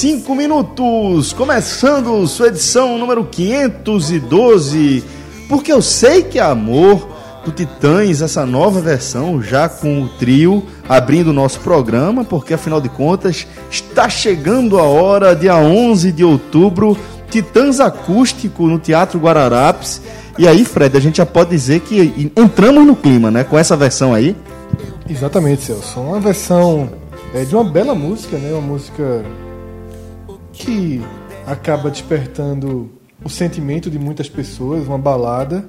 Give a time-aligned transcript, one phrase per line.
[0.00, 5.04] podcast 45 minutos, começando sua edição número 512,
[5.46, 7.06] porque eu sei que é amor
[7.44, 12.80] do Titãs, essa nova versão, já com o trio abrindo o nosso programa, porque afinal
[12.80, 16.96] de contas está chegando a hora, dia 11 de outubro,
[17.30, 20.00] Titãs Acústico no Teatro Guararapes.
[20.38, 23.76] E aí, Fred, a gente já pode dizer que entramos no clima, né, com essa
[23.76, 24.34] versão aí.
[25.08, 26.00] Exatamente, Celso.
[26.00, 26.88] Uma versão
[27.34, 28.50] é, de uma bela música, né?
[28.52, 29.24] Uma música
[30.52, 31.00] que
[31.46, 32.90] acaba despertando
[33.24, 35.68] o sentimento de muitas pessoas, uma balada.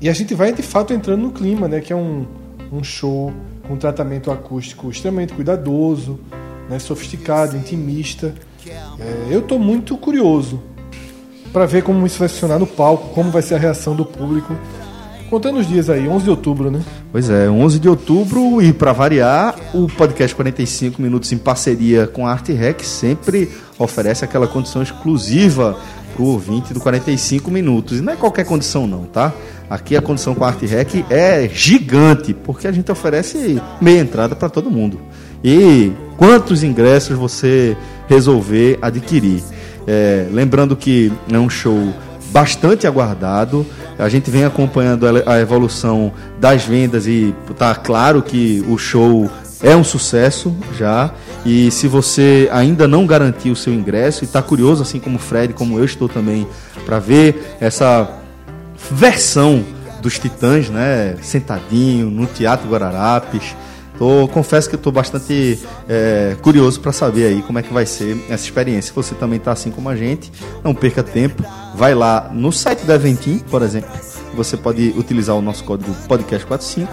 [0.00, 1.80] E a gente vai de fato entrando no clima, né?
[1.80, 2.26] Que é um,
[2.72, 3.32] um show
[3.66, 6.20] com um tratamento acústico extremamente cuidadoso,
[6.68, 6.78] né?
[6.78, 8.34] sofisticado, intimista.
[8.98, 10.62] É, eu estou muito curioso
[11.52, 14.56] para ver como isso vai funcionar no palco, como vai ser a reação do público
[15.34, 16.80] Contando os dias aí, 11 de outubro, né?
[17.10, 22.26] Pois é, 11 de outubro e para variar, o podcast 45 minutos em parceria com
[22.26, 25.76] a Arte Rec sempre oferece aquela condição exclusiva
[26.14, 27.98] para o ouvinte do 45 minutos.
[27.98, 29.32] E não é qualquer condição não, tá?
[29.68, 34.36] Aqui a condição com a Arte Rec é gigante, porque a gente oferece meia entrada
[34.36, 35.00] para todo mundo.
[35.42, 37.76] E quantos ingressos você
[38.08, 39.42] resolver adquirir?
[39.86, 41.92] É, lembrando que é um show
[42.30, 43.66] bastante aguardado.
[43.98, 49.30] A gente vem acompanhando a evolução das vendas e está claro que o show
[49.64, 51.12] é um sucesso já.
[51.44, 55.18] E se você ainda não garantiu o seu ingresso e está curioso, assim como o
[55.18, 56.46] Fred, como eu estou também,
[56.84, 58.08] para ver essa
[58.90, 59.64] versão
[60.02, 63.56] dos Titãs, né, sentadinho no Teatro Guararapes,
[63.96, 65.56] Tô, confesso que estou bastante
[65.88, 68.88] é, curioso para saber aí como é que vai ser essa experiência.
[68.88, 70.32] Se você também está assim como a gente,
[70.64, 71.44] não perca tempo.
[71.76, 73.88] Vai lá no site da Eventim, por exemplo.
[74.34, 76.88] Você pode utilizar o nosso código podcast45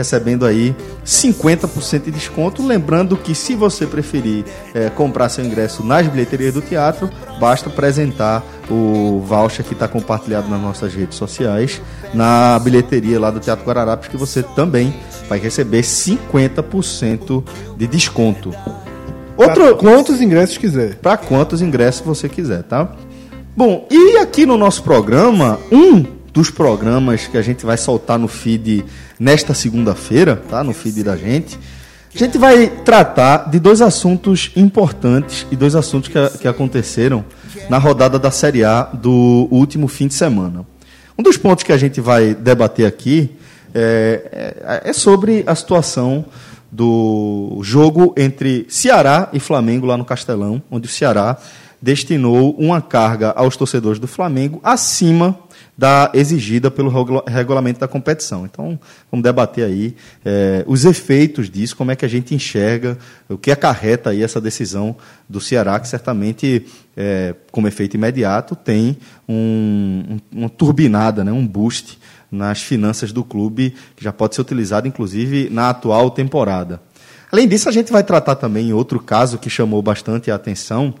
[0.00, 0.74] recebendo aí
[1.04, 2.66] 50% de desconto.
[2.66, 4.44] Lembrando que se você preferir
[4.74, 10.48] é, comprar seu ingresso nas bilheterias do teatro, basta apresentar o voucher que está compartilhado
[10.48, 11.80] nas nossas redes sociais
[12.14, 14.94] na bilheteria lá do Teatro Guararapes, que você também
[15.28, 17.44] vai receber 50%
[17.76, 18.54] de desconto.
[19.36, 19.54] Outro...
[19.54, 20.96] Pra quantos ingressos quiser.
[20.96, 22.92] Para quantos ingressos você quiser, tá?
[23.56, 28.28] Bom, e aqui no nosso programa, um dos programas que a gente vai soltar no
[28.28, 28.84] feed
[29.18, 30.62] nesta segunda-feira, tá?
[30.62, 31.58] No feed da gente.
[32.14, 37.24] A gente vai tratar de dois assuntos importantes e dois assuntos que, que aconteceram
[37.68, 40.66] na rodada da Série A do último fim de semana.
[41.16, 43.30] Um dos pontos que a gente vai debater aqui
[43.74, 46.24] é, é, é sobre a situação
[46.70, 51.36] do jogo entre Ceará e Flamengo lá no Castelão, onde o Ceará
[51.80, 55.38] destinou uma carga aos torcedores do Flamengo acima
[55.80, 56.90] da exigida pelo
[57.26, 58.44] regulamento da competição.
[58.44, 58.78] Então,
[59.10, 62.98] vamos debater aí é, os efeitos disso, como é que a gente enxerga,
[63.30, 64.94] o que acarreta aí essa decisão
[65.26, 71.46] do Ceará, que certamente, é, como efeito imediato, tem um, um, uma turbinada, né, um
[71.46, 71.98] boost
[72.30, 76.78] nas finanças do clube, que já pode ser utilizado, inclusive, na atual temporada.
[77.32, 80.92] Além disso, a gente vai tratar também outro caso que chamou bastante a atenção,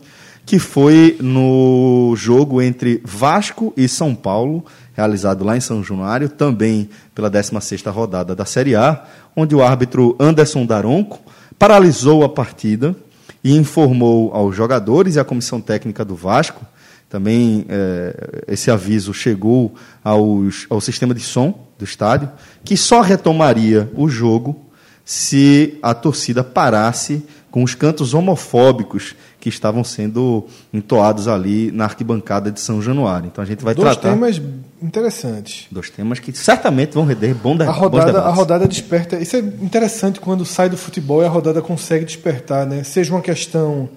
[0.44, 4.64] que foi no jogo entre Vasco e São Paulo,
[4.94, 9.04] realizado lá em São Januário, também pela 16ª rodada da Série A,
[9.36, 11.20] onde o árbitro Anderson Daronco
[11.58, 12.96] paralisou a partida
[13.42, 16.64] e informou aos jogadores e à comissão técnica do Vasco,
[17.08, 22.30] também é, esse aviso chegou aos, ao sistema de som do estádio,
[22.64, 24.64] que só retomaria o jogo
[25.04, 32.52] se a torcida parasse com os cantos homofóbicos que estavam sendo entoados ali na arquibancada
[32.52, 33.26] de São Januário.
[33.26, 34.16] Então a gente vai Dois tratar...
[34.16, 35.66] Dois temas interessantes.
[35.70, 37.64] Dois temas que certamente vão render bom de...
[37.64, 39.18] a rodada, A rodada desperta...
[39.18, 42.84] Isso é interessante quando sai do futebol e a rodada consegue despertar, né?
[42.84, 43.88] Seja uma questão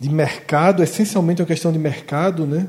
[0.00, 2.66] de mercado, essencialmente uma questão de mercado, né?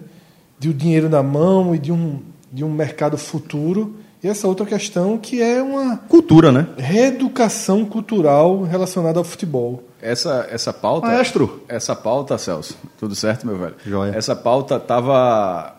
[0.60, 2.20] De o um dinheiro na mão e de um,
[2.54, 6.68] de um mercado futuro e essa outra questão que é uma cultura, né?
[6.78, 9.89] Reeducação cultural relacionada ao futebol.
[10.02, 13.76] Essa essa pauta, maestro, essa pauta, Celso, tudo certo, meu velho?
[13.86, 14.16] Joia.
[14.16, 15.76] Essa pauta tava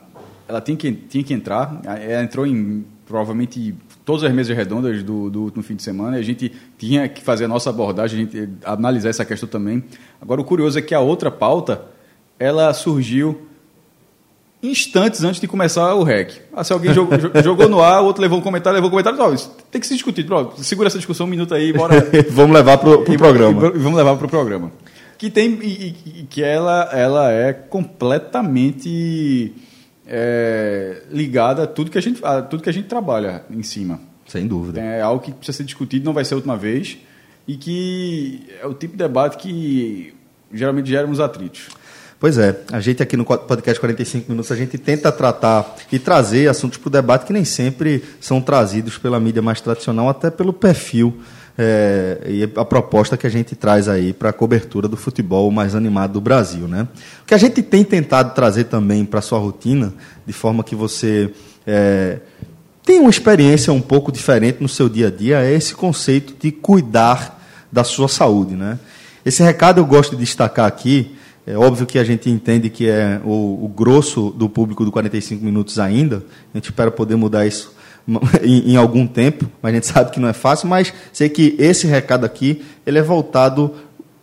[0.46, 3.74] ela tinha que tinha que entrar, ela entrou em provavelmente
[4.04, 7.22] todas as mesas redondas do, do último fim de semana, e a gente tinha que
[7.22, 9.82] fazer a nossa abordagem, a gente analisar essa questão também.
[10.20, 11.86] Agora o curioso é que a outra pauta
[12.38, 13.49] ela surgiu
[14.62, 16.42] instantes antes de começar o REC.
[16.52, 19.18] Ah, se alguém jogou, jogou, no ar, o outro levou um comentário, levou um comentário,
[19.18, 20.24] não, isso tem que se discutir.
[20.24, 21.94] Pronto, segura essa discussão um minuto aí, bora.
[22.30, 23.72] vamos levar para o pro programa.
[23.74, 24.72] E, vamos levar para o programa.
[25.16, 29.52] Que tem e, e, que ela, ela é completamente
[30.06, 34.00] é, ligada a tudo que a gente a tudo que a gente trabalha em cima.
[34.26, 34.80] Sem dúvida.
[34.80, 36.98] É algo que precisa ser discutido, não vai ser a última vez
[37.46, 40.14] e que é o tipo de debate que
[40.52, 41.68] geralmente geram os atritos.
[42.20, 46.50] Pois é, a gente aqui no podcast 45 Minutos, a gente tenta tratar e trazer
[46.50, 50.52] assuntos para o debate que nem sempre são trazidos pela mídia mais tradicional, até pelo
[50.52, 51.18] perfil
[51.56, 55.74] é, e a proposta que a gente traz aí para a cobertura do futebol mais
[55.74, 56.68] animado do Brasil.
[56.68, 56.86] Né?
[57.22, 59.90] O que a gente tem tentado trazer também para a sua rotina,
[60.26, 61.30] de forma que você
[61.66, 62.18] é,
[62.84, 66.52] tenha uma experiência um pouco diferente no seu dia a dia, é esse conceito de
[66.52, 68.56] cuidar da sua saúde.
[68.56, 68.78] Né?
[69.24, 71.16] Esse recado eu gosto de destacar aqui.
[71.46, 75.44] É óbvio que a gente entende que é o, o grosso do público do 45
[75.44, 76.22] minutos ainda.
[76.54, 77.74] A gente espera poder mudar isso
[78.42, 80.68] em, em, algum tempo, mas a gente sabe que não é fácil.
[80.68, 83.74] Mas sei que esse recado aqui ele é voltado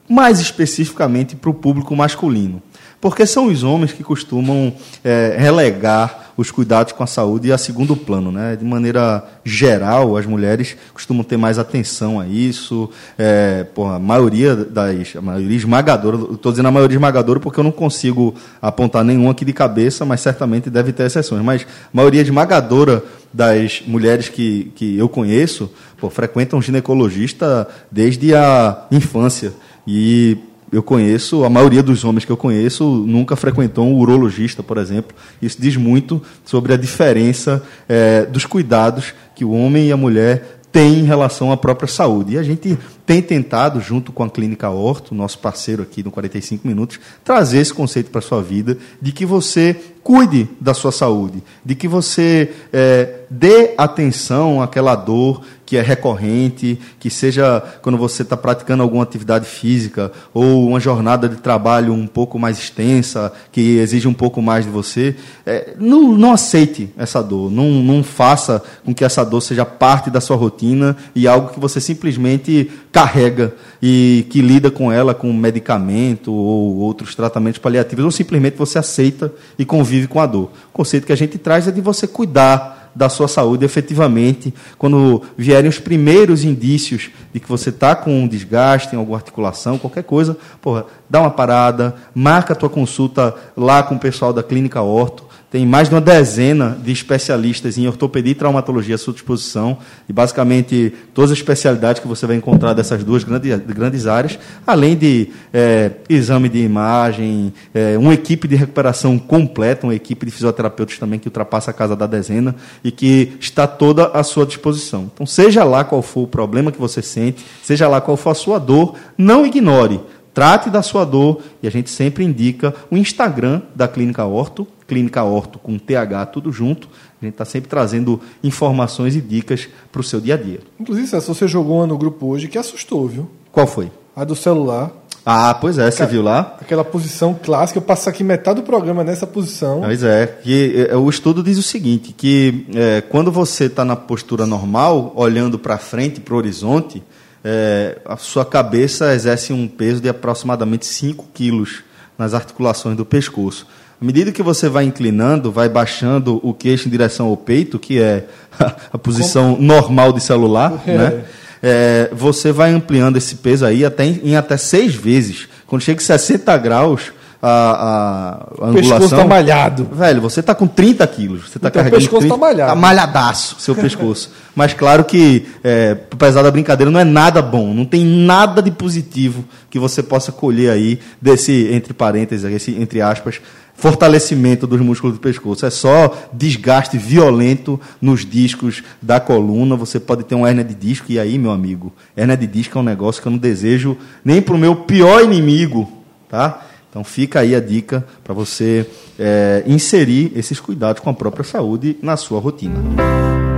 [0.07, 2.61] mais especificamente para o público masculino,
[2.99, 4.73] porque são os homens que costumam
[5.03, 8.31] é, relegar os cuidados com a saúde a segundo plano.
[8.31, 8.55] Né?
[8.55, 12.89] De maneira geral, as mulheres costumam ter mais atenção a isso.
[13.17, 15.15] É, porra, a maioria das.
[15.15, 19.43] A maioria esmagadora, estou dizendo a maioria esmagadora porque eu não consigo apontar nenhum aqui
[19.43, 21.43] de cabeça, mas certamente deve ter exceções.
[21.43, 23.03] Mas a maioria esmagadora
[23.33, 29.53] das mulheres que, que eu conheço pô, frequentam ginecologista desde a infância.
[29.87, 30.37] E
[30.71, 35.15] eu conheço, a maioria dos homens que eu conheço nunca frequentou um urologista, por exemplo.
[35.41, 40.57] Isso diz muito sobre a diferença é, dos cuidados que o homem e a mulher
[40.71, 42.33] têm em relação à própria saúde.
[42.33, 46.67] E a gente tem tentado, junto com a Clínica Horto, nosso parceiro aqui no 45
[46.67, 49.75] Minutos, trazer esse conceito para a sua vida de que você
[50.07, 56.79] cuide da sua saúde, de que você é, dê atenção àquela dor que é recorrente,
[56.97, 62.07] que seja quando você está praticando alguma atividade física ou uma jornada de trabalho um
[62.07, 65.13] pouco mais extensa, que exige um pouco mais de você.
[65.45, 70.09] É, não, não aceite essa dor, não, não faça com que essa dor seja parte
[70.09, 75.33] da sua rotina e algo que você simplesmente carrega e que lida com ela com
[75.33, 80.51] medicamento ou outros tratamentos paliativos, ou simplesmente você aceita e convive com a dor.
[80.69, 85.21] O conceito que a gente traz é de você cuidar da sua saúde efetivamente, quando
[85.37, 90.03] vierem os primeiros indícios de que você está com um desgaste em alguma articulação, qualquer
[90.03, 94.81] coisa, porra, dá uma parada, marca a tua consulta lá com o pessoal da Clínica
[94.81, 99.77] Orto, tem mais de uma dezena de especialistas em ortopedia e traumatologia à sua disposição,
[100.07, 104.97] e basicamente todas as especialidades que você vai encontrar dessas duas grandes, grandes áreas, além
[104.97, 110.97] de é, exame de imagem, é, uma equipe de recuperação completa, uma equipe de fisioterapeutas
[110.97, 112.53] também que ultrapassa a casa da dezena
[112.83, 115.09] e que está toda à sua disposição.
[115.13, 118.35] Então, seja lá qual for o problema que você sente, seja lá qual for a
[118.35, 120.01] sua dor, não ignore.
[120.33, 125.23] Trate da sua dor e a gente sempre indica o Instagram da Clínica Orto, Clínica
[125.23, 126.87] Orto com TH, tudo junto.
[127.21, 130.59] A gente está sempre trazendo informações e dicas para o seu dia a dia.
[130.79, 133.29] Inclusive, César, você jogou uma no grupo hoje que assustou, viu?
[133.51, 133.91] Qual foi?
[134.15, 134.91] A do celular.
[135.29, 136.55] Ah, pois é, você viu lá?
[136.61, 139.81] Aquela posição clássica, eu passo aqui metade do programa nessa posição.
[139.81, 143.97] Pois é, que, é, o estudo diz o seguinte, que é, quando você está na
[143.97, 147.03] postura normal, olhando para frente, para o horizonte,
[147.43, 151.83] é, a sua cabeça exerce um peso de aproximadamente 5 quilos
[152.17, 153.67] nas articulações do pescoço.
[153.99, 157.99] À medida que você vai inclinando, vai baixando o queixo em direção ao peito, que
[157.99, 158.25] é
[158.93, 159.65] a posição Como?
[159.65, 160.97] normal de celular, é.
[160.97, 161.23] né?
[161.63, 165.49] É, você vai ampliando esse peso aí até em, em até seis vezes.
[165.65, 167.11] Quando chega em 60 graus,
[167.41, 168.99] a, a, a o angulação.
[168.99, 169.89] pescoço tá malhado.
[169.91, 171.49] Velho, você tá com 30 quilos.
[171.49, 171.97] Você tá então, carregando.
[171.97, 172.69] O pescoço 30, tá malhado.
[172.69, 174.31] Tá malhadaço, seu pescoço.
[174.55, 177.73] Mas claro que, é, apesar da brincadeira, não é nada bom.
[177.73, 183.01] Não tem nada de positivo que você possa colher aí desse, entre parênteses, esse, entre
[183.01, 183.39] aspas,
[183.77, 185.65] fortalecimento dos músculos do pescoço.
[185.65, 189.75] É só desgaste violento nos discos da coluna.
[189.75, 191.11] Você pode ter uma hernia de disco.
[191.11, 194.41] E aí, meu amigo, hernia de disco é um negócio que eu não desejo nem
[194.41, 195.89] para o meu pior inimigo,
[196.27, 196.65] tá?
[196.89, 201.97] Então fica aí a dica para você é, inserir esses cuidados com a própria saúde
[202.01, 202.79] na sua rotina.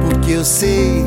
[0.09, 1.05] Porque eu sei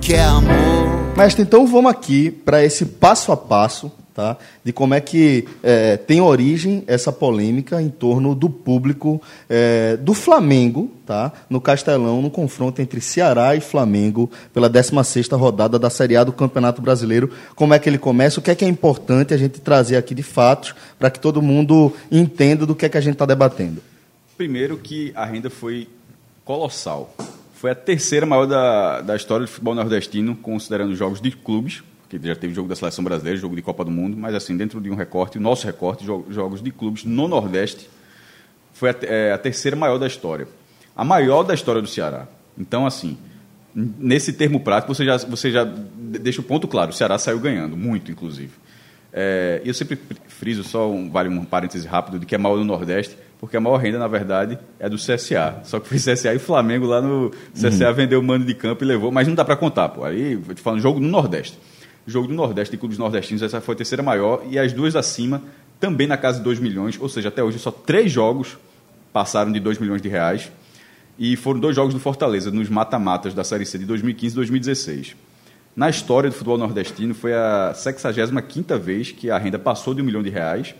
[0.00, 1.16] que é amor.
[1.16, 4.36] Mestre, então vamos aqui para esse passo a passo tá?
[4.62, 10.14] de como é que é, tem origem essa polêmica em torno do público é, do
[10.14, 11.32] Flamengo, tá?
[11.50, 16.32] no Castelão, no confronto entre Ceará e Flamengo pela 16ª rodada da Série A do
[16.32, 17.30] Campeonato Brasileiro.
[17.56, 18.38] Como é que ele começa?
[18.38, 21.42] O que é que é importante a gente trazer aqui de fatos para que todo
[21.42, 23.82] mundo entenda do que é que a gente está debatendo?
[24.36, 25.88] Primeiro que a renda foi
[26.44, 27.14] colossal.
[27.54, 31.82] Foi a terceira maior da, da história do futebol nordestino, considerando jogos de clubes,
[32.18, 34.80] que já teve jogo da seleção brasileira, jogo de Copa do Mundo, mas assim, dentro
[34.80, 37.88] de um recorte, o nosso recorte, jogos de clubes no Nordeste,
[38.72, 40.48] foi a, é, a terceira maior da história.
[40.96, 42.26] A maior da história do Ceará.
[42.56, 43.18] Então, assim,
[43.74, 47.76] nesse termo prático, você já, você já deixa o ponto claro, o Ceará saiu ganhando,
[47.76, 48.52] muito, inclusive.
[49.12, 52.64] É, eu sempre friso, só um, vale um parêntese rápido, de que é maior no
[52.64, 55.60] Nordeste, porque a maior renda, na verdade, é do CSA.
[55.64, 57.30] Só que foi CSA e Flamengo lá no.
[57.52, 57.94] CSA uhum.
[57.94, 60.04] vendeu o mando de campo e levou, mas não dá para contar, pô.
[60.04, 61.58] Aí, eu te falando, jogo no Nordeste.
[62.06, 65.42] Jogo do Nordeste, de clubes nordestinos, essa foi a terceira maior, e as duas acima,
[65.80, 68.58] também na casa de 2 milhões, ou seja, até hoje só três jogos
[69.12, 70.50] passaram de 2 milhões de reais.
[71.16, 75.16] E foram dois jogos do Fortaleza, nos mata-matas da Série C de 2015 e 2016.
[75.76, 80.04] Na história do futebol nordestino, foi a 65 vez que a renda passou de um
[80.04, 80.74] milhão de reais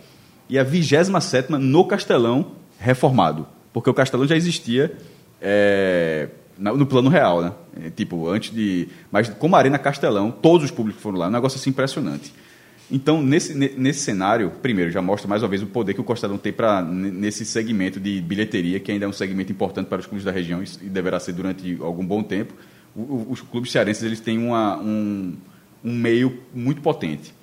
[0.49, 3.47] e a 27 no Castelão reformado.
[3.73, 4.95] Porque o Castelão já existia
[5.41, 7.51] é, no plano real, né?
[7.85, 8.87] É, tipo, antes de.
[9.11, 12.33] Mas como a Arena Castelão, todos os públicos foram lá, um negócio assim impressionante.
[12.89, 16.37] Então, nesse, nesse cenário, primeiro, já mostra mais uma vez o poder que o Castelão
[16.37, 20.23] tem para nesse segmento de bilheteria, que ainda é um segmento importante para os clubes
[20.23, 22.53] da região e deverá ser durante algum bom tempo
[22.95, 25.35] os clubes cearenses eles têm uma, um,
[25.83, 27.33] um meio muito potente.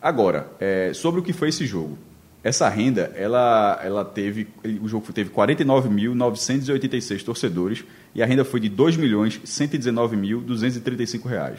[0.00, 1.98] Agora, é, sobre o que foi esse jogo.
[2.42, 4.48] Essa renda, ela, ela teve,
[4.80, 11.58] o jogo teve 49.986 torcedores e a renda foi de R$ 2.119.235.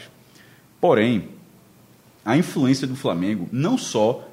[0.80, 1.28] Porém,
[2.24, 4.26] a influência do Flamengo não só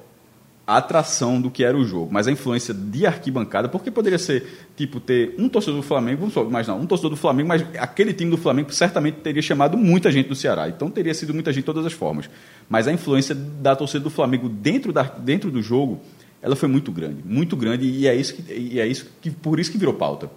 [0.65, 4.67] a atração do que era o jogo, mas a influência de arquibancada, porque poderia ser,
[4.75, 8.13] tipo, ter um torcedor do Flamengo, vamos só imaginar, um torcedor do Flamengo, mas aquele
[8.13, 11.63] time do Flamengo certamente teria chamado muita gente do Ceará, então teria sido muita gente
[11.63, 12.29] de todas as formas.
[12.69, 16.01] Mas a influência da torcida do Flamengo dentro, da, dentro do jogo,
[16.47, 19.59] ela foi muito grande, muito grande, e é isso que, e é isso que por
[19.59, 20.31] isso que virou pauta.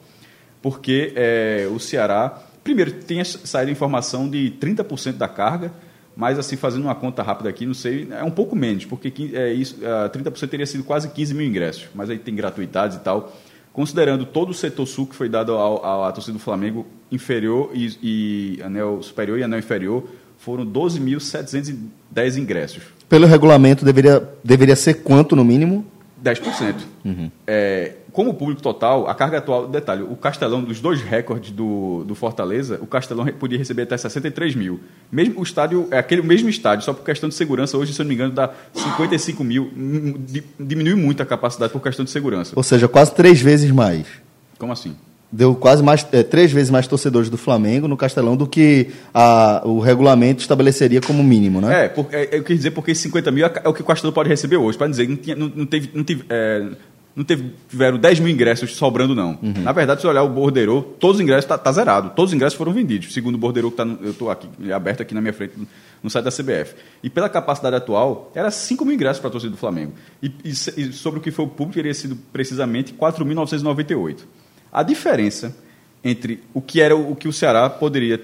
[0.61, 5.73] Porque é, o Ceará, primeiro, tem saído informação de 30% da carga,
[6.17, 9.53] mas, assim, fazendo uma conta rápida aqui, não sei, é um pouco menos, porque é,
[9.53, 13.33] isso, 30% teria sido quase 15 mil ingressos, mas aí tem gratuidades e tal.
[13.73, 18.63] Considerando todo o setor sul que foi dado à torcida do Flamengo, inferior e, e
[18.63, 22.83] anel superior e anel inferior, foram 12.710 ingressos.
[23.09, 25.85] Pelo regulamento, deveria, deveria ser quanto no mínimo?
[26.23, 26.75] 10%.
[27.05, 27.31] Uhum.
[27.47, 32.15] É, como público total, a carga atual, detalhe, o Castelão, dos dois recordes do, do
[32.15, 34.81] Fortaleza, o Castelão podia receber até 63 mil.
[35.11, 38.05] Mesmo o estádio, é aquele mesmo estádio, só por questão de segurança, hoje, se eu
[38.05, 39.71] não me engano, dá 55 mil,
[40.59, 42.53] diminui muito a capacidade por questão de segurança.
[42.57, 44.07] Ou seja, quase três vezes mais.
[44.59, 44.95] Como assim?
[45.33, 49.63] Deu quase mais, é, três vezes mais torcedores do Flamengo no Castelão do que a,
[49.65, 51.85] o regulamento estabeleceria como mínimo, né?
[51.85, 54.29] É, por, é, eu quis dizer porque 50 mil é o que o Castelão pode
[54.29, 56.67] receber hoje, para dizer que não, tinha, não, não teve, não teve é,
[57.15, 59.39] não teve, tiveram 10 mil ingressos sobrando, não.
[59.43, 59.63] Uhum.
[59.63, 62.11] Na verdade, se olhar o Bordeiro, todos os ingressos estão tá, tá zerado.
[62.11, 65.03] Todos os ingressos foram vendidos, segundo o Bordeiro, que tá no, eu estou aqui, aberto
[65.03, 65.55] aqui na minha frente,
[66.03, 66.75] no site da CBF.
[67.03, 69.93] E pela capacidade atual, era 5 mil ingressos para a torcida do Flamengo.
[70.23, 74.19] E, e, e, sobre o que foi o público, teria sido precisamente 4.998.
[74.73, 75.55] A diferença
[76.03, 78.21] entre o que era o que o Ceará poderia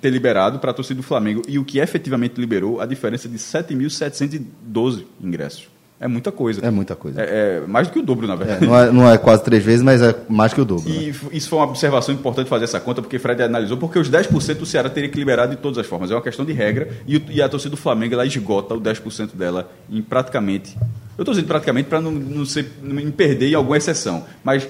[0.00, 3.30] ter liberado para a torcida do Flamengo e o que efetivamente liberou, a diferença é
[3.30, 5.68] de 7.712 ingressos.
[5.98, 6.60] É muita coisa.
[6.64, 7.22] É muita coisa.
[7.22, 8.64] É, é mais do que o dobro, na verdade.
[8.64, 10.88] É, não, é, não, é, quase três vezes, mas é mais que o dobro.
[10.90, 11.14] E né?
[11.32, 14.66] isso foi uma observação importante fazer essa conta, porque Fred analisou, porque os 10% o
[14.66, 16.10] Ceará teria que liberar de todas as formas.
[16.10, 16.90] É uma questão de regra.
[17.06, 20.76] E, e a torcida do Flamengo ela esgota o 10% dela em praticamente.
[21.16, 24.24] Eu estou dizendo praticamente para não, não, ser, não me perder em alguma exceção.
[24.42, 24.68] Mas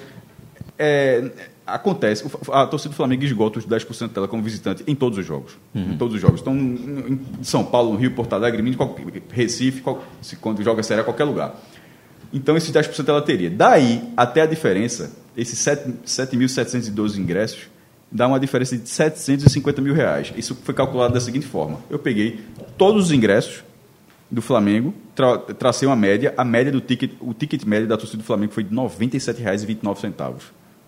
[0.78, 1.30] é,
[1.66, 5.56] acontece, a torcida do Flamengo esgota os 10% dela como visitante em todos os jogos.
[5.74, 5.92] Uhum.
[5.92, 6.40] Em todos os jogos.
[6.40, 8.78] Então, em São Paulo, no Rio, Porto Alegre, Minas,
[9.30, 9.82] Recife,
[10.20, 11.54] se quando joga série a qualquer lugar.
[12.32, 13.50] Então, esses 10% ela teria.
[13.50, 17.68] Daí até a diferença, esses 7.712 ingressos,
[18.10, 20.32] dá uma diferença de 750 mil reais.
[20.36, 22.40] Isso foi calculado da seguinte forma: eu peguei
[22.76, 23.64] todos os ingressos
[24.30, 28.22] do Flamengo, tra tracei uma média, a média do ticket, o ticket médio da torcida
[28.22, 30.34] do Flamengo foi de R$ 97,29.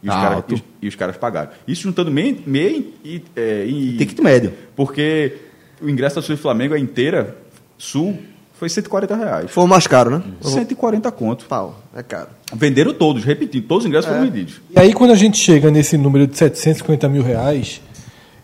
[0.02, 1.50] E os, ah, cara, e, e, os caras pagaram.
[1.66, 3.96] Isso juntando meio, meio e, é, e.
[3.96, 4.52] Ticket médio.
[4.74, 5.38] Porque
[5.80, 7.36] o ingresso da Sul Flamengo é inteira,
[7.78, 8.18] Sul,
[8.54, 9.50] foi 140 reais.
[9.50, 10.22] Foi o mais caro, né?
[10.40, 11.44] 140 conto.
[11.46, 12.28] Pau, é caro.
[12.54, 14.14] Venderam todos, repetindo, todos os ingressos é.
[14.14, 14.60] foram vendidos.
[14.70, 17.82] E aí, quando a gente chega nesse número de 750 mil reais,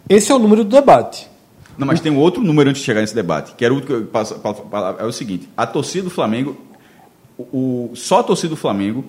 [0.09, 1.31] esse é o número do debate.
[1.79, 3.91] Não, mas tem um outro número antes de chegar nesse debate, que era o que
[3.91, 4.39] eu passo,
[4.99, 6.57] é o seguinte: a torcida do Flamengo,
[7.39, 9.05] o, só a torcida do Flamengo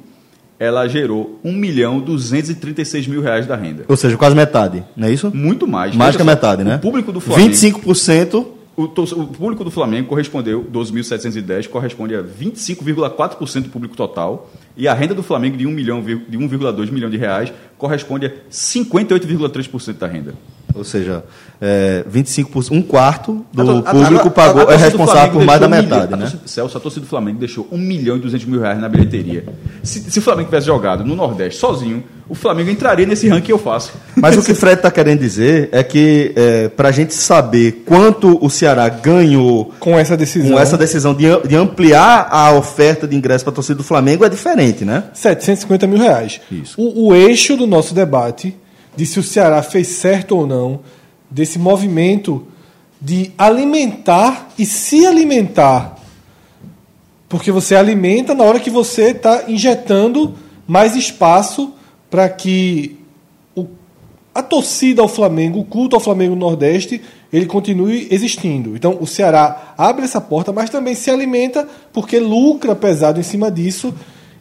[0.63, 3.83] ela gerou 1 milhão 236 mil reais da renda.
[3.87, 5.31] Ou seja, quase metade, não é isso?
[5.33, 5.95] Muito mais.
[5.95, 6.75] Mais que a metade, né?
[6.75, 7.51] O público do Flamengo...
[7.51, 8.45] 25%...
[8.75, 14.49] O, o público do Flamengo correspondeu, 12.710, corresponde a 25,4% do público total.
[14.75, 18.31] E a renda do Flamengo de 1 milhão, de 1,2 milhão de reais corresponde a
[18.49, 20.33] 58,3% da renda.
[20.75, 21.23] Ou seja,
[21.61, 25.39] é, 25%, um quarto do A a- público a- pagou, a- a é responsável Flamengo
[25.39, 26.23] por mais da um metade, a né?
[26.23, 29.45] torcida- Celso, a torcida do Flamengo deixou 1 milhão e 200 mil reais na bilheteria.
[29.83, 33.51] Se, se o Flamengo tivesse jogado no Nordeste sozinho, o Flamengo entraria nesse ranking que
[33.51, 33.91] eu faço.
[34.15, 37.83] Mas o que o Fred está querendo dizer é que é, para a gente saber
[37.85, 40.53] quanto o Ceará ganhou Com essa decisão.
[40.53, 44.25] com essa decisão de, de ampliar a oferta de ingresso para a torcida do Flamengo
[44.25, 45.05] é diferente, né?
[45.13, 46.39] 750 mil reais.
[46.51, 46.79] Isso.
[46.81, 48.55] O, o eixo do nosso debate
[48.95, 50.79] de se o Ceará fez certo ou não,
[51.29, 52.45] desse movimento
[53.01, 55.97] de alimentar e se alimentar.
[57.27, 60.35] Porque você alimenta na hora que você está injetando
[60.67, 61.73] mais espaço
[62.09, 62.99] para que
[63.55, 63.65] o,
[64.33, 67.01] a torcida ao Flamengo, o culto ao Flamengo no Nordeste,
[67.31, 68.75] ele continue existindo.
[68.75, 73.49] Então o Ceará abre essa porta, mas também se alimenta porque lucra pesado em cima
[73.49, 73.93] disso.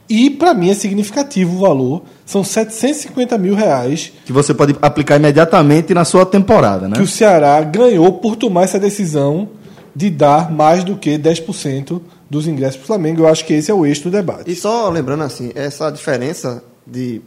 [0.08, 2.02] E para mim é significativo o valor.
[2.26, 6.96] São 750 mil reais Que você pode aplicar imediatamente na sua temporada, né?
[6.96, 9.48] que o Ceará ganhou por tomar essa decisão
[9.94, 13.22] de dar mais do que 10% dos ingressos para o Flamengo.
[13.22, 14.50] Eu acho que esse é o eixo do debate.
[14.50, 17.20] E só lembrando assim, essa diferença de.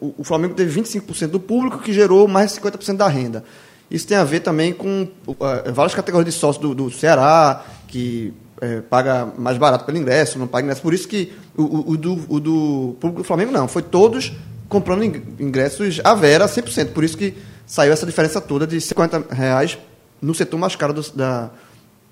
[0.00, 3.44] O, o Flamengo teve 25% do público que gerou mais de 50% da renda.
[3.90, 5.34] Isso tem a ver também com uh,
[5.72, 10.46] várias categorias de sócios do, do Ceará, que eh, paga mais barato pelo ingresso, não
[10.46, 10.82] paga ingresso.
[10.82, 13.66] Por isso que o, o- do, o do público do Flamengo não.
[13.68, 14.32] Foi todos
[14.68, 16.92] comprando ing- ingressos à vera, 100%.
[16.92, 17.34] Por isso que
[17.66, 19.78] saiu essa diferença toda de 50 reais
[20.22, 21.50] no setor mais caro do, da,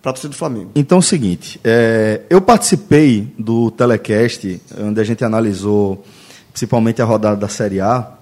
[0.03, 0.71] para torcida do Flamengo.
[0.75, 6.05] Então é o seguinte, é, eu participei do telecast onde a gente analisou
[6.53, 8.13] principalmente a rodada da Série A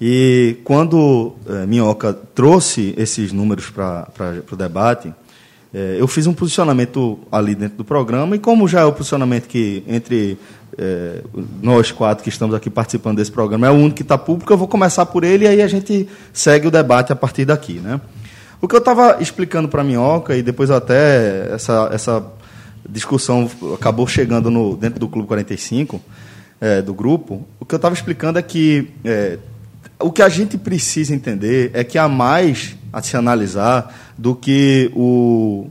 [0.00, 4.08] e quando é, Minhoca trouxe esses números para
[4.50, 5.12] o debate,
[5.72, 9.46] é, eu fiz um posicionamento ali dentro do programa e como já é o posicionamento
[9.46, 10.38] que entre
[10.78, 11.22] é,
[11.62, 14.56] nós quatro que estamos aqui participando desse programa é o único que está público, eu
[14.56, 18.00] vou começar por ele e aí a gente segue o debate a partir daqui, né?
[18.60, 22.26] O que eu estava explicando para a Minhoca, e depois até essa, essa
[22.88, 26.00] discussão acabou chegando no, dentro do Clube 45,
[26.60, 29.38] é, do grupo, o que eu estava explicando é que é,
[30.00, 34.90] o que a gente precisa entender é que há mais a se analisar do que
[34.94, 35.66] o,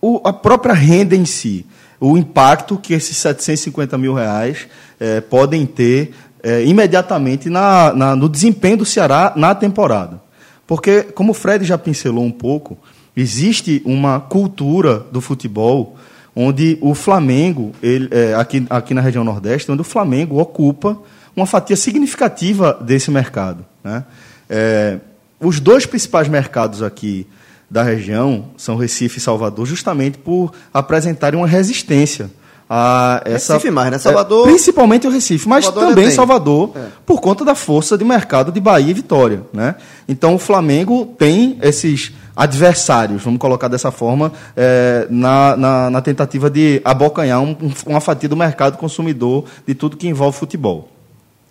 [0.00, 1.64] o- a própria renda em si,
[2.00, 4.66] o impacto que esses 750 mil reais
[5.00, 6.12] eh, podem ter
[6.42, 10.20] eh, imediatamente na, na- no desempenho do Ceará na temporada.
[10.66, 12.76] Porque, como o Fred já pincelou um pouco,
[13.16, 15.96] existe uma cultura do futebol
[16.36, 20.98] onde o Flamengo, ele, eh, aqui, aqui na região Nordeste, onde o Flamengo ocupa
[21.36, 23.64] uma fatia significativa desse mercado.
[23.82, 24.04] Né?
[24.48, 24.98] Eh,
[25.40, 27.26] os dois principais mercados aqui
[27.70, 32.30] da região são Recife e Salvador, justamente por apresentarem uma resistência
[32.70, 33.54] a essa.
[33.54, 33.98] Recife mais, né?
[33.98, 36.16] Salvador- É, principalmente o Recife, mas Salvador também detém.
[36.16, 36.86] Salvador, É.
[37.04, 39.42] por conta da força de mercado de Bahia e Vitória.
[39.52, 39.74] Né?
[40.08, 46.48] Então o Flamengo tem esses adversários, vamos colocar dessa forma, é, na, na, na tentativa
[46.48, 50.88] de abocanhar um- uma fatia do mercado consumidor de tudo que envolve futebol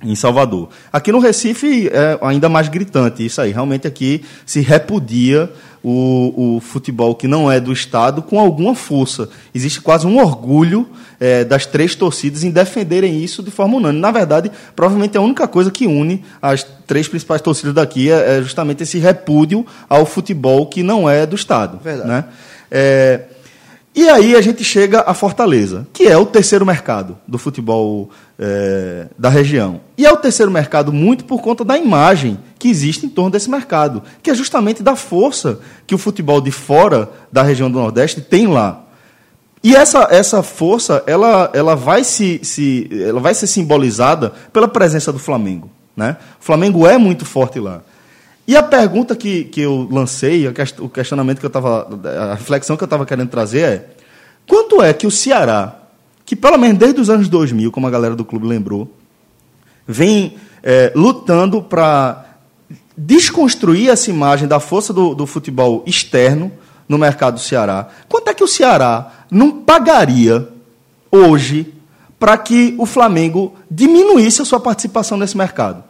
[0.03, 0.69] em Salvador.
[0.91, 3.51] Aqui no Recife é ainda mais gritante isso aí.
[3.51, 5.49] Realmente aqui se repudia
[5.83, 9.29] o, o futebol que não é do Estado com alguma força.
[9.53, 10.87] Existe quase um orgulho
[11.19, 14.01] é, das três torcidas em defenderem isso de forma unânime.
[14.01, 18.41] Na verdade, provavelmente a única coisa que une as três principais torcidas daqui é, é
[18.41, 21.79] justamente esse repúdio ao futebol que não é do Estado.
[21.83, 22.09] Verdade.
[22.09, 22.25] Né?
[22.71, 23.21] É,
[23.95, 28.09] e aí a gente chega a Fortaleza, que é o terceiro mercado do futebol
[28.39, 29.81] eh, da região.
[29.97, 33.49] E é o terceiro mercado muito por conta da imagem que existe em torno desse
[33.49, 38.21] mercado, que é justamente da força que o futebol de fora da região do Nordeste
[38.21, 38.83] tem lá.
[39.63, 45.11] E essa, essa força, ela, ela, vai se, se, ela vai ser simbolizada pela presença
[45.13, 45.71] do Flamengo.
[45.95, 46.17] Né?
[46.41, 47.81] O Flamengo é muito forte lá.
[48.45, 50.45] E a pergunta que, que eu lancei,
[50.79, 51.87] o questionamento que eu estava,
[52.31, 53.89] a reflexão que eu estava querendo trazer é:
[54.45, 55.82] quanto é que o Ceará,
[56.25, 58.89] que pelo menos desde os anos 2000, como a galera do clube lembrou,
[59.87, 62.25] vem eh, lutando para
[62.95, 66.51] desconstruir essa imagem da força do, do futebol externo
[66.87, 67.89] no mercado do Ceará.
[68.07, 70.47] Quanto é que o Ceará não pagaria
[71.11, 71.73] hoje
[72.19, 75.83] para que o Flamengo diminuísse a sua participação nesse mercado?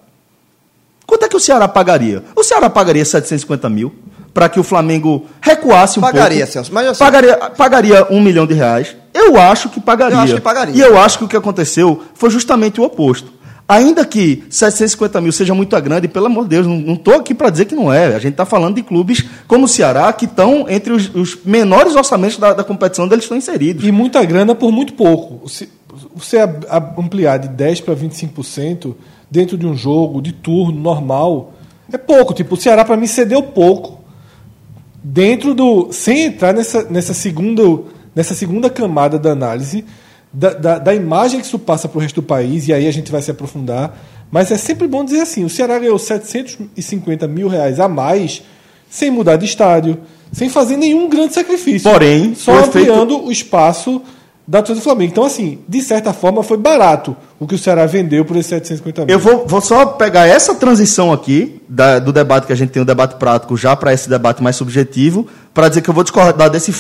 [1.06, 2.24] Quanto é que o Ceará pagaria?
[2.36, 3.94] O Ceará pagaria 750 mil
[4.34, 6.54] para que o Flamengo recuasse um Pagaria, pouco.
[6.54, 8.96] Celso, mas assim- pagaria, pagaria um milhão de reais.
[9.14, 10.16] Eu acho que pagaria.
[10.16, 10.76] Eu acho que pagaria.
[10.76, 13.32] E eu acho que o que aconteceu foi justamente o oposto.
[13.68, 17.50] Ainda que 750 mil seja muito grande, pelo amor de Deus, não estou aqui para
[17.50, 18.08] dizer que não é.
[18.08, 21.96] A gente está falando de clubes como o Ceará, que estão entre os, os menores
[21.96, 23.86] orçamentos da, da competição onde eles estão inseridos.
[23.86, 25.48] E muita grana por muito pouco.
[25.48, 25.70] Se
[26.14, 26.40] você
[26.98, 28.96] ampliar de 10% para 25%
[29.32, 31.54] dentro de um jogo, de turno normal,
[31.92, 32.34] É pouco.
[32.34, 34.03] Tipo, o Ceará, para mim, cedeu pouco
[35.04, 35.92] dentro do.
[35.92, 37.64] Sem entrar nessa, nessa, segunda,
[38.16, 39.84] nessa segunda camada da análise,
[40.32, 42.92] da, da, da imagem que isso passa para o resto do país, e aí a
[42.92, 43.98] gente vai se aprofundar.
[44.32, 48.42] Mas é sempre bom dizer assim: o Ceará ganhou 750 mil reais a mais
[48.90, 50.00] sem mudar de estádio,
[50.32, 51.92] sem fazer nenhum grande sacrifício.
[51.92, 54.02] Porém, só ampliando o espaço
[54.46, 55.12] da torcida do Flamengo.
[55.12, 59.06] Então, assim, de certa forma, foi barato o que o Ceará vendeu por esses 750
[59.06, 59.14] mil.
[59.16, 62.82] Eu vou, vou só pegar essa transição aqui da- do debate que a gente tem,
[62.82, 66.50] o debate prático, já para esse debate mais subjetivo, para dizer que eu vou discordar
[66.50, 66.74] desse,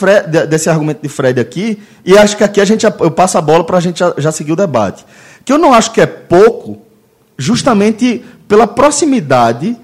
[0.49, 3.63] desse argumento de Fred aqui, e acho que aqui a gente eu passo a bola
[3.63, 5.05] para a gente já, já seguir o debate.
[5.45, 6.79] Que eu não acho que é pouco,
[7.37, 9.77] justamente pela proximidade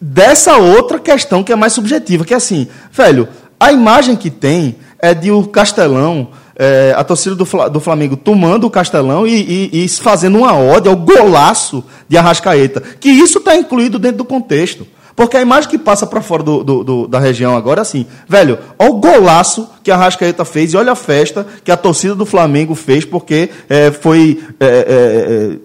[0.00, 4.76] dessa outra questão que é mais subjetiva, que é assim, velho, a imagem que tem
[5.04, 9.84] é de o Castelão, é, a torcida do, do Flamengo tomando o Castelão e, e-
[9.84, 14.86] e fazendo uma ode ao golaço de Arrascaeta, que isso está incluído dentro do contexto.
[15.16, 18.04] Porque a imagem que passa para fora do- do- do- da região agora é assim,
[18.28, 22.14] velho, olha o golaço que a Arrascaeta fez e olha a festa que a torcida
[22.16, 25.56] do Flamengo fez, porque é, foi é, é, é,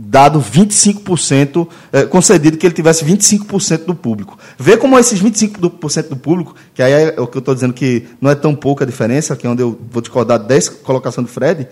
[0.00, 4.38] dado 25%, eh, concedido que ele tivesse 25% do público.
[4.56, 8.06] Vê como esses 25% do público, que aí é o que eu estou dizendo que
[8.20, 11.28] não é tão pouca a diferença, que é onde eu vou discordar dessa colocação do
[11.28, 11.66] Fred,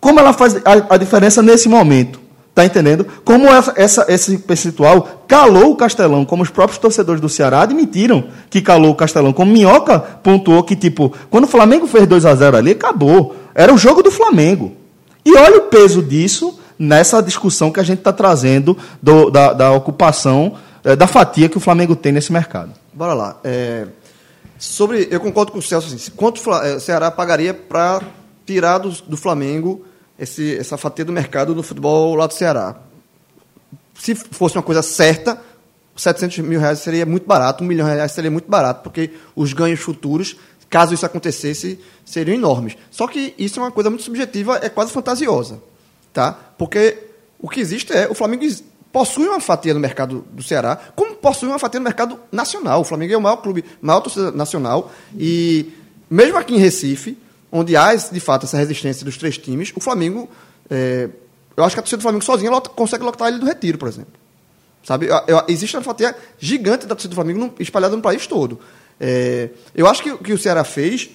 [0.00, 2.20] como ela faz a, a diferença nesse momento.
[2.54, 3.06] Tá entendendo?
[3.24, 8.24] Como essa, essa- esse percentual calou o Castelão, como os próprios torcedores do Ceará admitiram
[8.50, 9.32] que calou o Castelão.
[9.32, 13.34] Como Minhoca pontuou que, tipo, quando o Flamengo fez 2 a 0 ali, acabou.
[13.54, 14.72] Era o jogo do Flamengo.
[15.24, 19.70] E olha o peso disso nessa discussão que a gente está trazendo do- da, da
[19.72, 22.72] ocupação, eh, da fatia que o Flamengo tem nesse mercado.
[22.92, 23.38] Bora lá.
[23.44, 23.86] É,
[24.58, 25.94] sobre, eu concordo com o Celso.
[25.94, 28.02] Assim, quanto o eh, Ceará pagaria para
[28.44, 29.84] tirar do, do Flamengo
[30.18, 32.74] esse, essa fatia do mercado do futebol lá do Ceará?
[33.94, 35.38] Se fosse uma coisa certa,
[35.94, 39.52] 700 mil reais seria muito barato, um milhão de reais seria muito barato, porque os
[39.52, 40.34] ganhos futuros,
[40.68, 42.76] caso isso acontecesse, seriam enormes.
[42.90, 45.60] Só que isso é uma coisa muito subjetiva, é quase fantasiosa.
[46.12, 46.32] Tá?
[46.58, 46.98] Porque
[47.40, 48.44] o que existe é o Flamengo
[48.92, 52.82] possui uma fatia no mercado do Ceará, como possui uma fatia no mercado nacional.
[52.82, 55.72] O Flamengo é o maior clube, maior torcida nacional e
[56.10, 57.16] mesmo aqui em Recife,
[57.50, 60.28] onde há de fato essa resistência dos três times, o Flamengo,
[60.70, 61.08] é,
[61.56, 63.88] eu acho que a torcida do Flamengo sozinha lota- consegue lotar ele do Retiro, por
[63.88, 64.12] exemplo.
[64.84, 65.06] Sabe?
[65.06, 68.60] Eu- eu- existe uma fatia gigante da torcida do Flamengo no- espalhada no país todo.
[69.00, 71.08] É, eu acho que o que o Ceará fez,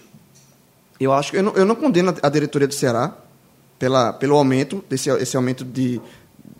[0.99, 3.13] eu acho eu não, eu não condeno a diretoria do Ceará
[3.79, 6.01] pela, pelo aumento desse esse aumento de,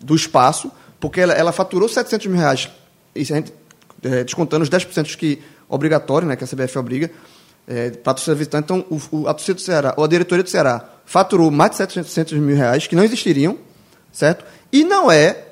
[0.02, 2.68] do espaço, porque ela, ela faturou 700 mil reais,
[3.14, 3.52] isso a gente,
[4.02, 7.10] é, descontando os 10% que obrigatório, né, que a CBF obriga,
[7.66, 8.64] é, para a torcida visitante.
[8.64, 11.76] Então, o, o- a torcida do Ceará, ou a diretoria do Ceará, faturou mais de
[11.78, 13.58] 700 mil reais, que não existiriam,
[14.12, 14.44] certo?
[14.72, 15.44] E não é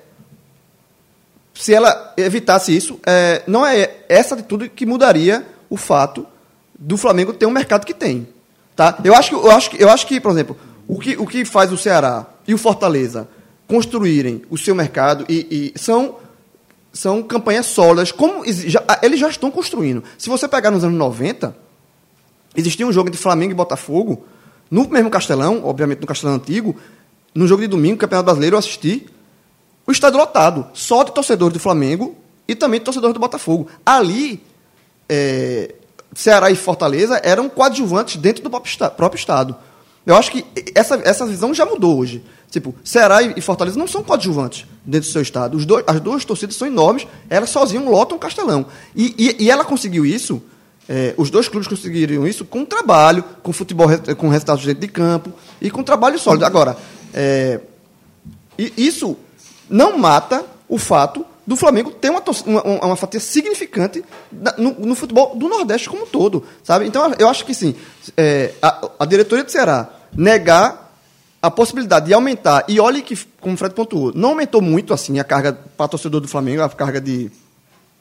[1.55, 6.27] se ela evitasse isso, é, não é essa atitude que mudaria o fato
[6.79, 8.29] do Flamengo ter um mercado que tem.
[8.75, 8.99] Tá?
[9.03, 10.57] Eu, acho que, eu, acho que, eu acho que, por exemplo,
[10.89, 13.29] o que, o que faz o Ceará e o Fortaleza
[13.67, 16.17] construírem o seu mercado e, e são,
[16.93, 20.05] são campanhas sólidas, como já- eles já estão construindo.
[20.17, 21.57] Se você pegar nos anos 90,
[22.57, 24.25] existia um jogo entre Flamengo e Botafogo,
[24.71, 26.77] no mesmo Castelão, obviamente no Castelão antigo,
[27.35, 29.07] no jogo de domingo, Campeonato Brasileiro, eu assisti,
[29.87, 32.17] o estádio lotado, só de torcedores do Flamengo
[32.49, 33.69] e também de torcedores do Botafogo.
[33.85, 34.43] Ali,
[35.09, 35.75] é,
[36.15, 39.57] Ceará e Fortaleza eram coadjuvantes dentro do próprio estado.
[40.07, 42.23] Eu acho que essa, essa visão já mudou hoje.
[42.49, 45.59] Tipo, Ceará e Fortaleza não são coadjuvantes dentro do seu estado.
[45.67, 48.67] Dois, as duas torcidas são enormes, elas sozinhas lotam o Castelão.
[48.95, 50.41] E, e, e ela conseguiu isso,
[50.89, 55.33] é, os dois clubes conseguiram isso com trabalho, com futebol, com resultados dentro de campo
[55.61, 56.45] e com trabalho sólido.
[56.45, 56.77] Agora,
[57.13, 57.61] é,
[58.57, 59.17] isso
[59.69, 64.05] não mata o fato do Flamengo ter uma, uma, uma fatia significante
[64.59, 66.87] no, no futebol do Nordeste como um todo, sabe?
[66.87, 67.75] Então, eu acho que sim,
[68.17, 70.87] é, a, a diretoria do Ceará negar
[71.41, 75.21] a possibilidade de aumentar, e olhe que, como o Fred pontuou, não aumentou muito assim
[75.21, 77.31] a carga para torcedor do Flamengo, a carga de,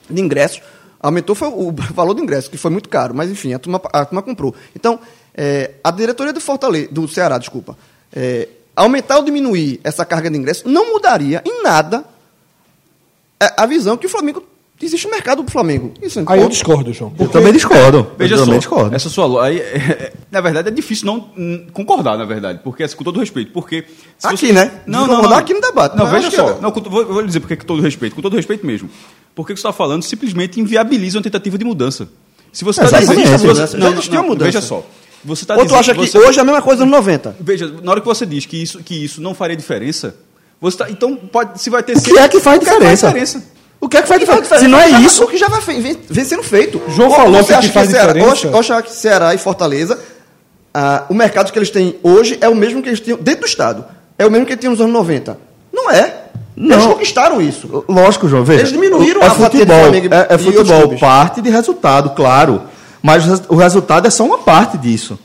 [0.09, 0.61] de ingressos,
[0.99, 4.05] aumentou foi o valor do ingresso, que foi muito caro, mas enfim, a turma, a
[4.05, 4.55] turma comprou.
[4.75, 4.99] Então,
[5.35, 7.77] é, a diretoria do Fortaleza, do Ceará, desculpa,
[8.11, 12.03] é, aumentar ou diminuir essa carga de ingresso não mudaria em nada
[13.39, 14.43] a, a visão que o Flamengo
[14.81, 15.93] existe um mercado do Flamengo.
[16.01, 17.09] Isso é Aí eu discordo, João.
[17.11, 18.07] Eu porque- também discordo.
[18.17, 18.95] Veja eu só, também discordo.
[18.95, 22.83] essa sua aí, é, é, na verdade é difícil não hum, concordar, na verdade, porque
[22.83, 23.85] assim, com todo respeito, porque
[24.17, 24.81] se Aqui, né?
[24.85, 25.33] Não, não, não.
[25.33, 27.55] aqui no debate, Não, mas veja só, que- não, com- vou, vou lhe dizer porque
[27.55, 28.89] com todo respeito, com todo respeito mesmo.
[29.33, 32.07] Porque o que você está falando simplesmente inviabiliza uma tentativa de mudança.
[32.53, 34.45] Se você está dizendo, você- não, não, não, mudança.
[34.45, 34.85] Veja só.
[35.23, 37.35] Você está Ou tu dizendo- acha que você- hoje é a mesma coisa no 90?
[37.39, 40.15] Veja, na hora que você diz que isso, que isso não faria diferença,
[40.61, 43.43] você tá, então pode, se vai ter O que é que faz o diferença?
[43.79, 44.59] O que é que faz que diferença?
[44.59, 46.81] Se não é que isso, O que já vai fe- vem, vem sendo feito.
[46.89, 48.91] João Ou falou você que o que acha faz Ceará, diferença- acha- ou acha que
[48.93, 49.99] Ceará e Fortaleza,
[50.73, 53.47] ah, o mercado que eles têm hoje é o mesmo que eles tinham dentro do
[53.47, 53.85] Estado.
[54.17, 55.37] É o mesmo que eles tinham nos anos 90.
[55.73, 56.21] Não é.
[56.57, 56.93] Eles Não.
[56.93, 57.83] conquistaram isso.
[57.87, 58.61] Lógico, João, veja.
[58.61, 62.61] Eles diminuíram é a futebol, Flamengo é, é futebol, parte de resultado, claro.
[63.03, 65.19] Mas o resultado é só uma parte disso.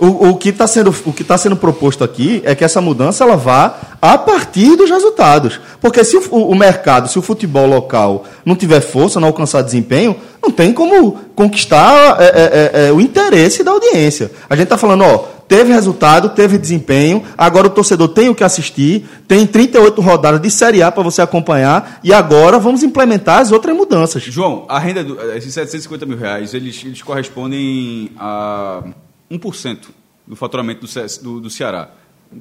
[0.00, 3.22] O, o que está sendo, o que tá sendo proposto aqui é que essa mudança
[3.22, 5.60] ela vá a partir dos resultados.
[5.78, 10.16] Porque se o, o mercado, se o futebol local não tiver força, não alcançar desempenho,
[10.42, 14.30] não tem como conquistar é, é, é, é, o interesse da audiência.
[14.48, 18.42] A gente está falando, ó, teve resultado, teve desempenho, agora o torcedor tem o que
[18.42, 23.52] assistir, tem 38 rodadas de Série A para você acompanhar, e agora vamos implementar as
[23.52, 24.22] outras mudanças.
[24.22, 28.82] João, a renda, do, esses 750 mil reais, eles, eles correspondem a
[29.30, 29.88] 1%
[30.26, 31.90] do faturamento do, do, do Ceará.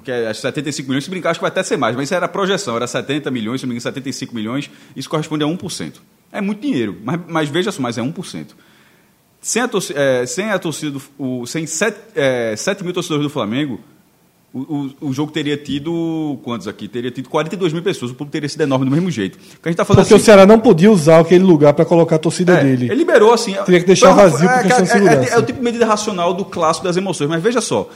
[0.03, 2.13] Que é acho, 75 milhões, se brincar, acho que vai até ser mais, mas isso
[2.13, 5.47] era a projeção, era 70 milhões, se não me engano, 75 milhões, isso corresponde a
[5.47, 5.95] 1%.
[6.31, 8.49] É muito dinheiro, mas, mas veja só, mas é 1%.
[9.41, 13.23] Sem a torcida, é, sem a torcida do, o, sem 7, é, 7 mil torcedores
[13.23, 13.79] do Flamengo,
[14.53, 16.87] o, o, o jogo teria tido, quantos aqui?
[16.87, 19.37] Teria tido 42 mil pessoas, o público teria sido enorme do mesmo jeito.
[19.37, 21.85] Porque a gente tá falando Porque assim, o Ceará não podia usar aquele lugar para
[21.85, 22.85] colocar a torcida é, dele.
[22.85, 23.53] Ele liberou assim.
[23.65, 25.33] Teria que deixar uma- vazio por questão de é, é, segurança.
[25.33, 27.29] É, é o tipo de medida racional do clássico das emoções.
[27.29, 27.89] Mas veja só,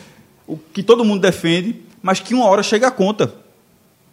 [0.46, 3.34] o que todo mundo defende, mas que uma hora chega a conta.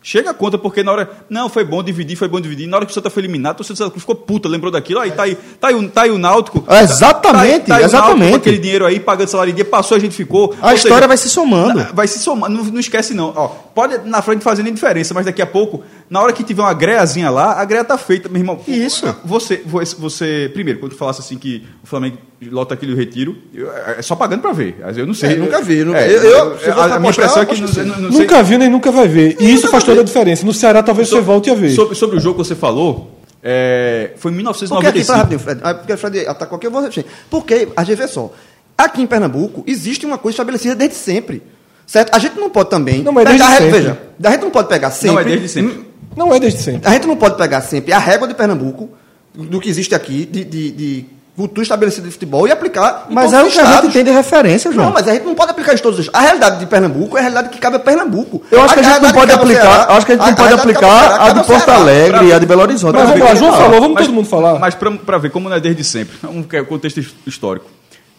[0.03, 1.11] Chega a conta, porque na hora.
[1.29, 2.67] Não, foi bom dividir, foi bom dividir.
[2.67, 4.73] Na hora que o Santa foi eliminado, o torcedor do Santa Cruz ficou puta, lembrou
[4.73, 4.99] daquilo.
[4.99, 6.65] Aí tá aí, tá aí, o, tá aí o Náutico.
[6.69, 8.19] É, exatamente, tá aí, tá aí exatamente.
[8.19, 10.55] Náutico com aquele dinheiro aí, pagando salário em dia, passou, a gente ficou.
[10.63, 11.87] A Ou história seja, vai se somando.
[11.93, 13.33] Vai se somar, não, não esquece não.
[13.37, 16.63] Ó, pode na frente fazer nem diferença, mas daqui a pouco, na hora que tiver
[16.63, 18.59] uma greazinha lá, a greia tá feita, meu irmão.
[18.67, 19.05] Isso.
[19.25, 22.17] Você, você, você- primeiro, quando tu falasse assim que o Flamengo
[22.49, 24.77] lota aquele retiro, eu- é só pagando pra ver.
[24.81, 25.33] Mas Eu não sei.
[25.33, 27.69] É, nunca vi, nunca- É, eu- eu- se a, minha impressão é eu que não,
[27.69, 29.37] não, não sei- Nunca viu nem nunca vai ver.
[29.39, 30.45] E isso nunca faz toda a diferença.
[30.47, 31.71] No Ceará talvez você volte a ver.
[31.75, 33.11] Sobre, sobre o jogo que você falou,
[33.43, 35.39] é, foi em Porque aqui, 1995.
[35.39, 37.05] Fred, ah, porque Fred atacou aqui, eu vou repetir.
[37.29, 38.33] Porque, a gente vê só,
[38.77, 41.43] aqui em Pernambuco existe uma coisa estabelecida desde sempre.
[41.87, 42.15] Certo?
[42.15, 43.03] A gente não pode também.
[43.03, 43.79] Não, mas desde pegar a sempre.
[43.81, 45.15] Veja, a gente não pode pegar sempre.
[45.15, 45.81] Não, é desde sempre.
[46.17, 46.89] Não é desde sempre.
[46.89, 48.89] A gente não pode pegar sempre a régua de Pernambuco,
[49.35, 51.05] do que existe aqui, de, de, de
[51.41, 53.07] cultura estabelecida de futebol, e aplicar.
[53.11, 54.87] em Mas todos é o que a gente tem de referência, João.
[54.87, 57.21] Não, mas a gente não pode aplicar isso todos os A realidade de Pernambuco é
[57.21, 58.43] a realidade que cabe a Pernambuco.
[58.51, 60.49] Eu acho que a gente não pode aplicar, Ceará- acho que a gente não pode
[60.49, 61.75] cabe ao aplicar Ceará a de Porto Ceará.
[61.81, 62.95] Alegre e a de Belo Horizonte.
[62.95, 64.59] Mas vamos lá, João falou, vamos Mas- todo mundo falar.
[64.59, 67.67] Mas para ver como não é desde sempre, um que é o contexto his- histórico.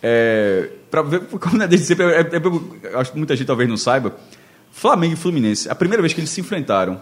[0.03, 3.45] É, para ver como não é desde sempre, é, é- é- acho que muita gente
[3.47, 4.13] talvez não saiba.
[4.71, 7.01] Flamengo e Fluminense, a primeira vez que eles se enfrentaram,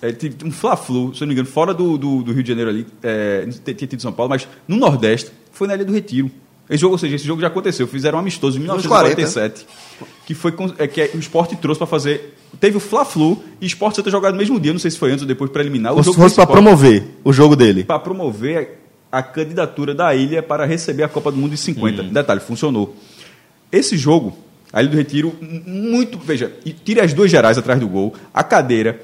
[0.00, 2.48] é, teve um Fla-Flu, se eu não me engano, fora do, do, do Rio de
[2.48, 6.30] Janeiro ali, é, tinha tido São Paulo, mas no Nordeste, foi na Ilha do Retiro.
[6.68, 9.66] Esse jogo, ou seja, esse jogo já aconteceu, fizeram um amistoso em Nos 1947,
[10.26, 12.36] que foi é, que é, o esporte trouxe para fazer.
[12.60, 15.10] Teve o Fla-Flu e o esporte ter jogado no mesmo dia, não sei se foi
[15.10, 15.94] antes ou depois para eliminar.
[15.94, 17.84] O se jogo fosse para promover o jogo dele.
[17.84, 22.02] para promover a candidatura da ilha para receber a Copa do Mundo em 50.
[22.02, 22.96] Detalhe, funcionou.
[23.70, 24.36] Esse jogo,
[24.72, 25.34] a Ilha do Retiro,
[25.66, 26.18] muito.
[26.18, 29.00] Veja, e tire as duas gerais atrás do gol, a cadeira,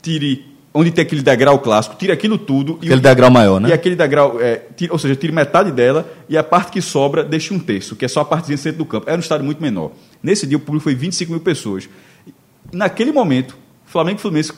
[0.00, 2.78] tire onde tem aquele degrau clássico, tire aquilo tudo.
[2.80, 3.68] e Aquele o- degrau maior, né?
[3.68, 7.52] E aquele degrau, é, ou seja, tire metade dela e a parte que sobra deixe
[7.52, 9.06] um terço, que é só a partezinha centro do campo.
[9.06, 9.92] Era um estádio muito menor.
[10.22, 11.88] Nesse dia o público foi 25 mil pessoas.
[12.26, 12.32] E
[12.74, 14.52] naquele momento, Flamengo e Fluminense,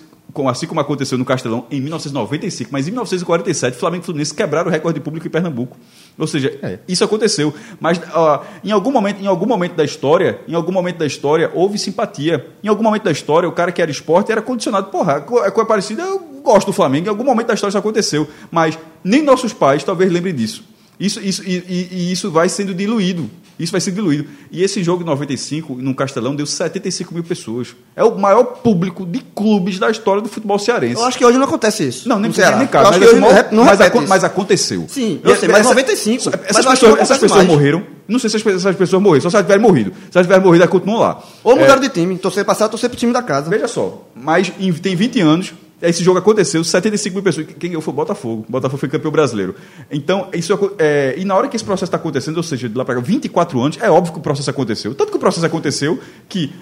[0.48, 4.72] assim como aconteceu no Castelão em 1995, mas em 1947, Flamengo e Fluminense quebraram o
[4.72, 5.76] recorde de público em Pernambuco.
[6.18, 6.79] Ou seja, É.
[6.87, 7.53] isso aconteceu.
[7.81, 11.50] Mas ó, em, algum momento, em algum momento da história, em algum momento da história,
[11.55, 12.46] houve simpatia.
[12.62, 14.90] Em algum momento da história, o cara que era esporte era condicionado.
[14.90, 17.07] Porra, é coisa parecida, eu gosto do Flamengo.
[17.07, 18.29] Em algum momento da história isso aconteceu.
[18.50, 20.62] Mas nem nossos pais talvez lembrem disso.
[21.00, 23.29] Isso, isso, e, e- e isso vai sendo diluído.
[23.58, 24.26] Isso vai sendo diluído.
[24.50, 27.68] E esse jogo em 95, no Castelão, deu 75 mil pessoas.
[27.94, 30.94] É o maior público de clubes da história do futebol cearense.
[31.00, 32.08] Eu acho que hoje não acontece isso.
[32.08, 32.56] Não, nem, Ceará.
[32.56, 32.90] nem Eu caso.
[32.90, 33.20] Mas, assim, hoje
[33.52, 34.02] não, mas, isso.
[34.08, 34.84] mas aconteceu.
[34.88, 36.28] Sim, E eu sei, mas essa- 95.
[36.28, 37.48] Essas, Mas eu pessoas, essas pessoas mais.
[37.48, 37.86] morreram.
[38.08, 39.22] Não sei se essas, pessoas morreram.
[39.22, 39.92] Só se elas tiverem morrido.
[40.10, 41.22] Se elas tiverem morrido, elas continuam lá.
[41.42, 42.18] Ou É, mudaram de time.
[42.18, 43.48] Torcer passado, torcer pro time da casa.
[43.48, 45.52] Veja só, mas em- tem 20 anos,
[45.88, 47.47] esse jogo aconteceu, 75 mil pessoas.
[47.59, 48.44] Quem ganhou foi o Botafogo.
[48.49, 49.55] O Botafogo foi campeão brasileiro.
[49.90, 52.85] Então, isso é, e na hora que esse processo está acontecendo, ou seja, de lá
[52.85, 54.94] para cá, 24 anos, é óbvio que o processo aconteceu.
[54.94, 56.53] Tanto que o processo aconteceu que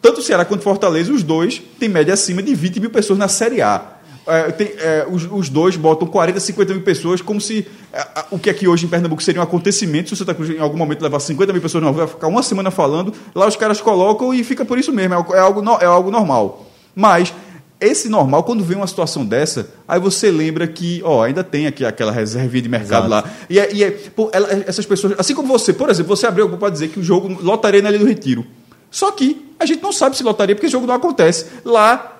[0.00, 3.18] tanto o Ceará quanto o Fortaleza, os dois, têm média acima de 20 mil pessoas
[3.18, 3.98] na Série A.
[4.26, 8.38] É, tem, é, os, os dois botam 40, 50 mil pessoas, como se é, o
[8.38, 10.08] que aqui hoje em Pernambuco seria um acontecimento.
[10.08, 12.42] Se o Santa Cruz em algum momento levar 50 mil pessoas, não, vai ficar uma
[12.42, 15.14] semana falando, lá os caras colocam e fica por isso mesmo.
[15.14, 16.66] É, é algo, é algo normal.
[16.94, 17.32] Mas
[17.80, 21.84] esse normal, quando vem uma situação dessa, aí você lembra que, ó, ainda tem aqui
[21.84, 23.24] aquela reservinha de mercado lá.
[23.48, 26.48] E, é, e é- pô, ela- essas pessoas, assim como você, por exemplo, você abriu
[26.56, 28.44] para dizer que o jogo lotaria na Ilha do Retiro.
[28.90, 31.46] Só que a gente não sabe se lotaria porque esse jogo não acontece.
[31.64, 32.14] Lá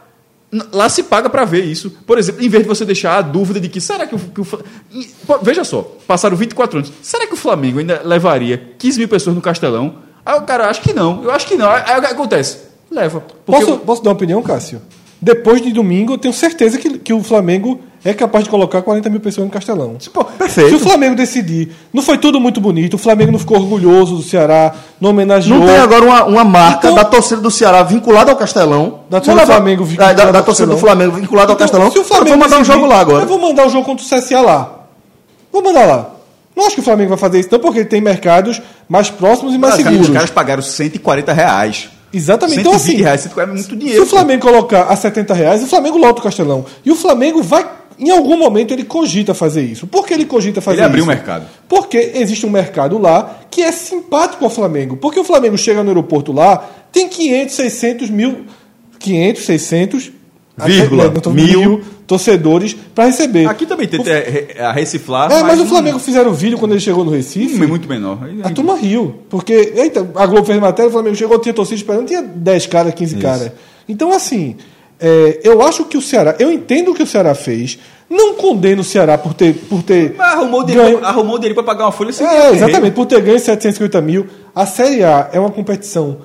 [0.73, 1.90] Lá se paga para ver isso.
[2.07, 4.40] Por exemplo, em vez de você deixar a dúvida de que será que o, que
[4.40, 4.47] o
[4.90, 5.11] E,
[5.42, 6.90] Veja só, passaram 24 anos.
[7.03, 9.97] Será que o Flamengo ainda levaria 15 mil pessoas no Castelão?
[10.25, 11.23] Aí o cara acha que não.
[11.23, 11.68] Eu acho que não.
[11.68, 12.61] Aí, o que acontece?
[12.90, 13.21] Leva.
[13.44, 14.81] Posso, posso dar uma opinião, Cássio?
[15.20, 19.11] Depois de domingo, eu tenho certeza que, que o Flamengo é capaz de colocar 40
[19.11, 19.96] mil pessoas no Castelão.
[20.14, 20.70] Pô, Perfeito.
[20.70, 24.22] Se o Flamengo decidir, não foi tudo muito bonito, o Flamengo não ficou orgulhoso do
[24.22, 25.59] Ceará, não homenageou.
[25.59, 29.00] Não tem agora uma, uma marca Então- da torcida do Ceará vinculada ao Castelão.
[29.11, 30.96] Da torcida do Flamengo da, vinculada da, ao da torcida do Castelão.
[30.96, 31.90] Flamengo vinculada ao Então, Castelão.
[31.90, 33.24] Se o Flamengo eu vou mandar um decidir, jogo lá agora.
[33.24, 34.74] Eu vou mandar um jogo contra o CSA lá.
[35.52, 36.11] Vou mandar lá.
[36.57, 39.54] Não acho que o Flamengo vai fazer isso, não, porque ele tem mercados mais próximos
[39.54, 40.09] e mais Brasil, seguros.
[40.09, 41.88] os caras pagaram 140 reais.
[42.12, 42.57] Exatamente.
[42.57, 44.03] 120 Então, assim, reais, 140 é muito Se dinheiro.
[44.03, 46.64] o Flamengo colocar a 70 reais, o Flamengo lota o Castelão.
[46.85, 47.68] E o Flamengo vai.
[47.99, 49.87] Em algum momento ele cogita fazer isso.
[49.87, 51.11] Por que ele cogita fazer Ele abriu isso?
[51.11, 51.47] o mercado.
[51.68, 54.97] Porque existe um mercado lá que é simpático ao Flamengo.
[54.97, 58.44] Porque o Flamengo chega no aeroporto lá, tem 500, 600 mil.
[59.01, 60.11] 500, 600.
[60.66, 61.81] Vírgula, não tô- mil.
[62.07, 63.47] torcedores para receber.
[63.47, 64.14] Aqui também tem O- tem
[64.59, 65.31] a reciclar.
[65.31, 67.62] É, mas o não- Flamengo fizeram vídeo quando ele chegou no Recife.
[67.62, 68.18] é muito menor.
[68.42, 69.16] A turma riu.
[69.29, 72.94] Porque eita, a Globo fez matéria, o Flamengo chegou, tinha torcida esperando, tinha 10 caras,
[72.94, 73.53] 15 caras.
[73.87, 74.57] Então, assim,
[74.99, 76.35] é, eu acho que o Ceará.
[76.38, 77.79] Eu entendo o que o Ceará fez.
[78.11, 79.53] Não condeno o Ceará por ter.
[79.68, 82.94] Por ter Mas arrumou o ganho- arrumou dinheiro para pagar uma folha sem É, exatamente,
[82.94, 84.27] por ter ganho 750 mil.
[84.55, 86.16] A Série A é uma competição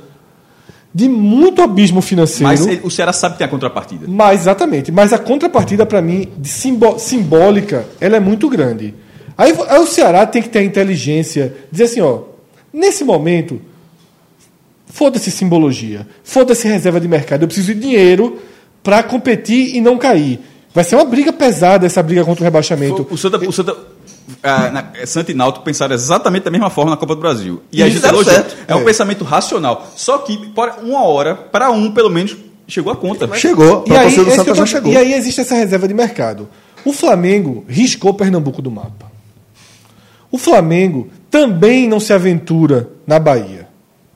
[0.94, 2.44] de muito abismo financeiro.
[2.44, 4.06] Mas o Ceará sabe que tem a contrapartida.
[4.08, 4.92] Mas, exatamente.
[4.92, 8.94] Mas a contrapartida, para mim, de simbo- simbólica, ela é muito grande.
[9.38, 12.20] Aí, aí o Ceará tem que ter a inteligência, dizer assim, ó,
[12.72, 13.60] nesse momento,
[14.86, 18.38] foda-se simbologia, foda-se reserva de mercado, eu preciso de dinheiro
[18.84, 20.40] para competir e não cair.
[20.74, 23.08] Vai ser uma briga pesada essa briga contra o rebaixamento.
[23.10, 23.76] O Santa, o Santa,
[24.44, 27.62] ah, na, Santa e Náutico pensaram exatamente da mesma forma na Copa do Brasil.
[27.72, 28.36] E a gente elogiou.
[28.36, 28.56] certo.
[28.68, 28.84] É um É.
[28.84, 29.88] pensamento racional.
[29.96, 32.36] Só que, por uma hora, para um, pelo menos,
[32.68, 33.28] chegou a conta.
[33.36, 33.86] Chegou.
[33.88, 34.92] E aí, tô- chegou.
[34.92, 36.50] e aí existe essa reserva de mercado.
[36.86, 39.12] O Flamengo riscou Pernambuco do mapa.
[40.30, 43.68] O Flamengo também não se aventura na Bahia.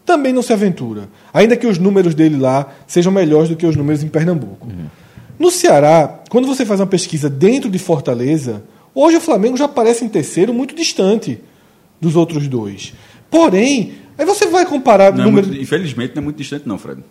[0.05, 1.09] Também não se aventura.
[1.33, 4.67] Ainda que os números dele lá sejam melhores do que os números em Pernambuco.
[5.37, 8.63] No Ceará, quando você faz uma pesquisa dentro de Fortaleza,
[8.99, 11.39] hoje o Flamengo já aparece em terceiro, muito distante
[12.01, 12.93] dos outros dois.
[13.29, 15.47] Porém, aí você vai comparar Não é número.
[15.47, 17.01] muito- infelizmente, não é muito distante, não, Fred.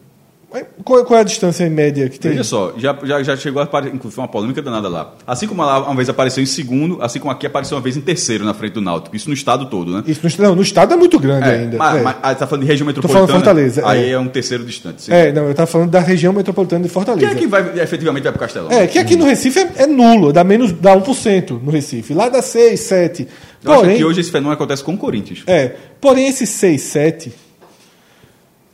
[0.84, 2.30] Qual, qual é a distância média que tem?
[2.30, 5.14] Veja só, já, já, já chegou a aparecer, inclusive foi uma polêmica danada lá.
[5.26, 8.00] Assim como lá uma vez apareceu em segundo, assim como aqui apareceu uma vez em
[8.00, 9.14] terceiro na frente do Náutico.
[9.16, 10.04] Isso no estado todo, né?
[10.06, 11.76] Isso no, não, no estado é muito grande É, ainda.
[11.76, 12.02] mas, é.
[12.02, 13.38] mas, ah, tá falando de região falando metropolitana.
[13.38, 14.10] Fortaleza, Aí é.
[14.10, 15.02] é, um terceiro distante.
[15.02, 15.12] sim.
[15.12, 17.26] É, não, eu estava falando da região metropolitana de Fortaleza.
[17.26, 18.70] Quem é que vai, efetivamente vai pro Castelão?
[18.70, 22.14] É, que aqui no Recife é, é nulo, dá menos, dá 1% no Recife.
[22.14, 23.28] Lá dá 6, 7.
[23.64, 25.42] Eu acho Porém, que hoje esse fenômeno acontece com o Corinthians.
[25.46, 27.45] é, porém esses 6, 7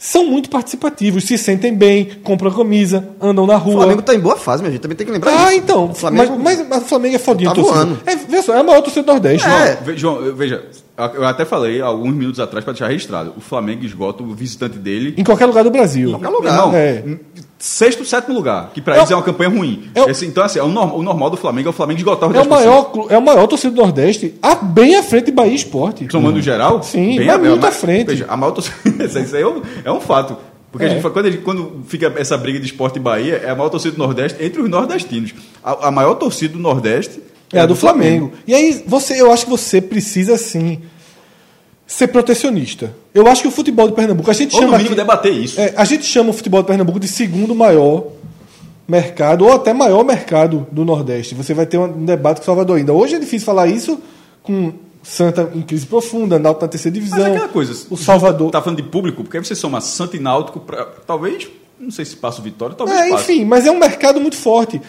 [0.04, 3.76] são muito participativos, se sentem bem, compram camisa, andam na O rua.
[3.76, 4.80] Flamengo tá em boa fase, minha gente.
[4.80, 5.58] Também tem que lembrar Ah, disso.
[5.58, 5.84] então.
[5.90, 8.00] O Flamengo mas, mas, mas o Flamengo é fodinho Tá voando.
[8.04, 9.46] É, veja só, é a maior torcida do Nordeste.
[9.46, 9.78] É.
[9.80, 9.96] né?
[9.96, 10.64] João, veja,
[11.14, 13.32] eu até falei alguns minutos atrás para deixar registrado.
[13.36, 15.14] O Flamengo esgota o visitante dele.
[15.16, 16.10] Em qualquer lugar do Brasil.
[16.10, 16.56] qualquer lugar.
[16.56, 17.04] Não, É.
[17.64, 19.84] sexto, sétimo lugar, que para É eles é uma campanha ruim.
[19.94, 22.28] é Esse- então, assim, é o, norm- o normal do Flamengo é o Flamengo esgotar
[22.28, 22.48] os É o 10%.
[22.48, 26.08] maior, é o maior torcida do Nordeste, a- bem à frente de Bahia Esporte.
[26.10, 26.82] Somando o geral?
[26.82, 28.08] Sim, bem mas a- muito a- à frente.
[28.08, 28.74] Veja, a maior torcida.
[29.06, 30.36] Isso aí é um, é um fato.
[30.72, 30.90] Porque a É.
[30.94, 33.68] gente, quando, a gente- quando fica essa briga de esporte e Bahia, é a maior
[33.70, 35.32] torcida do Nordeste entre os nordestinos.
[35.62, 37.20] A, a maior torcida do Nordeste
[37.52, 38.32] É a do Flamengo.
[38.46, 40.80] E aí, você, eu acho que você precisa sim
[41.86, 42.94] ser protecionista.
[43.14, 45.32] Eu acho que o futebol de Pernambuco, a gente Ou no chama mínimo aqui- debater
[45.32, 45.60] isso.
[45.60, 48.04] é, a gente chama o futebol de Pernambuco de segundo maior
[48.88, 51.34] mercado ou até maior mercado do Nordeste.
[51.34, 52.92] Você vai ter um debate com o Salvador ainda.
[52.92, 54.00] Hoje é difícil falar isso
[54.42, 57.18] com Santa em crise profunda, Náutico na terceira divisão.
[57.18, 57.86] Mas é aquela coisa.
[57.90, 58.50] O Salvador.
[58.50, 61.48] Tá falando de público, porque aí você soma Santa e Náutico pra, talvez,
[61.78, 63.32] não sei se passa o Vitória, talvez É, passe.
[63.32, 64.80] enfim, mas é um mercado muito forte.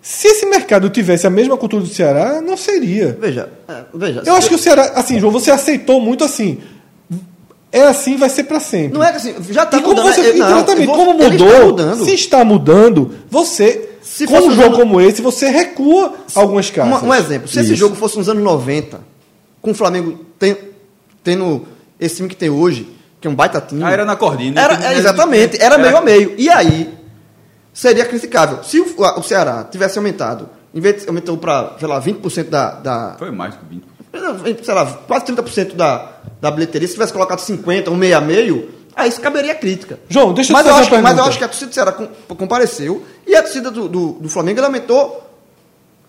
[0.00, 3.16] Se esse mercado tivesse a mesma cultura do Ceará, não seria.
[3.20, 4.22] Veja, é, veja.
[4.24, 6.58] Eu acho que o Ceará, assim, João, você aceitou muito assim.
[7.70, 8.96] É assim, vai ser para sempre.
[8.96, 10.14] Não é assim, já tá e como mudando.
[10.14, 12.04] você, é, não, exatamente, eu vou- como mudou, está mudando.
[12.04, 17.02] se está mudando, você, Se com um jogo como esse, você recua algumas casas.
[17.02, 17.76] Um, um exemplo, se esse Isso.
[17.76, 19.00] jogo fosse nos anos 90,
[19.60, 20.56] com o Flamengo ten-
[21.22, 21.66] tendo
[22.00, 22.88] esse time que tem hoje,
[23.20, 23.82] que é um baita time.
[23.84, 24.58] Ah, era na cordinha.
[24.58, 26.34] Era, Não tem- é, exatamente, era meio a meio.
[26.38, 26.88] E aí,
[27.80, 28.62] seria criticável.
[28.64, 28.86] Se o,
[29.18, 33.16] o Ceará tivesse aumentado, em vez de aumentou para, sei lá, 20% da, da.
[33.18, 33.66] Foi mais do que
[34.50, 34.64] 20.
[34.64, 36.08] Sei lá, quase 30% da,
[36.40, 39.98] da bilheteria, se tivesse colocado 50, um meio a meio, aí isso caberia crítica.
[40.08, 41.48] João, deixa eu mas te eu fazer acho, uma que- Mas eu acho que a
[41.48, 45.24] torcida do Ceará com- compareceu e a torcida do, do, do Flamengo aumentou.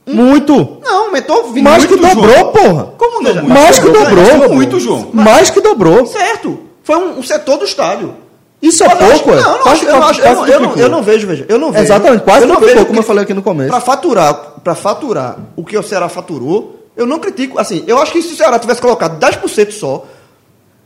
[0.07, 0.80] Muito.
[0.82, 2.51] Não, aumentou 20 Mais que dobrou, João.
[2.51, 2.84] porra.
[2.97, 3.43] Como não?
[3.47, 4.49] Mais que dobrou, dobrou.
[4.55, 5.09] Muito, João.
[5.13, 6.05] Mais que dobrou.
[6.07, 6.59] Certo.
[6.84, 8.15] Foi um, um setor do estádio.
[8.62, 9.36] Isso é Eu acho- pouco, é?
[9.41, 11.45] Não, eu não acho, eu não, acho, eu, não, eu, não, eu não vejo, veja.
[11.47, 11.86] Eu não vejo.
[11.86, 13.70] Exatamente, quase eu não vejo como eu falei aqui no começo.
[13.70, 14.34] Para faturar,
[14.64, 17.57] para faturar o que o Ceará faturou, eu não critico.
[17.57, 20.05] Assim, eu acho que se o Ceará tivesse colocado 10% só,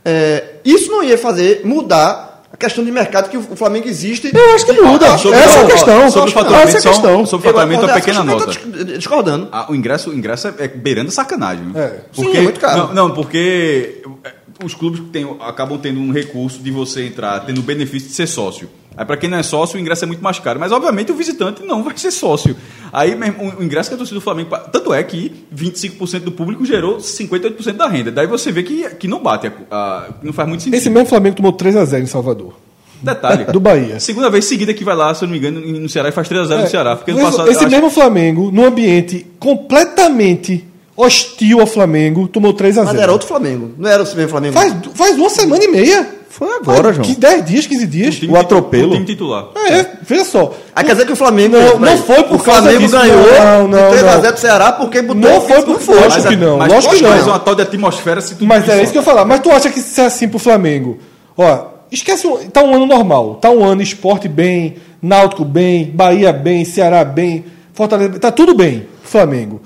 [0.04, 4.30] é, isso não ia fazer mudar a questão de mercado que o Flamengo existe.
[4.32, 5.18] Eu acho que muda.
[5.18, 6.10] sobre- Essa é a questão.
[6.10, 7.26] sobre o Essa é a faturamento, questão.
[7.26, 8.46] sobre o faturamento, uma pequena nota.
[8.46, 9.48] dis- discordando.
[9.50, 11.72] Ah, o ingresso, o ingresso é, é beirando sacanagem.
[11.74, 11.94] É.
[12.12, 12.78] Sim, é muito caro.
[12.78, 17.58] Não, não, porque é, os clubes têm, acabam tendo um recurso de você entrar, tendo
[17.58, 18.68] o benefício de ser sócio.
[18.96, 20.60] Aí, para quem não é sócio, o ingresso é muito mais caro.
[20.60, 22.54] Mas, obviamente, o visitante não vai ser sócio.
[22.92, 24.56] Aí, mesmo, o ingresso que a torcida do Flamengo.
[24.70, 28.12] Tanto é que 25% do público gerou 58% da renda.
[28.12, 30.78] Daí você vê que, que não bate, a, a- não faz muito sentido.
[30.78, 32.54] Esse mesmo Flamengo tomou 3x0 em Salvador.
[33.02, 33.44] Detalhe.
[33.46, 33.98] Do Bahia.
[33.98, 36.28] Segunda vez seguida que vai lá, se eu não me engano, no Ceará e faz
[36.28, 36.94] 3x0 no Ceará.
[36.94, 37.48] Porque Mesmo- passado.
[37.48, 40.64] É, esse acho- mesmo Flamengo, num ambiente completamente
[40.96, 42.84] hostil ao Flamengo, tomou 3x0.
[42.84, 43.72] Mas era outro Flamengo.
[43.78, 44.54] Não era o mesmo Flamengo.
[44.54, 46.06] Faz, faz uma semana e meia.
[46.28, 47.06] Foi agora, Faz João.
[47.08, 48.16] que 10 dias, 15 dias.
[48.16, 48.88] o titu- atropelo.
[48.90, 49.46] O time titular.
[49.70, 50.52] É, veja só.
[50.74, 51.56] Aí quer dizer que o Flamengo.
[51.56, 54.20] Não, não foi por o causa Flamengo disso, ganhou não, não, de 3 a não.
[54.20, 55.20] 0 pro Ceará porque botou.
[55.30, 55.94] Não foi por foi.
[55.94, 57.32] lógico Mas, que não, mas, lógico que mas não.
[57.34, 59.24] uma tal de atmosfera se tu Mas é isso que eu ia falar.
[59.24, 60.98] Mas tu acha que se é assim pro Flamengo?
[61.36, 62.26] Ó, esquece.
[62.52, 63.36] Tá um ano normal.
[63.36, 68.18] Tá um ano esporte bem, Náutico bem, Bahia bem, Ceará bem, Fortaleza.
[68.18, 69.60] Tá tudo bem, Flamengo.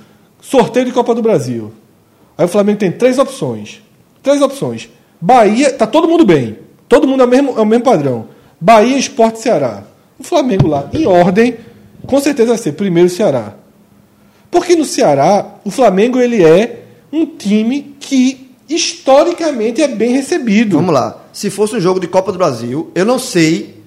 [0.51, 1.71] Sorteio de Copa do Brasil.
[2.39, 3.83] Aí o Flamengo tem três opções.
[4.23, 4.89] Três opções.
[5.21, 6.57] Bahia, tá todo mundo bem.
[6.89, 8.29] Todo mundo é o mesmo, é o mesmo padrão.
[8.59, 9.85] Bahia, Esporte Ceará.
[10.19, 11.59] O Flamengo lá, em ordem,
[12.07, 13.57] com certeza vai ser primeiro Ceará.
[14.51, 20.77] Porque no Ceará, o Flamengo ele é um time que historicamente é bem recebido.
[20.77, 21.25] Vamos lá.
[21.31, 23.78] Se fosse um jogo de Copa do Brasil, eu não sei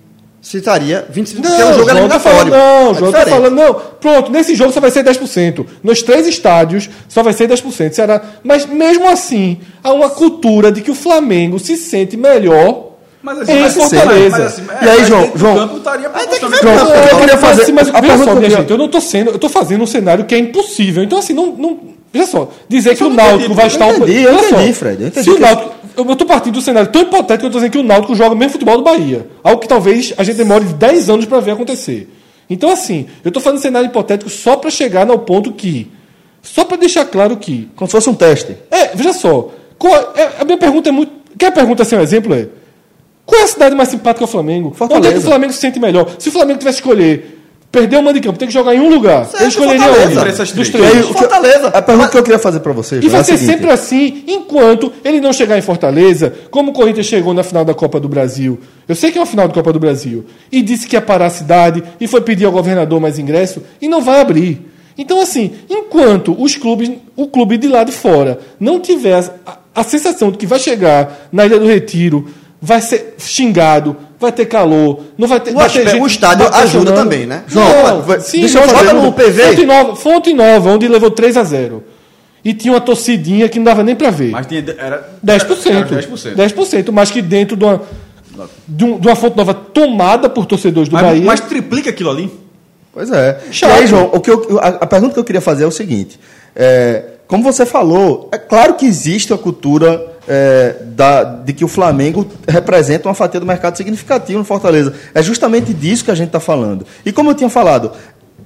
[0.42, 1.36] se estaria 25%.
[1.36, 3.74] Não, porque é um jogo João tá falando, não, É João tá falando, não.
[4.00, 5.66] Pronto, nesse jogo só vai ser 10%.
[5.84, 7.94] Nos três estádios só vai ser 10%.
[7.94, 8.22] Ceará.
[8.44, 12.88] Mas mesmo assim, há uma cultura de que o Flamengo se sente melhor
[13.22, 14.30] Mas em mas Fortaleza.
[14.40, 15.56] mas assim, é, E aí, João, João?
[15.56, 18.32] campo estaria João, Não, o que eu queria mas, fazer- assim, mas a pergunta só,
[18.32, 21.04] eu minha gente, eu não tô sendo, eu tô fazendo um cenário que é impossível.
[21.04, 21.80] Então assim, não, não
[22.12, 25.02] veja só, dizer que o Náutico entendi, vai eu estar um- entendi, eu entendi, Fred,
[25.04, 27.58] eu entendi Se o Náutico, eu, tô partindo do cenário tão hipotético que eu tô
[27.58, 30.38] dizendo que o Náutico joga o mesmo futebol do Bahia, algo que talvez a gente
[30.38, 32.10] demore 10 anos para ver acontecer.
[32.50, 35.90] Então assim, eu tô fazendo cenário hipotético só para chegar no ponto que
[36.42, 38.56] só para deixar claro que Como se fosse um teste.
[38.70, 39.50] é, veja só.
[39.78, 41.12] Qual- é- a minha pergunta é muito.
[41.38, 42.34] Quer pergunta assim, um exemplo?
[42.34, 42.48] É.
[43.26, 44.74] Qual é a cidade mais simpática ao Flamengo?
[44.76, 45.08] Fortaleza.
[45.08, 46.08] Onde é que o Flamengo se sente melhor?
[46.20, 47.41] Se o Flamengo tivesse que escolher,
[47.72, 49.26] perder o mando de campo, tem que jogar em um lugar.
[49.26, 50.22] Certo, ele escolheria Fortaleza.
[50.22, 50.54] onde?
[50.54, 50.96] Dos três.
[50.96, 51.68] Aí, Fortaleza.
[51.70, 53.52] A pergunta que eu queria fazer pra vocês E é vai a ser seguinte.
[53.54, 57.74] sempre assim, enquanto ele não chegar em Fortaleza, como o Corinthians chegou na final da
[57.74, 58.60] Copa do Brasil.
[58.88, 60.26] Eu sei que é uma final da Copa do Brasil.
[60.52, 63.88] E disse que ia parar a cidade e foi pedir ao governador mais ingresso e
[63.88, 64.68] não vai abrir.
[64.98, 69.84] Então, assim, enquanto os clubes, o clube de lá de fora não tiver a, a
[69.84, 72.28] sensação de que vai chegar na Ilha do Retiro,
[72.62, 75.52] vai ser xingado, vai ter calor, não vai ter.
[75.52, 76.68] O vai ter gente o estádio pressionando.
[76.78, 77.44] ajuda também, né?
[77.48, 79.44] João, vai- sim, deixa eu fazer bota um- no PV.
[79.44, 81.84] Fonte Nova, Fonte Nova, onde levou 3 a 0
[82.44, 84.32] E tinha uma torcidinha que não dava nem para ver.
[84.32, 85.76] Mas tinha, era 10%.
[85.76, 86.36] Era 10%.
[86.36, 87.82] 10%, mas que dentro de uma,
[88.68, 91.24] de, um- de uma fonte nova tomada por torcedores do Mas, Bahia.
[91.26, 92.32] mas triplica aquilo ali.
[92.94, 93.40] Pois é.
[93.52, 93.70] Chato.
[93.70, 95.72] E aí, João, o que eu- a, a pergunta que eu queria fazer é o
[95.72, 96.20] seguinte:
[96.56, 101.68] é, como você falou, é claro que existe a cultura é, da- de que o
[101.68, 104.94] Flamengo representa uma fatia do mercado significativa no Fortaleza.
[105.14, 106.86] É justamente disso que a gente está falando.
[107.06, 107.92] E como eu tinha falado,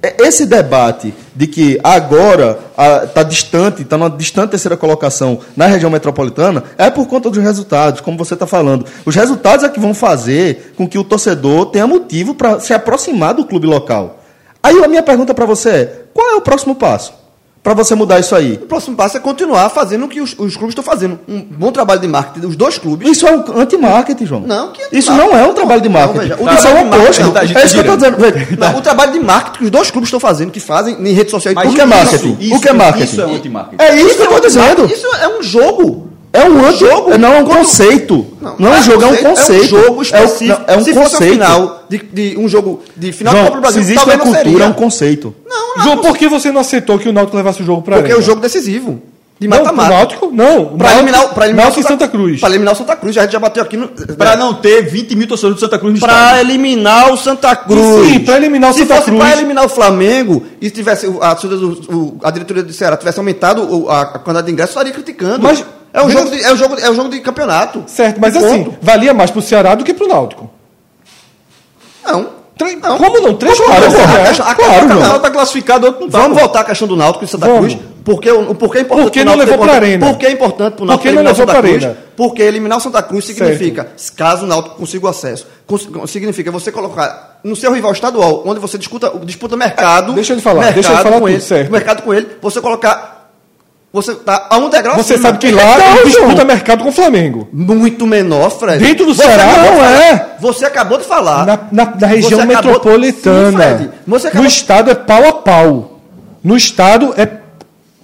[0.02, 2.58] é, esse debate de que agora
[3.04, 8.00] está distante, está numa distante terceira colocação na região metropolitana, é por conta dos resultados,
[8.00, 8.84] como você está falando.
[9.04, 13.34] Os resultados é que vão fazer com que o torcedor tenha motivo para se aproximar
[13.34, 14.22] do clube local.
[14.62, 17.12] Aí a minha pergunta para você é: qual é o próximo passo
[17.66, 18.52] para você mudar isso aí?
[18.52, 21.18] O próximo passo é continuar fazendo o que os, os clubes estão fazendo.
[21.26, 23.10] Um bom trabalho de marketing dos dois clubes.
[23.10, 24.42] Isso é um anti-marketing, João.
[24.42, 26.18] Não, que Isso não é um trabalho de Não, marketing.
[26.20, 27.32] veja, o isso é o oposto.
[27.32, 28.16] Tá, gente É isso que eu estou tirando.
[28.22, 28.46] dizendo.
[28.46, 31.12] Veja, Não, o trabalho de marketing que os dois clubes estão fazendo, que fazem em
[31.12, 31.50] rede social.
[31.50, 32.36] e Mas O que é isso- marketing?
[32.38, 33.04] isso- o que é marketing?
[33.04, 33.82] Isso é anti-marketing.
[33.82, 34.84] É isso que eu estou dizendo.
[34.86, 36.12] Isso é um jogo.
[36.32, 37.16] É um anti, jogo.
[37.18, 38.26] não é um Quando- conceito.
[38.58, 39.76] Não, é um jogo, é um conceito.
[39.76, 40.62] É um jogo específico.
[40.66, 41.32] É, um- é um Se fosse a conceito.
[41.32, 44.16] final de, de um jogo de final de Copa João, do Brasil, se existe uma
[44.16, 44.64] não cultura, seria.
[44.64, 45.34] é um conceito.
[45.48, 45.84] Não, não.
[45.84, 48.16] João, por que você não aceitou que o Náutico levasse o jogo para Porque é
[48.16, 49.00] o jogo decisivo.
[49.38, 49.90] De Não, mata-mata.
[49.90, 50.30] Náutico?
[50.32, 50.78] Não.
[50.78, 52.40] Pra eliminar, pra eliminar Náutico o e Santa Cruz.
[52.40, 53.18] Pra eliminar o Santa Cruz.
[53.18, 53.88] A gente já bateu aqui no.
[53.88, 56.40] Para não ter 20 mil torcedores do Santa Cruz no Pra estádio.
[56.40, 58.08] eliminar o Santa Cruz.
[58.08, 59.18] Sim, pra eliminar o Se Santa fosse Cruz.
[59.22, 61.36] pra eliminar o Flamengo e tivesse a,
[62.22, 65.40] a diretoria do Ceará tivesse aumentado a, a quantidade de ingressos, estaria criticando.
[65.42, 65.62] Mas-
[65.96, 67.82] é um jogo de, é um jogo, é um jogo de campeonato.
[67.86, 68.46] Certo, mas Ponto.
[68.46, 70.48] assim, valia mais pro Ceará do que pro Náutico.
[72.04, 72.36] Não.
[72.56, 73.34] Três- como não?
[73.34, 74.12] Três Claro, pontos, porra.
[74.14, 74.30] né?
[74.30, 74.96] A claro, questão- João.
[74.96, 76.18] O Náutico tá classificado, outro não tá.
[76.20, 77.74] Vamos voltar à questão do Náutico e Santa Vamos.
[77.74, 77.86] Cruz.
[78.02, 80.06] Porque, o, o porquê é importante Por que pro não levou pra arena?
[80.06, 81.84] Por que é importante para o Náutico não eliminar o levou Santa Cruz?
[81.84, 81.98] arena?
[82.16, 85.46] Porque eliminar o Santa Cruz significa, caso o Náutico consiga o acesso,
[86.06, 90.12] significa você colocar no seu rival estadual, onde você disputa, disputa mercado.
[90.14, 91.70] Deixa ele falar, mercado deixa ele falar com tudo, ele, certo.
[91.72, 93.15] Mercado com ele, você colocar.
[93.96, 95.28] Você tá a um degrau Você acima.
[95.28, 97.48] sabe que lá Então, ele disputa João, mercado com o Flamengo.
[97.50, 98.78] Muito menor, Fred.
[98.84, 100.26] Dentro do Você Ceará, acabou não é.
[100.38, 101.46] Você acabou de falar.
[101.46, 103.50] Na, na- na região Você acabou- metropolitana.
[103.50, 103.90] Sim, Fred.
[104.06, 106.00] Você acabou- No estado é pau a pau.
[106.44, 107.26] No estado é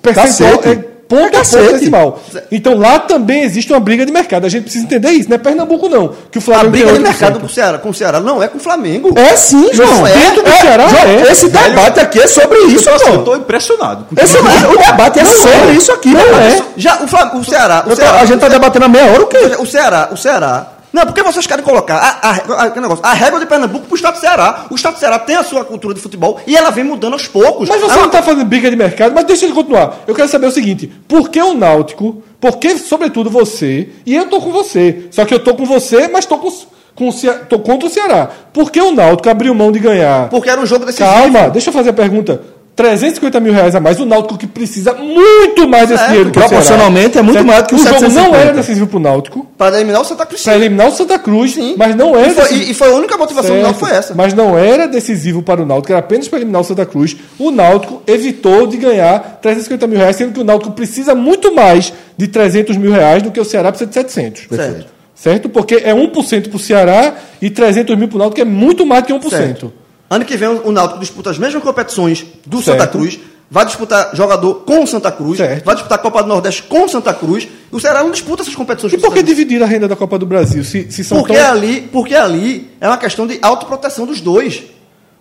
[0.01, 0.69] percentual, Cacete.
[0.69, 1.41] é ponto a
[1.73, 2.21] decimal.
[2.51, 4.47] Então lá também existe uma briga de mercado.
[4.47, 5.29] A gente precisa entender isso.
[5.29, 6.15] Não é Pernambuco, não.
[6.31, 7.05] Que o A Flamengo briga tem de 8%.
[7.09, 9.13] mercado com o Ceará, com o Ceará não é com o Flamengo.
[9.19, 9.91] É sim, João.
[9.99, 10.13] Não é.
[10.13, 11.33] Dentro do Ceará João, é.
[11.33, 14.07] Esse debate aqui é sobre isso, Eu, assim, eu tô impressionado.
[14.21, 14.49] Esse, tudo.
[14.75, 16.35] o debate é sobre isso aqui, Não pô.
[16.37, 16.63] é.
[16.77, 17.83] Já o, Flam- o Ceará.
[17.87, 19.39] O tô- Ceará a gente tá debatendo há meia hora o quê?
[19.59, 20.67] O Ceará, o Ceará.
[20.93, 24.15] Não, porque vocês querem colocar a, a, a- negócio, a régua de Pernambuco pro Estado
[24.15, 24.67] do Ceará.
[24.71, 27.27] O Estado do Ceará tem a sua cultura de futebol e ela vem mudando aos
[27.27, 27.69] poucos.
[27.69, 30.01] Mas você Ah, não está fazendo briga de mercado, mas deixa ele continuar.
[30.07, 34.27] Eu quero saber o seguinte: por que o Náutico, por que, sobretudo, você, e eu
[34.27, 36.51] tô com você, só que eu tô com você, mas tô, com,
[36.95, 37.13] com, o
[37.49, 38.29] tô contra o Ceará.
[38.53, 40.29] Por que o Náutico abriu mão de ganhar?
[40.29, 41.09] Porque era um jogo decisivo.
[41.11, 42.43] Calma, deixa eu fazer a pergunta.
[42.75, 46.39] 350 mil reais a mais, o Náutico que precisa muito mais desse É, dinheiro que
[46.39, 46.49] o Ceará.
[46.49, 47.47] proporcionalmente é muito Certo?
[47.47, 48.37] maior do que o os jogo não 750.
[48.45, 50.43] era decisivo pro Náutico, Para eliminar o Santa Cruz.
[50.43, 51.75] para eliminar o Santa Cruz, Sim.
[51.77, 52.71] mas não era E foi, decisivo.
[52.71, 54.15] e, foi a única motivação do Certo, Náutico foi essa.
[54.15, 57.15] Mas não era decisivo para o Náutico, era apenas para eliminar o Santa Cruz.
[57.39, 61.93] O Náutico evitou de ganhar 350 mil reais, sendo que o Náutico precisa muito mais
[62.17, 64.47] de 300 mil reais do que o Ceará precisa de 700.
[64.51, 64.87] Certo.
[65.15, 65.49] Certo?
[65.51, 68.85] Porque é 1% para o Ceará e 300 mil para o Náutico, que é muito
[68.87, 69.29] mais do que 1%.
[69.31, 69.73] Certo.
[70.13, 72.79] Ano que vem o Náutico disputa as mesmas competições do Certo.
[72.79, 73.19] Santa Cruz,
[73.51, 75.65] vai disputar jogador com o Santa Cruz, Certo.
[75.65, 77.49] vai disputar a Copa do Nordeste com o Santa Cruz.
[77.73, 80.19] E o Ceará não disputa essas competições E por que dividir a renda da Copa
[80.19, 80.63] do Brasil?
[80.65, 81.51] Se, se são Porque tão...
[81.51, 84.63] ali, porque ali é uma questão de autoproteção dos dois.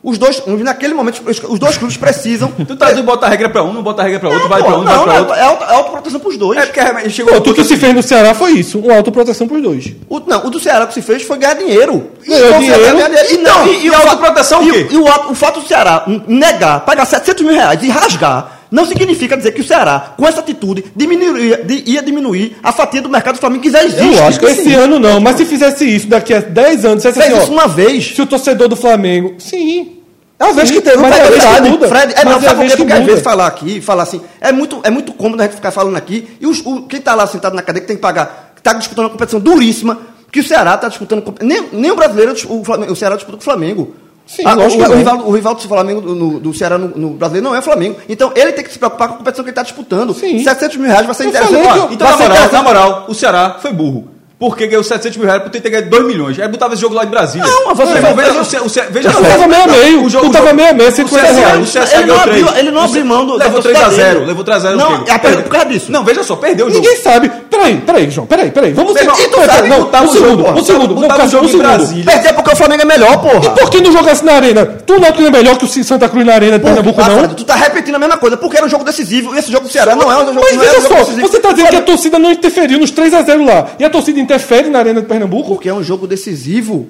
[0.03, 2.51] Os dois, naquele momento, os dois clubes precisam.
[2.67, 4.67] Tu tá dizendo botar regra pra um, não bota regra pra outro, Não, vai pô,
[4.69, 5.35] pra um, não, vai pra não, outro.
[5.35, 6.57] é, auto, é autoproteção pros dois.
[6.59, 9.47] É porque é, chegou Pô, tudo que se fez no Ceará foi isso, uma autoproteção
[9.47, 9.91] para os dois.
[10.09, 12.09] O, não, o do Ceará que se fez foi ganhar dinheiro.
[12.27, 12.81] Ganhou Então, dinheiro.
[12.97, 13.33] ganha dinheiro.
[13.33, 14.87] E, não, E- e o fa- autoproteção o e quê?
[14.89, 19.35] E o, o fato do Ceará negar, pagar 700 mil reais e rasgar, não significa
[19.35, 23.39] dizer que o Ceará, com essa atitude, diminuiria, ia diminuir a fatia do mercado do
[23.39, 24.15] Flamengo que já existe.
[24.15, 27.19] Eu acho que Esse ano não, mas se fizesse isso daqui a 10 anos, dissesse
[27.19, 28.15] Fez assim, isso ó, uma vez.
[28.15, 29.35] se o torcedor do Flamengo...
[29.39, 29.97] Sim,
[30.39, 31.87] É uma vez Sim, que teve mas uma é vez que muda.
[31.89, 34.51] Fred, é, Mas não, é sabe por Porque às vezes falar aqui, falar assim, é
[34.53, 37.27] muito, é muito cômodo a gente ficar falando aqui, e os, o, quem está lá
[37.27, 39.99] sentado na cadeia que tem que pagar, que está disputando uma competição duríssima,
[40.31, 43.41] que o Ceará está disputando, nem, nem o brasileiro, o, Flamengo, o Ceará disputa com
[43.41, 43.93] o Flamengo.
[44.35, 44.97] Sim, Ah, lógico o, o não.
[44.97, 47.61] rival, o rival do Flamengo, do, no- do Ceará no, no brasileiro, não é o
[47.61, 47.97] Flamengo.
[48.07, 50.13] Então ele tem que se preocupar com a competição que ele está disputando.
[50.13, 50.41] Sim.
[50.43, 51.67] 700 mil reais vai ser Eu interessante.
[51.67, 54.07] Ó, eu- Então, vai na ser moral, na moral, o Ceará foi burro.
[54.39, 56.39] Porque ganhou 700 mil reais por ter ganhado 2 milhões.
[56.39, 57.45] Aí botava esse jogo lá de Brasília.
[57.45, 59.21] Não, mas você- Não, veja, veja- Ce- veja Eu só.
[59.21, 61.59] tava meio a meio, O jogo- tava meio a meio, o 150 CSA, reais.
[61.61, 62.59] o CSA Ele não ganhou abriu- três.
[62.59, 64.25] ele não abriu mão do- Levou torcida 3 a 0 dele.
[64.25, 65.91] levou 3 a 0 Não, é por causa disso.
[65.91, 66.81] Não, veja só, perdeu o jogo.
[66.83, 67.31] Ninguém sabe.
[67.61, 68.73] Peraí, peraí, João, peraí, peraí.
[68.73, 71.47] Vamos Meu irmão, ser- e tu peraí, não, um segundo, um segundo, não, jogo um
[71.47, 72.03] segundo.
[72.05, 73.41] Perder porque o Flamengo é melhor, porra.
[73.45, 74.65] E por que não jogasse na arena?
[74.65, 77.27] Tu não não é melhor que o Santa Cruz na arena de Pernambuco, não?
[77.35, 79.71] Tu tá repetindo a mesma coisa, porque era um jogo decisivo, e esse jogo do
[79.71, 81.27] Ceará não é um jogo, Mas é um veja só, decisivo.
[81.27, 83.67] você tá dizendo que a torcida não interferiu nos 3x0 lá.
[83.77, 85.49] E a torcida interfere na arena de Pernambuco?
[85.49, 86.87] Porque é um jogo decisivo.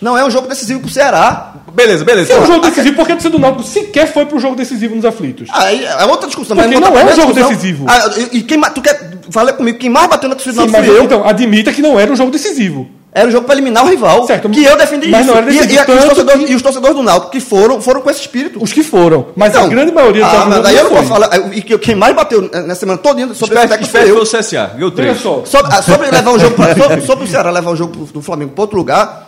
[0.00, 1.54] Não é um jogo decisivo pro Ceará.
[1.72, 2.26] Beleza, beleza.
[2.28, 4.54] Se é um Porra, jogo decisivo, porque a torcida do Náutico sequer foi pro jogo
[4.54, 5.48] decisivo nos aflitos.
[5.52, 6.56] Aí é outra discussão.
[6.56, 7.48] Porque mas não é um jogo discussão.
[7.48, 7.84] decisivo.
[7.88, 10.86] Ah, e, e quem tu quer, fala comigo, quem mais bateu na torcida do mas
[10.86, 11.02] fui eu.
[11.04, 12.88] então, admita que não era um jogo decisivo.
[13.10, 14.24] Era um jogo para eliminar o rival.
[14.26, 15.30] Certo, que eu defendi mas isso.
[15.30, 17.40] não era e, e, decisivo, e os torcedores, que- e os torcedores do Náutico que
[17.40, 18.62] foram, foram com esse espírito.
[18.62, 19.28] Os que foram.
[19.34, 20.98] Mas a Então, grande maioria dos ah, mas daí eu não foi.
[20.98, 21.30] posso falar.
[21.56, 24.26] E que, quem mais bateu na semana toda sobre Espero técnico espero foi que eu.
[24.26, 24.66] foi o CSA.
[24.74, 25.20] Ganhou Veja 3.
[25.20, 25.42] só.
[25.44, 28.22] Sobre, ah, sobre levar o jogo pra, sobre, sobre o Ceará levar o jogo do
[28.22, 29.27] Flamengo para outro lugar, ah,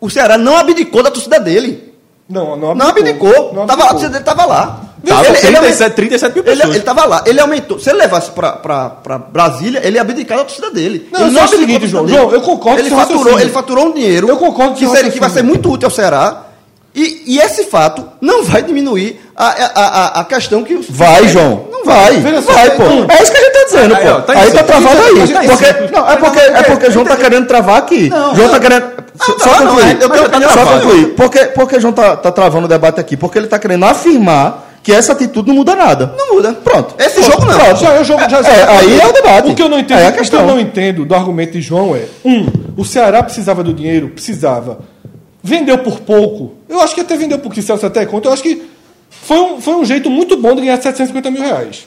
[0.00, 1.92] o Ceará não abdicou da torcida dele.
[2.28, 3.52] Não, não Não abdicou.
[3.52, 3.88] Não Tava, a abdicou.
[3.90, 4.80] torcida dele estava lá.
[5.04, 6.74] Tava Ele- ele 37, 37 mil Ele, pessoas.
[6.76, 7.78] ele tava lá, ele aumentou.
[7.78, 11.08] Se ele levasse pra Brasília, ele ia abdicar da torcida dele.
[11.10, 12.18] Não, ele só o abdicou seguinte, João, dele.
[12.18, 13.40] João, eu concordo ele faturou, raciocínio.
[13.40, 16.42] ele faturou um dinheiro Eu concordo que, seria, que vai ser muito útil ao Ceará.
[16.94, 19.66] E, e esse fato não vai diminuir a, a,
[20.18, 20.74] a, a questão que.
[20.74, 21.68] o- Vai, João.
[21.84, 22.82] Não Vai, só, vai, pô.
[22.84, 24.10] então- É isso que a gente tá dizendo, Aí, pô.
[24.10, 25.26] ó, tá aí tá travado Tá aí.
[25.26, 25.40] cima.
[25.44, 28.10] Porque, não, é porque, é porque o João tá querendo travar aqui.
[28.34, 28.84] João tá querendo.
[29.16, 29.84] Só, só não, concluir.
[30.00, 31.06] é, eu tenho opinião só concluir.
[31.14, 33.16] Porque, porque o João tá, tá travando o debate aqui?
[33.16, 36.14] Porque ele tá querendo afirmar que essa atitude não muda nada.
[36.16, 36.52] Não muda.
[36.54, 36.94] Pronto.
[36.98, 37.54] Esse jogo não.
[37.58, 37.76] Pronto.
[37.80, 39.50] Já, eu jogo, já, É, aí é o debate.
[39.50, 40.40] O que eu não entendo, é a o que questão.
[40.40, 44.78] eu não entendo do argumento de João é: um, o Ceará precisava do dinheiro, precisava.
[45.42, 46.54] Vendeu por pouco.
[46.68, 48.28] Eu acho que até vendeu por que Celso até conta.
[48.28, 48.62] Eu acho que
[49.10, 51.86] foi um, foi um jeito muito bom de ganhar 750 mil reais.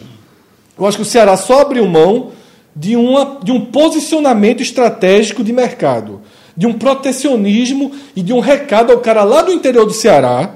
[0.77, 2.31] Eu acho que o Ceará só abriu mão
[2.75, 6.21] de, uma, de um posicionamento estratégico de mercado.
[6.55, 10.51] de um protecionismo e de um recado ao cara lá do interior do Ceará.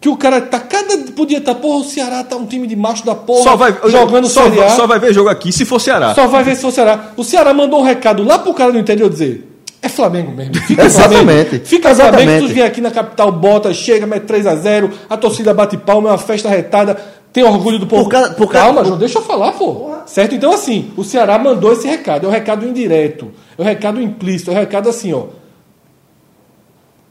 [0.00, 0.96] Que o cara tá cada.
[1.12, 3.42] Podia estar, tá, porra, o Ceará tá um time de macho da porra.
[3.42, 4.70] Só vai, jogando só, Série A.
[4.70, 6.14] Só vai ver jogo aqui se for Ceará.
[6.14, 7.12] Só vai ver se for Ceará.
[7.16, 9.48] O Ceará mandou um recado lá pro cara do interior dizer:
[9.80, 10.54] é Flamengo mesmo.
[10.54, 11.24] Fica Exatamente.
[11.24, 11.66] Flamengo.
[11.66, 12.24] Fica Exatamente.
[12.24, 15.76] Flamengo, tu vem aqui na capital, bota, chega, mete 3 a 0 a torcida bate
[15.76, 16.96] palma, é uma festa retada,
[17.32, 18.04] tem orgulho do povo.
[18.04, 19.90] Por cada, por Calma, João, deixa eu falar, pô.
[20.06, 20.34] Certo?
[20.34, 22.26] Então, assim, o Ceará mandou esse recado.
[22.26, 25.26] É um recado indireto, é um recado implícito, é um recado assim, ó.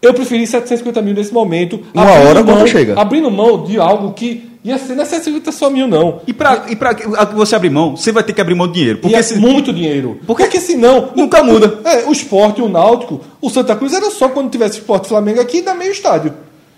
[0.01, 1.79] Eu preferi 750 mil nesse momento.
[1.93, 2.99] Uma hora mão, quando chega.
[2.99, 6.21] Abrindo mão de algo que ia ser, não é 750 só mil, não.
[6.27, 6.93] E para e pra
[7.33, 8.99] você abrir mão, você vai ter que abrir mão de dinheiro.
[8.99, 9.35] Porque é se...
[9.35, 10.19] muito dinheiro.
[10.27, 11.09] Porque, porque senão.
[11.15, 11.79] Nunca muda.
[11.85, 15.61] É, o esporte, o náutico, o Santa Cruz era só quando tivesse esporte Flamengo aqui
[15.61, 16.33] dar meio estádio.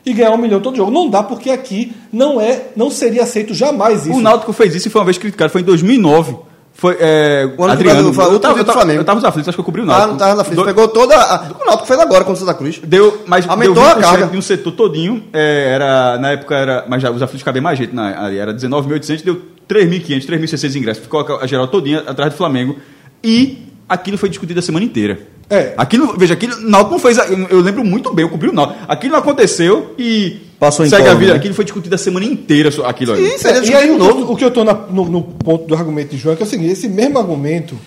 [0.06, 0.92] E ganhar um milhão todo jogo.
[0.92, 4.18] Não dá, porque aqui não é, não seria aceito jamais isso.
[4.18, 6.36] O Náutico fez isso e foi uma vez criticado, foi em 2009.
[6.80, 9.59] Foi, é, o Adriano, do, eu, tava, eu, tava, eu tava nos aflitos, acho que
[9.59, 10.07] eu cobri o Náutico.
[10.07, 10.63] Ah, não tava nos aflitos.
[10.63, 10.65] Do...
[10.65, 11.13] Pegou toda.
[11.13, 12.80] A, o Náutico fez agora com o Santa Cruz.
[12.82, 14.27] Deu, mas Aumentou deu a carga.
[14.27, 15.21] de um setor todinho.
[15.34, 16.86] É, era, na época era.
[16.88, 18.41] Mas já os aflitos cabem mais gente na área.
[18.41, 21.03] Era 19.800, deu 3.500, 3.600 ingressos.
[21.03, 22.77] Ficou a, a geral todinha atrás do Flamengo.
[23.21, 23.57] E
[23.89, 25.19] aquilo foi discutido a semana inteira.
[25.50, 25.74] É.
[25.78, 27.18] Aquilo, veja, aquilo, Náutico não fez.
[27.18, 28.80] Eu, eu lembro muito bem, eu cobri o Náutico.
[28.88, 31.32] Aquilo não aconteceu e Passou em Segue a vida.
[31.32, 31.38] Né?
[31.38, 33.38] Aquilo foi discutido a semana inteira, aquilo aí.
[33.38, 34.34] Sim, é, e aí, novo.
[34.34, 36.50] o que eu estou no, no, ponto do argumento de João é que é o
[36.50, 37.80] seguinte: esse mesmo argumento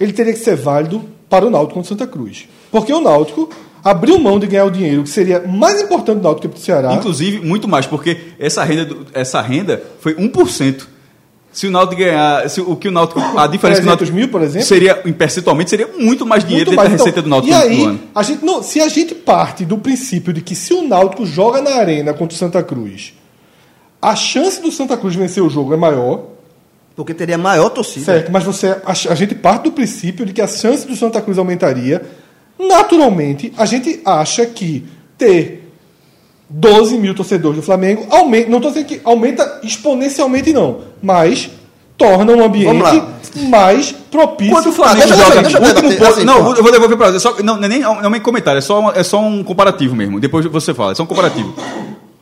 [0.00, 2.48] ele teria que ser válido para o Náutico contra Santa Cruz.
[2.70, 3.50] Porque o Náutico
[3.84, 6.62] abriu mão de ganhar o dinheiro que seria mais importante do Náutico que para o
[6.62, 6.94] Ceará.
[6.94, 10.86] Inclusive, muito mais, porque essa renda, essa renda foi 1%.
[11.52, 14.40] Se o Náutico ganhar, se o que o Náutico, a diferença do Náutico mil, por
[14.40, 16.88] exemplo, seria percentualmente seria muito mais dinheiro muito mais.
[16.88, 18.00] da receita então, do Náutico e aí, ano.
[18.14, 21.60] A gente não, se a gente parte do princípio de que se o Náutico joga
[21.60, 23.12] na arena contra o Santa Cruz,
[24.00, 26.24] a chance do Santa Cruz vencer o jogo é maior,
[26.96, 28.06] porque teria maior torcida.
[28.06, 31.20] Certo, mas você a, a gente parte do princípio de que a chance do Santa
[31.20, 32.02] Cruz aumentaria.
[32.58, 34.86] Naturalmente, a gente acha que
[35.18, 35.61] ter
[36.52, 41.50] 12 mil torcedores do Flamengo, aumenta, não estou dizendo que aumenta exponencialmente, não, mas
[41.96, 43.02] torna um ambiente
[43.48, 44.52] mais propício.
[44.52, 47.20] Quando o Flamengo ah, joga, deixa, último ponto, assim, não, eu vou devolver para você.
[47.20, 49.96] Só, não, não, é nem, não é nem comentário, é só, é só um comparativo
[49.96, 50.20] mesmo.
[50.20, 51.54] Depois você fala, é só um comparativo.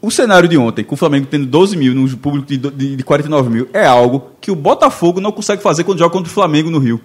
[0.01, 3.05] O cenário de ontem, com o Flamengo tendo 12 mil no público de, de, de
[3.05, 6.71] 49 mil, é algo que o Botafogo não consegue fazer quando joga contra o Flamengo
[6.71, 7.01] no Rio.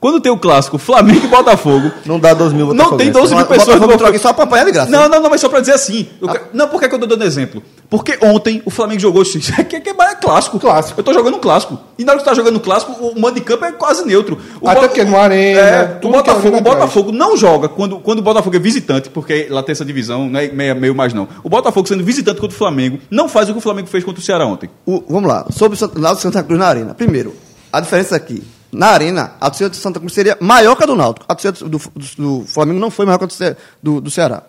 [0.00, 1.92] Quando tem o clássico Flamengo e Botafogo.
[2.06, 4.18] Não dá 12 mil Não tem 12 mil pessoas no Botafogo.
[4.18, 4.90] só para apanhar de graça.
[4.90, 6.08] Não, não, não, mas só para dizer assim.
[6.26, 6.40] Ah.
[6.54, 7.62] Não, por que, eu tô dando exemplo?
[7.88, 9.38] Porque ontem o Flamengo jogou isso.
[9.70, 10.58] Que, que é clássico.
[10.58, 10.98] Clássico.
[10.98, 11.78] Eu tô jogando um clássico.
[11.98, 14.38] E na hora que você tá jogando clássico, o mando de campo é quase neutro.
[14.60, 15.60] O Até porque no Arena.
[15.60, 19.62] É, o Botafogo, o Botafogo não joga quando, quando o Botafogo é visitante, porque lá
[19.62, 21.28] tem essa divisão, não é meio, meio mais não.
[21.44, 24.20] O Botafogo sendo visitante contra o Flamengo, não faz o que o Flamengo fez contra
[24.20, 24.70] o Ceará ontem.
[24.86, 25.46] O, vamos lá.
[25.50, 26.94] Sobre o Náutico Santa Cruz na Arena.
[26.94, 27.34] Primeiro,
[27.72, 28.42] a diferença aqui
[28.72, 31.26] na arena, a torcida do Santa Cruz seria maior que a do Náutico.
[31.28, 31.80] A torcida do, do,
[32.16, 34.42] do Flamengo não foi maior que a do, do Ceará.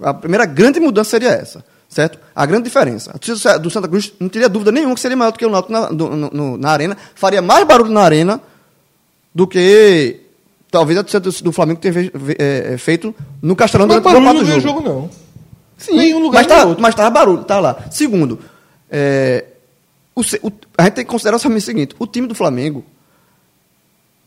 [0.00, 2.18] A primeira grande mudança seria essa, certo?
[2.34, 3.10] A grande diferença.
[3.14, 5.50] A torcida do Santa Cruz não teria dúvida nenhuma que seria maior do que o
[5.50, 6.96] Náutico na, do, no, na arena.
[7.14, 8.40] Faria mais barulho na arena
[9.34, 10.20] do que
[10.70, 14.44] talvez a torcida do, do Flamengo tenha é, é, feito no Castelão durante o jogo.
[14.46, 15.10] Não jogo, não.
[15.76, 17.84] Sim, Nenhum lugar mas, tá, mas tava barulho, tá lá.
[17.90, 18.38] Segundo,
[18.90, 19.46] é,
[20.14, 22.84] o, o, a gente tem que considerar o seguinte: o time do Flamengo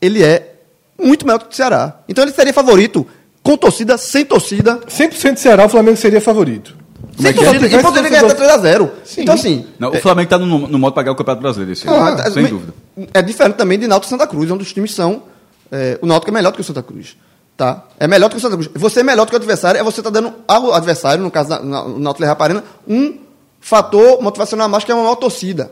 [0.04, 0.54] ele é
[1.02, 2.00] muito maior que o Ceará.
[2.08, 3.06] Então ele seria favorito
[3.42, 4.80] com torcida, sem torcida.
[4.88, 6.76] 100% Ceará, o Flamengo seria favorito.
[7.18, 8.90] Sem torcida, e poderia ganhar até 3x0.
[9.18, 9.66] Então, assim.
[9.78, 12.30] Não, o Flamengo está no, no modo para ganhar o Campeonato Brasileiro esse ano, ah,
[12.30, 12.74] sem dúvida.
[13.12, 15.22] É diferente também de Náutico e Santa Cruz, onde os times são.
[15.70, 17.16] É, o Náutico é melhor do que o Santa Cruz.
[17.56, 17.84] Tá?
[18.00, 18.70] É melhor do que o Santa Cruz.
[18.74, 21.56] Você é melhor do que o adversário, é você tá dando ao adversário, no caso
[21.56, 21.64] do
[22.00, 23.18] Náutico Leia Arena, um
[23.60, 25.70] fator motivacional a mais que é uma maior torcida.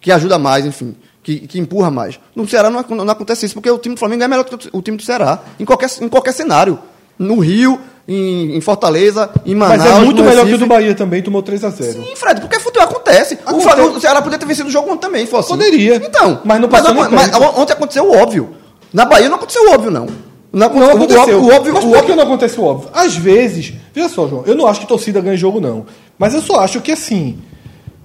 [0.00, 0.94] Que ajuda mais, enfim
[1.38, 2.18] que, que empurra mais.
[2.34, 4.82] No Ceará não, não, acontece isso, porque o time do Flamengo é melhor que o
[4.82, 6.78] time do Ceará, em qualquer, em qualquer cenário.
[7.18, 7.78] No Rio,
[8.08, 9.78] em, em Fortaleza, em Manaus.
[9.78, 11.92] Mas é muito melhor que o do Bahia também, tomou 3x0.
[11.92, 13.34] Sim, Fred, porque futebol acontece.
[13.34, 13.56] acontece.
[13.56, 15.62] O, Flamengo, o Ceará poderia ter vencido o jogo ontem também, fosse assim.
[15.62, 15.96] Poderia.
[15.96, 18.56] Então, mas não passou mas, mas, Ontem aconteceu o óbvio.
[18.92, 20.06] Na Bahia não aconteceu o óbvio, não.
[20.52, 21.40] Não, não aconteceu.
[21.40, 22.90] O, o óbvio, mas o óbvio não aconteceu o óbvio.
[22.92, 25.84] Às vezes, veja só, João, eu não acho que torcida ganha jogo, não.
[26.18, 27.38] Mas eu só acho que assim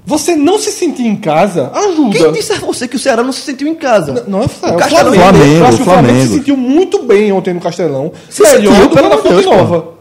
[0.06, 2.18] você não se sentir em casa ajuda.
[2.18, 4.26] Quem disse a você que o Ceará não se sentiu em casa?
[4.28, 4.76] Não, não é o Ceará.
[4.76, 5.16] O, o Flamengo.
[5.16, 8.12] Flamengo, eu acho que o Flamengo se sentiu muito bem ontem no Castelão.
[8.30, 9.96] Se melhor sentiu, do que na Fonte Deus, Nova.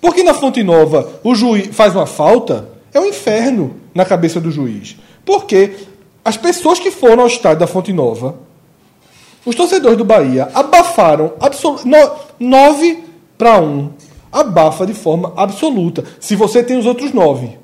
[0.00, 4.50] Porque na Fonte Nova o juiz faz uma falta, é um inferno na cabeça do
[4.50, 4.96] juiz.
[5.24, 5.70] Porque
[6.22, 8.34] as pessoas que foram ao estádio da Fonte Nova,
[9.46, 11.32] os torcedores do Bahia, abafaram
[11.84, 13.04] no, 9
[13.38, 13.90] para 1.
[14.30, 16.04] Abafa de forma absoluta.
[16.20, 17.63] Se você tem os outros 9.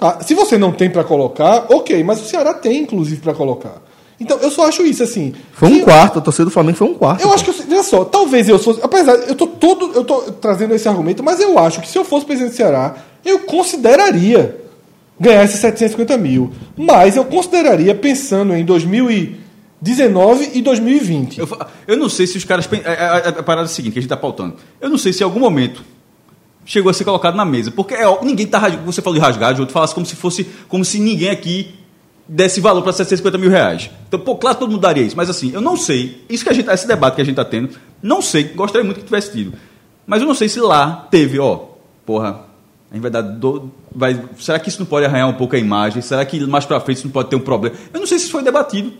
[0.00, 0.18] Tá?
[0.22, 3.82] Se você não tem para colocar, ok, mas o Ceará tem, inclusive, para colocar.
[4.18, 5.32] Então, eu só acho isso, assim.
[5.52, 7.22] Foi um quarto, a torcida do Flamengo foi um quarto.
[7.22, 8.80] Eu acho que, eu- veja só, talvez eu fosse.
[8.82, 9.92] Apesar, eu tô todo.
[9.94, 12.96] Eu tô trazendo esse argumento, mas eu acho que se eu fosse presidente do Ceará,
[13.24, 14.56] eu consideraria
[15.18, 16.50] ganhar esses 750 mil.
[16.76, 18.64] Mas eu consideraria pensando em
[19.82, 21.38] 2019 e 2020.
[21.40, 21.48] Eu,
[21.86, 22.68] eu não sei se os caras.
[22.84, 24.56] A, a- a- a parada é a seguinte, que a gente está pautando.
[24.80, 25.82] Eu não sei se em algum momento
[26.64, 27.70] chegou a ser colocado na mesa.
[27.70, 28.84] Porque é, ninguém tá rasgando.
[28.86, 30.44] Você falou de rasgar, o outro falasse como se fosse.
[30.68, 31.74] Como se ninguém aqui
[32.28, 33.90] desse valor para 750 mil reais.
[34.08, 35.16] Então, pô, claro, todo mundo daria isso.
[35.16, 36.24] Mas assim, eu não sei.
[36.28, 36.68] Isso que a gente.
[36.70, 37.70] Esse debate que a gente está tendo,
[38.02, 38.44] não sei.
[38.44, 39.52] Gostaria muito que tivesse tido.
[40.06, 41.60] Mas eu não sei se lá teve, ó.
[42.06, 42.48] Porra.
[42.90, 43.20] A gente vai dar.
[43.22, 46.02] do- vai, será que isso não pode arranhar um pouco a imagem?
[46.02, 47.76] Será que mais para frente isso não pode ter um problema?
[47.92, 48.92] Eu não sei se isso foi debatido.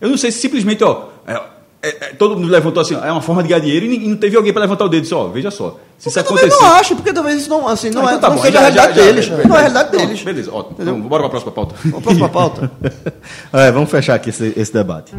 [0.00, 1.08] Eu não sei se simplesmente, ó.
[1.26, 1.40] é-
[1.88, 4.08] é- é, todo mundo levantou assim, ó, é uma forma de ganhar dinheiro e, e
[4.08, 5.78] não teve alguém para levantar o dedo e disse, ó, veja só.
[5.98, 6.48] Se isso Eu acontecer.
[6.48, 8.52] não acho, porque talvez isso não, assim, não, Ah, é, então tá não bom, seja
[8.52, 9.24] já- a realidade já- já- deles.
[9.26, 10.22] já- não é a realidade Pronto, deles.
[10.22, 10.64] Beleza, ó.
[10.78, 11.74] Então, bora para a próxima pauta.
[11.90, 12.70] Pra próxima pauta.
[13.52, 15.12] É, vamos fechar aqui esse, esse debate.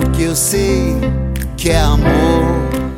[0.00, 0.94] Porque eu sei
[1.56, 2.10] que é amor.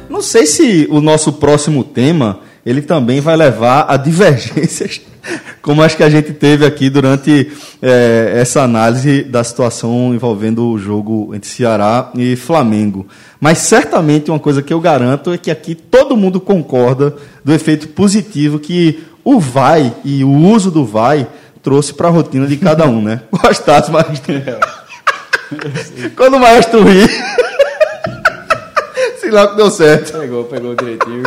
[0.09, 5.01] Não sei se o nosso próximo tema ele também vai levar a divergências
[5.61, 7.51] como as que a gente teve aqui durante
[7.81, 13.07] eh, essa análise da situação envolvendo o jogo entre Ceará e Flamengo.
[13.41, 17.89] Mas certamente uma coisa que eu garanto é que aqui todo mundo concorda do efeito
[17.89, 21.27] positivo que o vai e o uso do vai
[21.63, 23.23] trouxe para a rotina de cada um, né?
[23.31, 24.07] Gostasse, mas
[26.17, 27.07] quando o maestro ri,
[29.21, 30.19] sei lá que deu certo.
[30.19, 31.23] Pegou, pegou direitinho.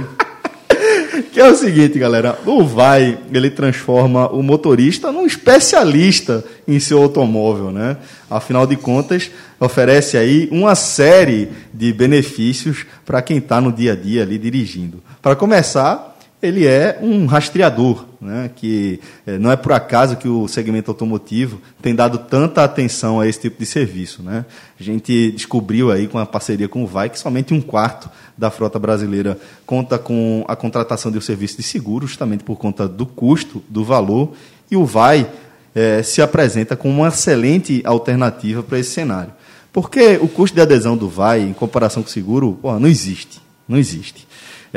[1.24, 7.02] Que é o seguinte, galera, o vai, ele transforma o motorista num especialista em seu
[7.02, 7.98] automóvel, né?
[8.30, 13.96] Afinal de contas, oferece aí uma série de benefícios para quem está no dia a
[13.96, 15.02] dia ali dirigindo.
[15.22, 18.52] Para começar, ele é um rastreador, né?
[18.56, 23.28] que eh, não é por acaso que o segmento automotivo tem dado tanta atenção a
[23.28, 24.22] esse tipo de serviço.
[24.22, 24.46] Né?
[24.80, 28.52] A gente descobriu aí com a parceria com o VAI que somente um quarto da
[28.52, 33.06] frota brasileira conta com a contratação de um serviço de seguro, justamente por conta do
[33.06, 34.34] custo, do valor,
[34.70, 35.28] e o VAI
[35.74, 39.34] eh, se apresenta como uma excelente alternativa para esse cenário.
[39.72, 43.42] Porque o custo de adesão do VAI, em comparação com o seguro, porra, não existe.
[43.68, 44.25] Não existe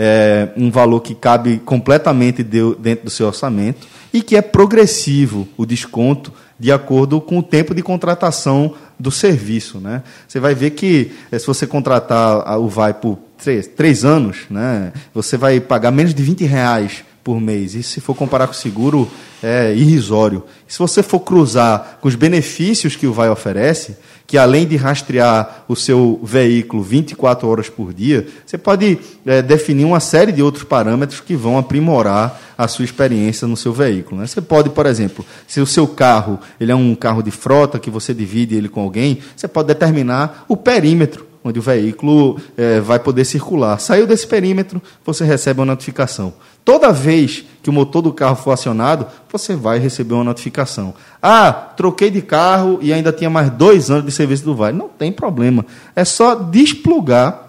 [0.00, 5.48] é, um valor que cabe completamente de- dentro do seu orçamento e que é progressivo
[5.56, 9.80] o desconto de acordo com o tempo de contratação do serviço.
[9.80, 10.04] Né?
[10.28, 14.92] Você vai ver que eh, se você contratar o VAI por três, três anos, né,
[15.12, 17.74] você vai pagar menos de 20 reais por mês.
[17.74, 19.10] E se for comparar com o seguro,
[19.42, 20.44] é irrisório.
[20.68, 23.96] E se você for cruzar com os benefícios que o VAI oferece,
[24.28, 29.86] que além de rastrear o seu veículo 24 horas por dia, você pode eh, definir
[29.86, 34.20] uma série de outros parâmetros que vão aprimorar a sua experiência no seu veículo.
[34.20, 34.26] né?
[34.26, 37.88] Você pode, por exemplo, se o seu carro ele é um carro de frota que
[37.88, 42.98] você divide ele com alguém, você pode determinar o perímetro onde o veículo eh, vai
[42.98, 43.78] poder circular.
[43.78, 46.34] Saiu desse perímetro, você recebe uma notificação.
[46.64, 50.92] Toda vez que o motor do carro for acionado, você vai receber uma notificação.
[51.22, 54.72] Ah, troquei de carro e ainda tinha mais dois anos de serviço do VAI.
[54.72, 55.64] Não tem problema.
[55.96, 57.48] É só desplugar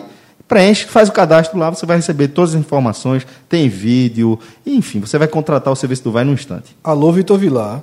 [0.51, 5.17] preenche, faz o cadastro lá, você vai receber todas as informações, tem vídeo, enfim, você
[5.17, 6.75] vai contratar o serviço do Vai no instante.
[6.83, 7.81] Alô, Vitor Vilar.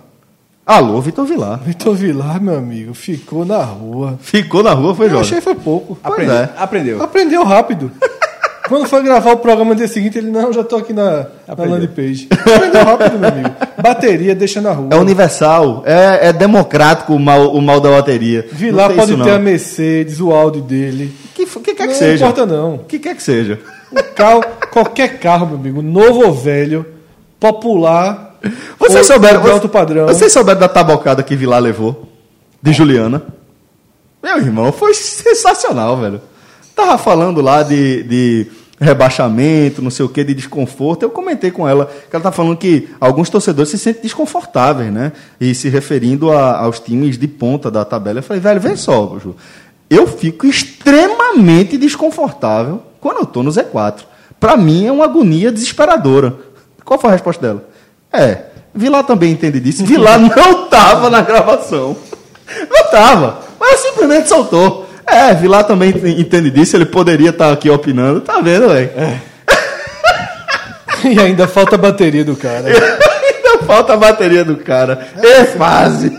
[0.67, 1.59] Alô, Vitor Vilar.
[1.65, 4.19] Vitor Vilar, meu amigo, ficou na rua.
[4.21, 5.97] Ficou na rua, foi Eu achei foi pouco.
[6.05, 6.35] Aprendeu.
[6.35, 6.51] é.
[6.59, 7.03] Aprendeu.
[7.03, 7.91] Aprendeu rápido.
[8.69, 11.65] Quando foi gravar o programa no dia seguinte, ele, não, já tô aqui na, na
[11.65, 12.29] landing page.
[12.31, 13.51] Aprendeu rápido, meu amigo.
[13.81, 14.89] Bateria, deixa na rua.
[14.91, 18.47] É universal, é, é democrático o mal, o mal da bateria.
[18.51, 19.37] Vilar Não pode isso, ter não.
[19.37, 21.15] a Mercedes, o Audi dele.
[21.35, 22.25] que, que quer que não seja.
[22.27, 22.75] importa não.
[22.77, 23.61] O que quer que seja.
[23.91, 26.85] O carro, qualquer carro, meu amigo, novo ou velho,
[27.39, 28.37] popular,
[28.79, 30.07] Vocês ou souberam, de alto padrão.
[30.07, 32.09] Vocês souberam da tabocada que Vilar levou?
[32.61, 33.23] De Juliana?
[34.23, 36.21] Meu irmão, foi sensacional, velho.
[36.75, 38.47] Tava falando lá de, de
[38.81, 41.03] rebaixamento, não sei o que, de desconforto.
[41.03, 45.13] Eu comentei com ela que ela tá falando que alguns torcedores se sentem desconfortáveis, né?
[45.41, 48.19] E se referindo a- aos times de ponta da tabela.
[48.21, 49.35] Eu falei, velho, vem só, Ju.
[49.91, 54.01] Eu fico extremamente desconfortável quando eu tô no Z4.
[54.41, 56.37] Pra mim é uma agonia desesperadora.
[56.85, 57.69] Qual foi a resposta dela?
[58.13, 59.85] É, Vilar também entende disso.
[59.87, 61.97] Vilar não tava na gravação.
[62.71, 63.41] Não tava.
[63.59, 64.88] Mas simplesmente soltou.
[65.11, 68.21] É, Vilar também entende disso, ele poderia estar aqui opinando.
[68.21, 68.91] Tá vendo, velho?
[71.05, 72.69] E ainda falta a bateria do cara.
[72.69, 75.09] Ainda falta a bateria do cara.
[75.17, 76.13] É fase.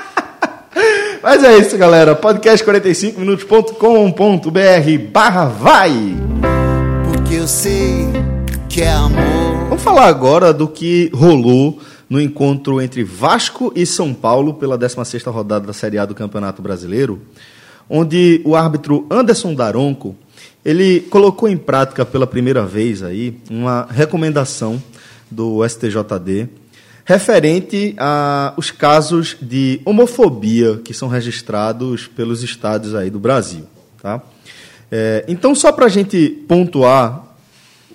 [1.22, 2.14] Mas é isso, galera.
[2.14, 6.16] Podcast 45minutos.com.br barra vai.
[7.12, 8.08] Porque eu sei
[8.68, 9.66] que é amor.
[9.68, 15.30] Vamos falar agora do que rolou no encontro entre Vasco e São Paulo pela 16ª
[15.30, 17.22] rodada da Série A do Campeonato Brasileiro,
[17.88, 20.16] onde o árbitro Anderson Daronco,
[20.64, 24.82] ele colocou em prática pela primeira vez aí uma recomendação
[25.30, 26.48] do STJD
[27.04, 33.64] referente aos casos de homofobia que são registrados pelos estados aí do Brasil,
[34.00, 34.22] tá?
[34.90, 37.24] É, então, só para a gente pontuar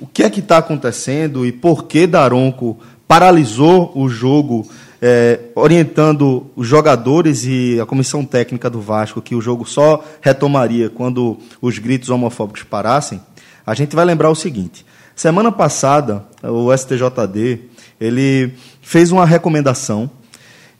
[0.02, 2.78] o que é que está acontecendo e por que Daronco
[3.08, 4.68] paralisou o jogo,
[5.02, 10.90] é, orientando os jogadores e a comissão técnica do Vasco que o jogo só retomaria
[10.90, 13.22] quando os gritos homofóbicos parassem,
[13.66, 14.86] a gente vai lembrar o seguinte:
[15.16, 17.62] semana passada o STJD
[18.00, 20.10] ele fez uma recomendação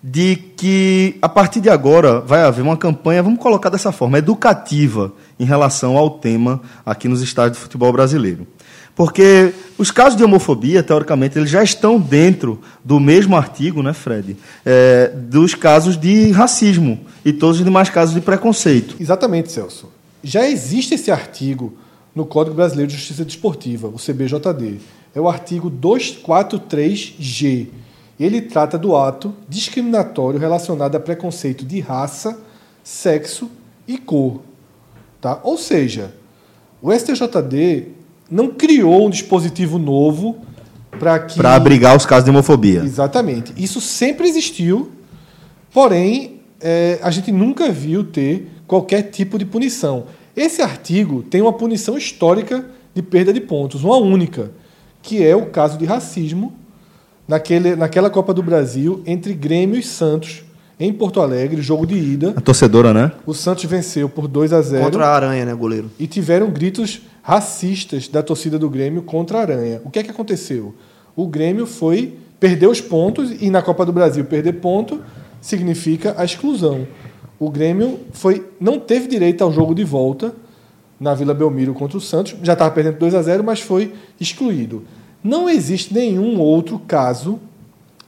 [0.02, 5.12] de que a partir de agora vai haver uma campanha, vamos colocar dessa forma, educativa
[5.40, 8.48] em relação ao tema aqui nos estádios de futebol brasileiro.
[8.98, 14.36] Porque os casos de homofobia, teoricamente, eles já estão dentro do mesmo artigo, né, Fred?
[14.66, 18.96] É, dos casos de racismo e todos os demais casos de preconceito.
[19.00, 19.92] Exatamente, Celso.
[20.24, 21.78] Já existe esse artigo
[22.16, 24.80] no Código Brasileiro de Justiça Desportiva, o CBJD.
[25.14, 27.68] É o artigo 243G.
[28.20, 32.40] Ele trata do ato discriminatório relacionado a preconceito de raça,
[32.84, 33.48] sexo
[33.88, 34.42] e cor.
[35.22, 35.40] Tá?
[35.44, 36.16] Ou seja,
[36.82, 37.96] o STJD
[38.30, 40.38] não criou um dispositivo novo
[41.00, 41.38] para que.
[41.38, 42.82] Para abrigar os casos de homofobia.
[42.84, 43.54] Exatamente.
[43.58, 44.92] Isso sempre existiu,
[45.74, 50.06] porém, é, a gente nunca viu ter qualquer tipo de punição.
[50.36, 54.52] Esse artigo tem uma punição histórica de perda de pontos, uma única,
[55.02, 56.54] que é o caso de racismo
[57.28, 60.44] naquele, naquela Copa do Brasil entre Grêmio e Santos,
[60.80, 62.34] em Porto Alegre, jogo de ida.
[62.36, 63.12] A torcedora, né?
[63.26, 65.90] O Santos venceu por 2 a 0 Contra a Aranha, né, goleiro?
[65.98, 69.82] e tiveram gritos racistas da torcida do Grêmio contra a Aranha.
[69.84, 70.74] O que é que aconteceu?
[71.14, 75.04] O Grêmio foi perder os pontos e na Copa do Brasil perder ponto
[75.42, 76.88] significa a exclusão.
[77.38, 80.34] O Grêmio foi não teve direito ao jogo de volta
[80.98, 84.86] na Vila Belmiro contra o Santos, já estava perdendo 2 a 0, mas foi excluído.
[85.22, 87.42] Não existe nenhum outro caso,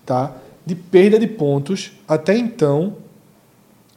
[0.05, 0.33] tá,
[0.65, 2.95] de perda de pontos até então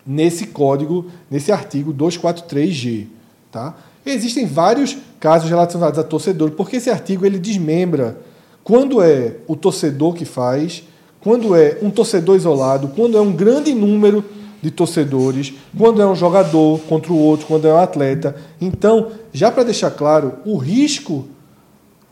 [0.04, 3.06] nesse código, nesse artigo 243G,
[3.52, 3.76] tá?
[4.04, 8.18] Existem vários casos relacionados a torcedor, porque esse artigo ele desmembra
[8.64, 10.82] quando é o torcedor que faz,
[11.20, 14.24] quando é um torcedor isolado, quando é um grande número
[14.60, 18.34] de torcedores, quando é um jogador contra o outro, quando é um atleta.
[18.60, 21.28] Então, já para deixar claro, o risco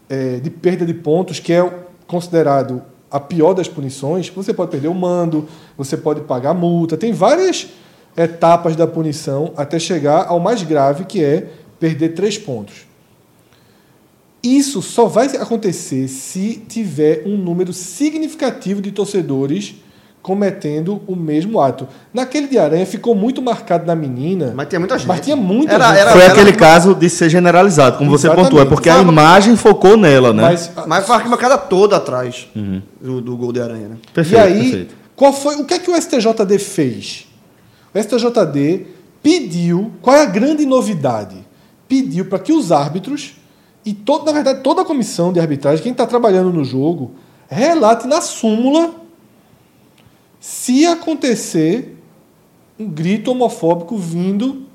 [0.09, 1.69] é, de perda de pontos, que é
[2.07, 2.81] considerado
[3.11, 7.67] a pior das punições, você pode perder o mando, você pode pagar multa, tem várias
[8.17, 11.49] etapas da punição até chegar ao mais grave, que é
[11.81, 12.89] perder três pontos.
[14.43, 19.75] Isso só vai acontecer se tiver um número significativo de torcedores
[20.23, 21.89] cometendo o mesmo ato.
[22.13, 24.53] Naquele de Aranha ficou muito marcado na menina.
[24.55, 25.09] Mas tinha muita gente.
[25.09, 25.99] Mas tinha muita Era- gente.
[26.01, 28.51] era- Foi aquele caso de ser generalizado, como você Exatamente.
[28.51, 30.43] pontuou, é porque a imagem focou nela, né?
[30.43, 32.49] Mas, Mas foi a arquibancada toda atrás
[33.01, 33.97] do, do gol de Aranha, né?
[34.13, 34.95] perfeito, e aí, perfeito.
[35.17, 37.27] qual foi, o que é que o STJD fez?
[37.95, 38.87] O STJD
[39.23, 41.37] pediu, qual é a grande novidade?
[41.89, 43.33] Pediu para que os árbitros
[43.85, 47.13] e todo, na verdade toda a comissão de arbitragem, quem está trabalhando no jogo,
[47.49, 48.95] relate na súmula
[50.39, 51.97] se acontecer
[52.79, 54.67] um grito homofóbico vindo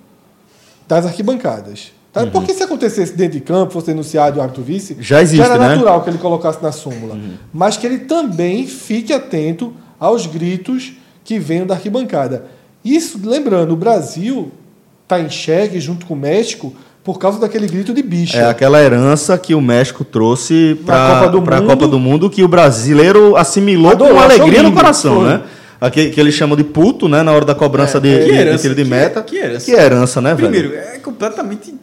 [0.88, 1.92] das arquibancadas.
[2.14, 2.26] Tá?
[2.28, 5.58] Porque se acontecesse dentro de campo, fosse denunciado e o árbitro visse, Já existe, era
[5.58, 5.68] né?
[5.68, 7.20] natural que ele colocasse na súmula.
[7.52, 10.94] Mas que ele também fique atento aos gritos
[11.26, 12.46] que venham da arquibancada.
[12.86, 14.52] Isso, lembrando, o Brasil
[15.04, 16.74] está em xeque junto com o México
[17.06, 18.38] por causa daquele grito de bicha.
[18.40, 21.68] É aquela herança que o México trouxe para Copa do a Mundo.
[21.70, 25.26] Copa do Mundo que o brasileiro assimilou Adorou, com alegria no coração, foi.
[25.30, 25.42] né?
[25.80, 27.22] Aquele que eles chamam de puto, né?
[27.22, 29.22] Na hora da cobrança de, que de, herança, daquele de que- meta.
[29.22, 29.66] que herança.
[29.66, 30.50] Que herança, né, velho?
[30.50, 31.76] Primeiro, é completamente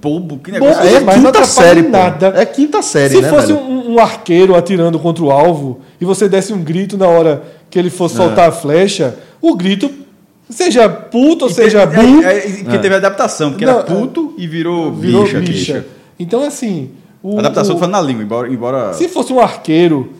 [0.00, 0.88] bobo, que Bobo negócio.
[0.96, 2.32] É, mas não quinta série, nada.
[2.36, 6.28] É quinta série, Se né, fosse um, um arqueiro atirando contra o alvo e você
[6.28, 9.90] desse um grito na hora que ele fosse soltar a flecha, o grito,
[10.50, 14.34] seja puto ou seja Teve- bu, é, é, porque teve adaptação, porque Não, era puto
[14.36, 15.38] e virou, virou bicha.
[15.40, 15.86] bicha.
[16.18, 16.90] Então, assim.
[17.22, 18.48] O, Adaptação o- falando na língua, embora.
[18.48, 18.92] embora...
[18.94, 20.12] Se fosse um arqueiro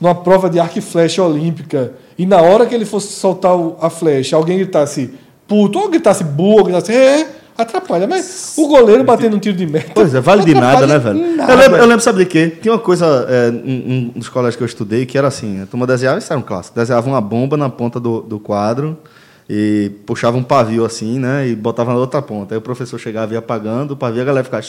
[0.00, 3.88] numa prova de arco e flecha olímpica e na hora que ele fosse soltar a
[3.90, 5.10] flecha, alguém gritasse
[5.46, 8.06] puto, ou gritasse bu, ou gritasse é, atrapalha.
[8.08, 9.90] Mas o goleiro batendo um tiro de meta.
[9.94, 11.36] Pois é, vale de nada, né, velho?
[11.36, 11.52] nada.
[11.52, 12.52] Eu lembro, eu lembro, sabe de quê?
[12.60, 15.66] Tinha uma coisa é, em um dos colégios que eu estudei que era assim: a
[15.66, 18.96] turma desenhava, isso era um clássico, desenhava uma bomba na ponta do, do quadro
[19.48, 21.48] e puxava um pavio assim, né?
[21.48, 22.54] E botava na outra ponta.
[22.54, 24.62] Aí o professor chegava e ia apagando o pavio, a galera ficava.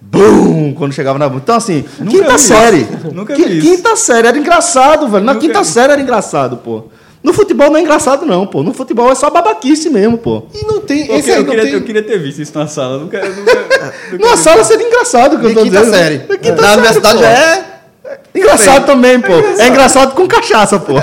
[0.00, 0.72] Bum!
[0.74, 1.26] Quando chegava na.
[1.26, 2.76] Então, assim, Nunca quinta vi série.
[2.78, 3.14] isso.
[3.14, 3.66] Nunca Qui- vi isso.
[3.76, 5.24] Quinta série, era engraçado, velho.
[5.24, 5.68] Na Nunca quinta vi.
[5.68, 6.84] série era engraçado, pô.
[7.22, 8.62] No futebol não é engraçado, não, pô.
[8.62, 10.44] No futebol é só babaquice mesmo, pô.
[10.54, 11.06] E não tem.
[11.06, 11.72] Eu, Esse aí eu não queria, tem.
[11.74, 12.96] eu queria ter visto isso na sala.
[12.98, 15.94] Nunca, nunca, nunca Na sala seria engraçado, que eu tô quinta dizendo.
[15.94, 16.18] série.
[16.26, 17.22] Na quinta Na série, universidade pô.
[17.22, 17.64] já é.
[18.34, 19.32] Engraçado também, pô.
[19.58, 20.94] É engraçado com cachaça, pô.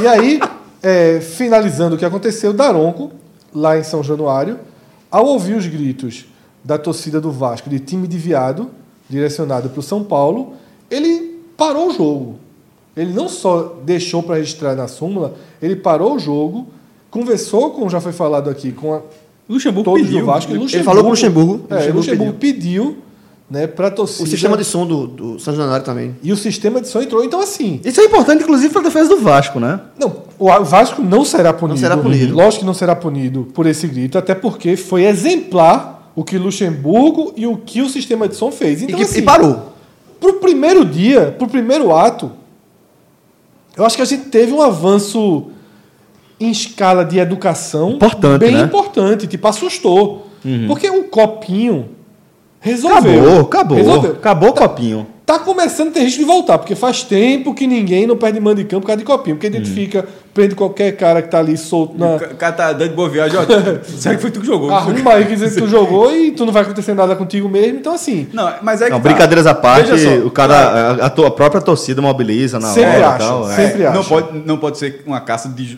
[0.00, 0.40] E aí,
[0.86, 3.10] é, finalizando o que aconteceu, Daronco,
[3.52, 4.60] lá em São Januário,
[5.10, 6.26] ao ouvir os gritos
[6.62, 8.70] da torcida do Vasco de time de viado,
[9.08, 10.52] direcionado para o São Paulo,
[10.88, 12.36] ele parou o jogo.
[12.96, 16.68] Ele não só deixou para registrar na súmula, ele parou o jogo,
[17.10, 19.00] conversou, como já foi falado aqui, com a,
[19.48, 20.20] Luxemburgo todos pediu.
[20.20, 20.52] do Vasco.
[20.52, 21.66] e Ele Luxemburgo, falou com o Luxemburgo.
[21.68, 22.98] É, Luxemburgo Luxemburgo pediu,
[23.48, 24.24] né, para torcida.
[24.24, 26.16] O sistema de som do, do São Januário também.
[26.22, 27.22] E o sistema de som entrou.
[27.24, 29.80] Então, assim, Isso é importante, inclusive, para a defesa do Vasco, né?
[29.98, 31.78] Não, o Vasco não será punido.
[31.78, 32.34] será punido.
[32.34, 37.32] Lógico que não será punido por esse grito, até porque foi exemplar o que Luxemburgo
[37.36, 38.80] e o que o sistema de som fez.
[38.80, 39.72] E, Então, que- assim, e parou.
[40.18, 42.32] pro primeiro dia, pro primeiro ato,
[43.76, 45.48] eu acho que a gente teve um avanço
[46.40, 48.62] em escala de educação Importante, bem né?
[48.62, 50.26] importante, tipo, assustou.
[50.66, 51.88] Porque um copinho
[52.70, 53.20] resolveu.
[53.22, 53.76] Acabou, acabou.
[53.78, 54.12] Resolveu.
[54.12, 55.06] Acabou o copinho.
[55.24, 58.62] Tá começando a ter risco de voltar, porque faz tempo que ninguém não perde mando
[58.62, 59.34] de campo por causa de copinho.
[59.34, 62.14] Porque identifica, prende qualquer cara que tá ali solto na.
[62.14, 63.36] O ca- cara tá dando boa viagem.
[63.36, 63.42] Ó,
[63.82, 64.70] será que foi tu que jogou?
[64.72, 67.76] Arruma aí que dizer que tu jogou e tu não vai acontecer nada contigo mesmo.
[67.76, 69.08] Então, assim, Não, mas é que Não, tá.
[69.08, 69.90] brincadeiras à parte,
[70.24, 73.50] o cara, a, a tua própria torcida mobiliza na Sempre hora acha, e tal.
[73.50, 73.56] é.
[73.56, 74.08] sempre não acha.
[74.08, 75.76] pode, não pode ser uma caça de,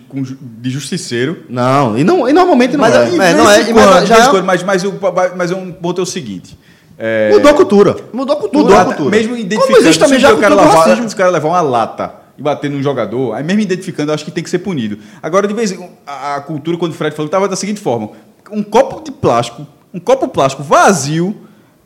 [0.60, 1.44] de justiceiro.
[1.48, 2.98] Não, e, não, e normalmente não Mas é.
[2.98, 4.92] é- É, não é- mas é- mas, mas, o,
[5.34, 6.54] mas um ponto é o seguinte.
[6.98, 7.96] É, Mudou a cultura.
[8.12, 8.62] Mudou a cultura.
[8.64, 9.10] Mudou a cultura.
[9.10, 12.12] Mesmo Como identificando, existe também já o cara levar, se o cara levar uma lata
[12.36, 14.98] e bater num jogador, aí mesmo identificando, eu acho que tem que ser punido.
[15.22, 18.10] Agora, de vez em a, a cultura, quando o Fred falou, estava da seguinte forma:
[18.50, 21.36] um copo de plástico, um copo plástico vazio,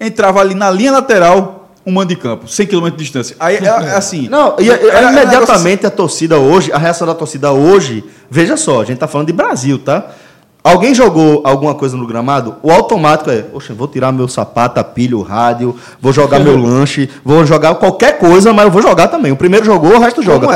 [0.01, 3.37] entrava ali na linha lateral, um mando de campo, 100 km de distância.
[3.39, 4.29] Aí é, é assim.
[4.31, 7.53] Não, e, e- era- era um negócio imediatamente a torcida hoje, a reação da torcida
[7.53, 10.11] hoje, veja só, a gente tá falando de Brasil, tá?
[10.65, 12.55] Alguém jogou alguma coisa no gramado?
[12.63, 16.57] O automático é, poxa, vou tirar meu sapato, a pilha, o rádio, vou jogar meu
[16.61, 19.33] lanche, vou jogar qualquer coisa, mas eu vou jogar também.
[19.33, 20.47] O primeiro jogou, o resto joga.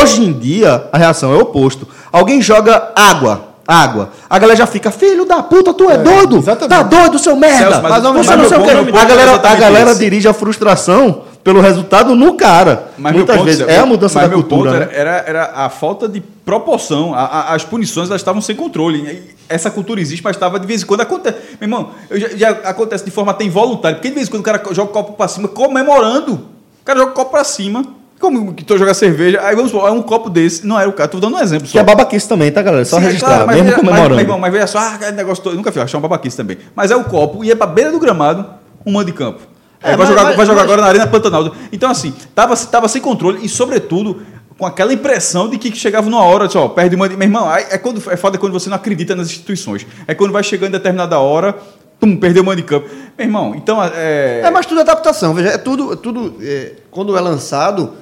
[0.00, 1.88] Hoje em dia, a reação é o oposto.
[2.12, 4.10] Alguém joga água, água.
[4.30, 6.36] A galera já fica, filho da puta, tu é, doido?
[6.38, 6.68] exatamente.
[6.68, 7.58] Tá doido, seu merda?
[7.58, 8.74] Celso, mas- Você mas não sei o quê.
[8.92, 12.90] ponto A é galera, a galera dirige a frustração pelo resultado no cara.
[12.96, 14.70] Mas Muitas vezes é a mudança mas da meu cultura.
[14.70, 14.88] ponto né?
[14.92, 17.12] era, era, era a falta de proporção.
[17.12, 19.36] A- a- as punições elas estavam sem controle.
[19.48, 21.38] Essa cultura existe, mas estava de vez em quando acontece.
[21.60, 23.96] Meu irmão, já, já acontece de forma até involuntária.
[23.96, 26.34] Porque de vez em quando o cara joga o copo para cima comemorando.
[26.34, 27.84] O cara joga o copo para cima.
[28.20, 29.40] Como que tu jogar cerveja?
[29.42, 30.66] Aí vamos supor, é um copo desse.
[30.66, 31.08] Não era o cara.
[31.08, 31.72] Tô dando um exemplo só.
[31.72, 32.84] Que é babaquice também, tá, galera?
[32.84, 34.14] Só Sim, é registrar, claro, mas mesmo veja- mas, comemorando.
[34.16, 35.52] Mas, irmão, mas veja só, ah, aquele negócio todo.
[35.52, 36.58] eu Nunca fiz, achei uma babaquice também.
[36.74, 38.44] Mas é o copo e é pra beira do gramado,
[38.84, 39.40] um mando de campo.
[39.80, 41.54] É, É, vai mas- jogar, mas- vai jogar agora na Arena Pantanal.
[41.72, 44.20] Então, assim, tava, tava sem controle e, sobretudo,
[44.58, 47.08] com aquela impressão de que chegava numa hora, só, perde uma.
[47.08, 49.86] Meu irmão, é, quando, é foda quando você não acredita nas instituições.
[50.06, 51.56] É quando vai chegando em determinada hora,
[52.00, 52.88] pum, perdeu o mando de campo.
[53.16, 53.82] Meu irmão, então.
[53.82, 55.32] É, É, mas tudo é adaptação.
[55.32, 57.94] Veja, é tudo, é tudo é, quando é lançado,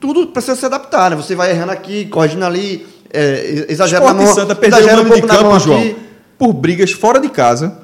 [0.00, 1.16] tudo precisa se adaptar, né?
[1.16, 4.96] Você vai errando aqui, corrigindo ali, é, exagera Sport na mão, Santa perdeu o um
[4.96, 5.96] mando de pouco na mão campo, João, aqui.
[6.38, 7.82] por brigas fora de casa,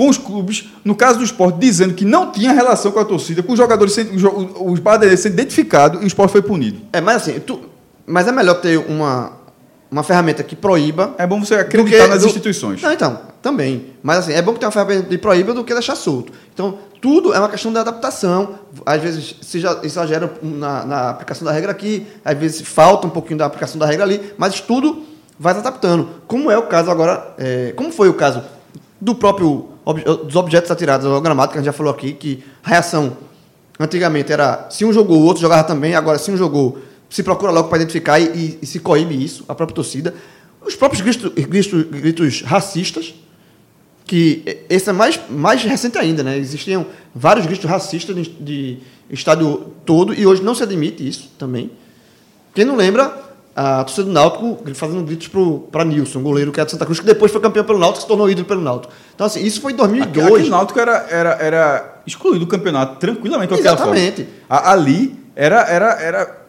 [0.00, 3.42] com os clubes, no caso do esporte, dizendo que não tinha relação com a torcida,
[3.42, 4.10] com os jogadores, sendo,
[4.64, 6.80] os badeirenses sendo identificados e o esporte foi punido.
[6.90, 7.60] É, mas assim, tu-
[8.06, 9.32] mas é melhor ter uma,
[9.90, 11.14] uma ferramenta que proíba.
[11.18, 12.80] É bom você acreditar que- nas do- instituições.
[12.80, 13.88] Não, então, também.
[14.02, 16.32] Mas assim, é bom que tenha uma ferramenta de proíba do que deixar solto.
[16.54, 18.54] Então, tudo é uma questão de adaptação.
[18.86, 23.10] Às vezes se já exagera na, na aplicação da regra aqui, às vezes falta um
[23.10, 25.02] pouquinho da aplicação da regra ali, mas tudo
[25.38, 26.08] vai se adaptando.
[26.26, 28.42] Como é o caso agora, é, como foi o caso
[29.02, 32.42] do próprio ob- dos objetos atirados ao gramado, que a gente já falou aqui, que
[32.64, 33.16] a reação
[33.78, 36.78] antigamente era se um jogou, o outro jogava também, agora se um jogou,
[37.08, 40.14] se procura logo para identificar e, e- e se coíbe isso, a própria torcida.
[40.64, 43.14] Os próprios gritos, gritos, gritos racistas,
[44.04, 46.36] que esse é mais, mais recente ainda, né?
[46.36, 46.84] Existiam
[47.14, 48.78] vários gritos racistas de, de
[49.08, 51.70] estádio todo e hoje não se admite isso também.
[52.54, 55.28] Quem não lembra, a torcida do Náutico fazendo gritos
[55.70, 58.06] para Nilson, goleiro que é de Santa Cruz, que depois foi campeão pelo Náutico, se
[58.08, 58.92] tornou ídolo pelo Náutico.
[59.14, 60.26] Então, assim, isso foi em 2002.
[60.26, 63.52] Aqui, aqui o Náutico era, era, era excluído do campeonato tranquilamente.
[63.54, 64.28] Exatamente.
[64.48, 66.40] A- Ali era, era, era.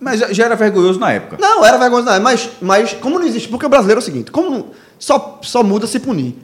[0.00, 1.36] Mas já, já era vergonhoso na época.
[1.40, 4.30] Não, era vergonha, não, mas, mas como não existe, porque o brasileiro é o seguinte,
[4.30, 6.36] como só, só muda se punir.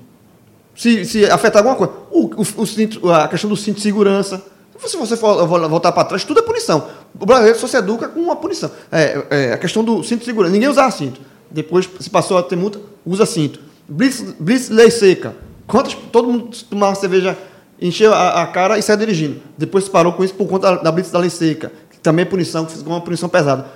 [0.74, 1.92] Se, se afetar alguma coisa.
[2.10, 4.42] O, o- o a questão do cinto de segurança.
[4.86, 6.88] Se você for vo- voltar para trás, tudo é punição.
[7.18, 8.70] O brasileiro só se educa com uma punição.
[8.90, 10.52] É, é, a questão do cinto de segurança.
[10.52, 11.20] Ninguém usava cinto.
[11.50, 13.60] Depois se passou a ter multa, usa cinto.
[13.88, 15.34] Blitz, blitz lei seca.
[15.66, 17.36] Quantas, todo mundo tomava cerveja,
[17.80, 19.40] encheu a, a cara e saiu dirigindo.
[19.56, 21.70] Depois se parou com isso por conta da, da blitz da lei seca.
[21.90, 23.66] Que também é punição, que ficou uma punição pesada.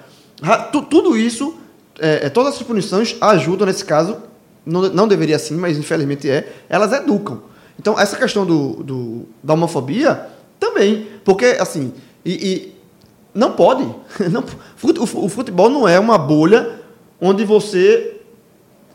[0.90, 1.54] Tudo isso,
[2.00, 4.16] é, é, todas essas punições ajudam nesse caso,
[4.64, 7.42] não, não deveria assim, mas infelizmente é, elas educam.
[7.78, 10.26] Então, essa questão do, do- da homofobia
[10.58, 11.92] também, porque assim,
[12.24, 12.76] e, e
[13.34, 13.82] não pode.
[14.30, 16.80] Não, o fu- o futebol não é uma bolha
[17.20, 18.16] onde você.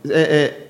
[0.10, 0.68] é, é,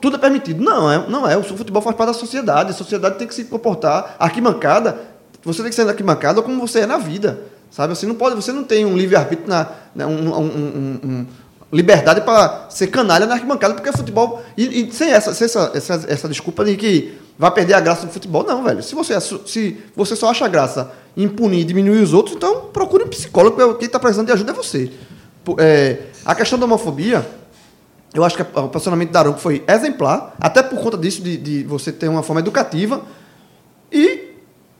[0.00, 0.62] tudo é permitido.
[0.62, 1.36] Não, é, não é.
[1.36, 2.70] O futebol faz parte da sociedade.
[2.70, 4.16] A sociedade tem que se comportar.
[4.18, 4.98] Arquibancada,
[5.42, 7.40] você tem que ser arquibancada como você é na vida.
[7.70, 7.94] Sabe?
[7.96, 9.68] Você não pode, você não tem um livre-arbítrio na.
[9.94, 11.26] na- um- um- um- um-
[11.72, 14.42] liberdade para ser canalha na arquibancada, porque é futebol.
[14.56, 18.06] E, e sem, essa, sem essa, essa, essa desculpa de que vai perder a graça
[18.06, 18.82] do futebol, não, velho.
[18.82, 22.66] Se você, assu- se você só acha graça em punir e diminuir os outros, então
[22.72, 24.90] procure um psicólogo, quem está precisando de ajuda é você.
[25.58, 27.28] É, a questão da homofobia,
[28.14, 31.62] eu acho que o posicionamento da Aruco foi exemplar, até por conta disso, de, de
[31.64, 33.02] você ter uma forma educativa,
[33.92, 34.32] e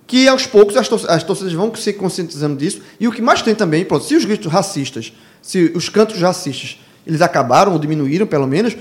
[0.06, 2.80] que aos poucos as, as torcidas vão se conscientizando disso.
[3.00, 6.78] E o que mais tem também, pronto, se os gritos racistas, se os cantos racistas,
[7.06, 8.76] eles acabaram ou diminuíram, pelo menos,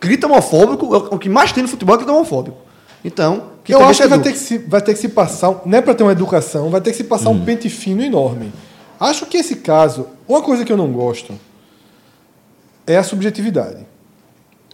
[0.00, 2.58] grito homofóbico, é o que mais tem no futebol é grito homofóbico.
[3.04, 5.80] Então, Eu acho que vai ter que, se, vai ter que se passar, não é
[5.82, 8.52] para ter uma educação, vai ter que se passar um pente fino enorme.
[8.98, 11.34] Acho que esse caso, uma coisa que eu não gosto
[12.86, 13.86] é a subjetividade.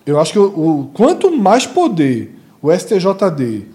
[0.05, 0.45] Eu acho que o,
[0.81, 3.66] o- quanto mais poder o STJD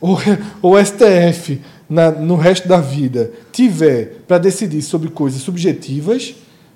[0.00, 0.18] ou
[0.62, 6.34] o STF na- no resto da vida tiver para decidir sobre coisas subjetivas,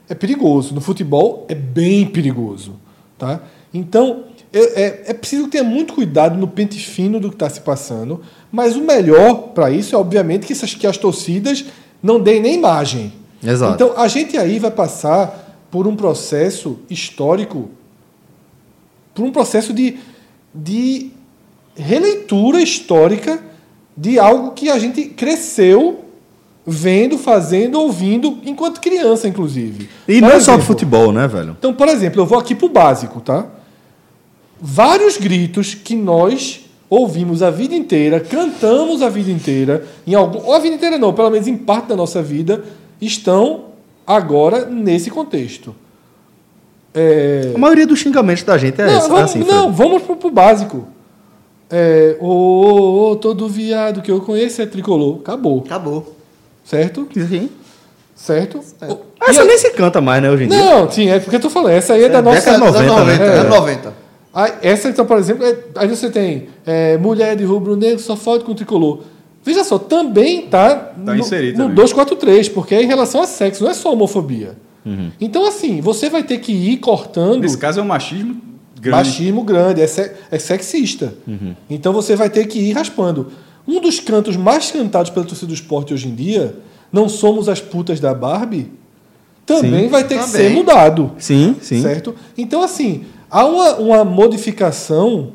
[0.08, 0.74] é perigoso.
[0.74, 2.74] No futebol é bem perigoso.
[3.18, 3.40] Tá?
[3.74, 4.24] Então,
[4.58, 8.20] é, é- preciso ter muito cuidado no pente fino do que está se passando,
[8.50, 11.64] mas o melhor para isso é, obviamente, que, essas, que as torcidas
[12.02, 13.12] não deem nem imagem.
[13.42, 13.74] Exato.
[13.74, 17.70] Então, a gente aí vai passar por um processo histórico,
[19.14, 19.98] por um processo de,
[20.54, 21.10] de
[21.76, 23.40] releitura histórica
[23.96, 26.04] de algo que a gente cresceu
[26.66, 29.88] vendo, fazendo, ouvindo, enquanto criança, inclusive.
[30.06, 31.56] E Por não é só exemplo, futebol, né, velho?
[31.58, 33.46] Então, por exemplo, eu vou aqui pro básico, tá?
[34.60, 40.54] Vários gritos que nós ouvimos a vida inteira, cantamos a vida inteira, em algum, ou
[40.54, 42.64] a vida inteira não, pelo menos em parte da nossa vida,
[43.00, 43.66] estão
[44.06, 45.74] agora nesse contexto.
[46.92, 49.76] É, A maioria dos xingamentos da gente é, não, essa, vamos, é assim, não, Fred.
[49.76, 50.86] vamos pro, pro básico.
[51.70, 55.18] É, ô, ô, ô, todo viado que eu conheço é tricolor.
[55.20, 55.62] Acabou.
[55.64, 56.16] Acabou.
[56.64, 57.06] Certo?
[57.14, 57.48] Sim.
[58.16, 58.58] Certo?
[58.88, 60.58] Ô, Essa e a- nem se canta mais, né, hoje em dia.
[60.58, 61.72] Não, sim, é porque eu tô falando.
[61.74, 62.40] Essa aí é da nossa.
[62.40, 63.38] década Anos 90, 90, né?
[63.38, 63.94] anos 90.
[64.32, 68.44] Aí, essa, então, por exemplo, é- aí você tem é, mulher de rubro-negro só foto
[68.44, 69.00] com tricolor.
[69.44, 71.74] Veja só, também tá, Tá no, no também.
[71.74, 74.56] 243, porque é em relação a sexo, não é só homofobia.
[74.84, 75.10] Uhum.
[75.20, 78.36] Então, assim, você vai ter que ir cortando Nesse caso é um machismo
[78.80, 79.08] grande.
[79.08, 81.14] machismo grande, é, se- é sexista.
[81.26, 81.54] Uhum.
[81.68, 83.28] Então você vai ter que ir raspando.
[83.66, 86.56] Um dos cantos mais cantados pela torcida do esporte hoje em dia,
[86.92, 88.70] não somos as putas da Barbie,
[89.46, 89.88] também Sim.
[89.88, 90.48] vai ter que Também.
[90.48, 91.12] ser mudado.
[91.18, 91.82] Sim, sim.
[91.82, 92.14] Certo?
[92.38, 95.32] Então, assim, há uma, uma modificação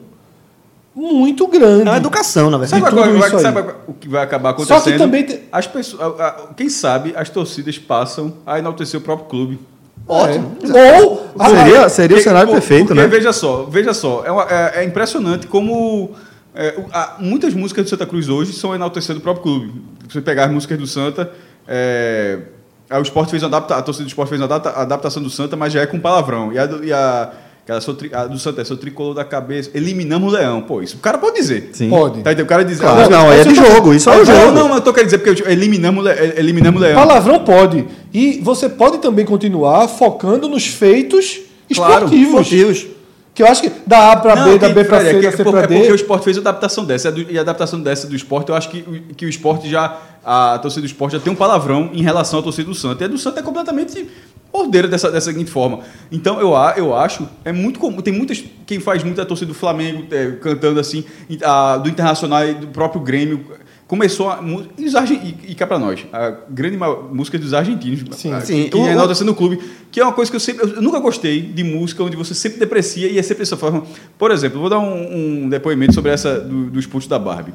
[0.96, 1.88] muito grande.
[1.88, 2.82] É uma educação, na verdade.
[2.82, 3.42] Sabe, tudo agora, vai- isso aí.
[3.44, 4.94] sabe o que vai acabar Só acontecendo?
[4.94, 6.14] que também tem- as pessoas,
[6.56, 9.60] quem sabe as torcidas passam a enaltecer o próprio clube.
[10.08, 10.56] Ótimo.
[10.74, 11.02] É.
[11.02, 13.08] Ou a- Seria, seria o Porque- cenário por- perfeito, porque, né?
[13.08, 16.12] Veja só, veja só, é, uma- é- é impressionante como
[16.54, 19.82] é, a- muitas músicas do Santa Cruz hoje são enaltecendo o próprio clube.
[20.08, 21.30] Se você pegar as músicas do Santa,
[21.68, 22.40] é,
[22.90, 25.58] a, o esporte fez adapta, a torcida do esporte fez uma adapta- adaptação do Santa,
[25.58, 26.54] mas já é com palavrão.
[26.54, 27.32] E a, e a,
[27.66, 30.62] aquela sou tri- a do Santa é sou tricolor da cabeça, eliminamos o leão.
[30.62, 31.72] Pô, isso o cara pode dizer.
[31.74, 31.90] Sim.
[31.90, 32.22] Pode.
[32.22, 32.46] Tá, entendendo?
[32.46, 32.80] o cara diz.
[32.80, 34.52] Claro, ah, não, é de jogo, isso é o não, jogo.
[34.52, 36.96] não, mas eu tô querendo dizer porque eu- eliminamos, o le- eliminamos o leão.
[36.96, 37.86] Palavrão pode.
[38.14, 41.40] E você pode também continuar focando nos feitos
[41.76, 42.88] Claro, esportivos.
[43.34, 45.22] Que eu acho que da A para B, Não, da B para Fred, C, é
[45.30, 45.96] da C é porque, para é porque o D.
[45.96, 47.14] esporte fez adaptação dessa.
[47.30, 49.98] E a adaptação dessa do esporte, eu acho que, o- que o esporte já.
[50.24, 53.04] A torcida do esporte já tem um palavrão em relação à torcida do Santa.
[53.04, 54.08] E a do Santa é completamente
[54.52, 55.80] ordeira dessa, dessa seguinte forma.
[56.12, 59.54] Então eu, eu acho, é muito comum, tem muitas, quem faz muito a torcida do
[59.54, 61.04] Flamengo é, cantando assim,
[61.44, 63.46] a- do Internacional e do próprio Grêmio.
[63.88, 64.40] Começou a.
[64.80, 66.76] E, os e, e cá pra nós, a grande
[67.12, 68.34] música dos argentinos, Sim.
[68.34, 68.68] a- Sim.
[68.68, 69.60] que O- o- enaltecendo o clube,
[69.92, 70.66] que é uma coisa que eu sempre.
[70.76, 73.84] Eu nunca gostei de música onde você sempre deprecia e é sempre dessa forma.
[74.18, 77.54] Por exemplo, vou dar um, um depoimento sobre essa do, dos pontos da Barbie.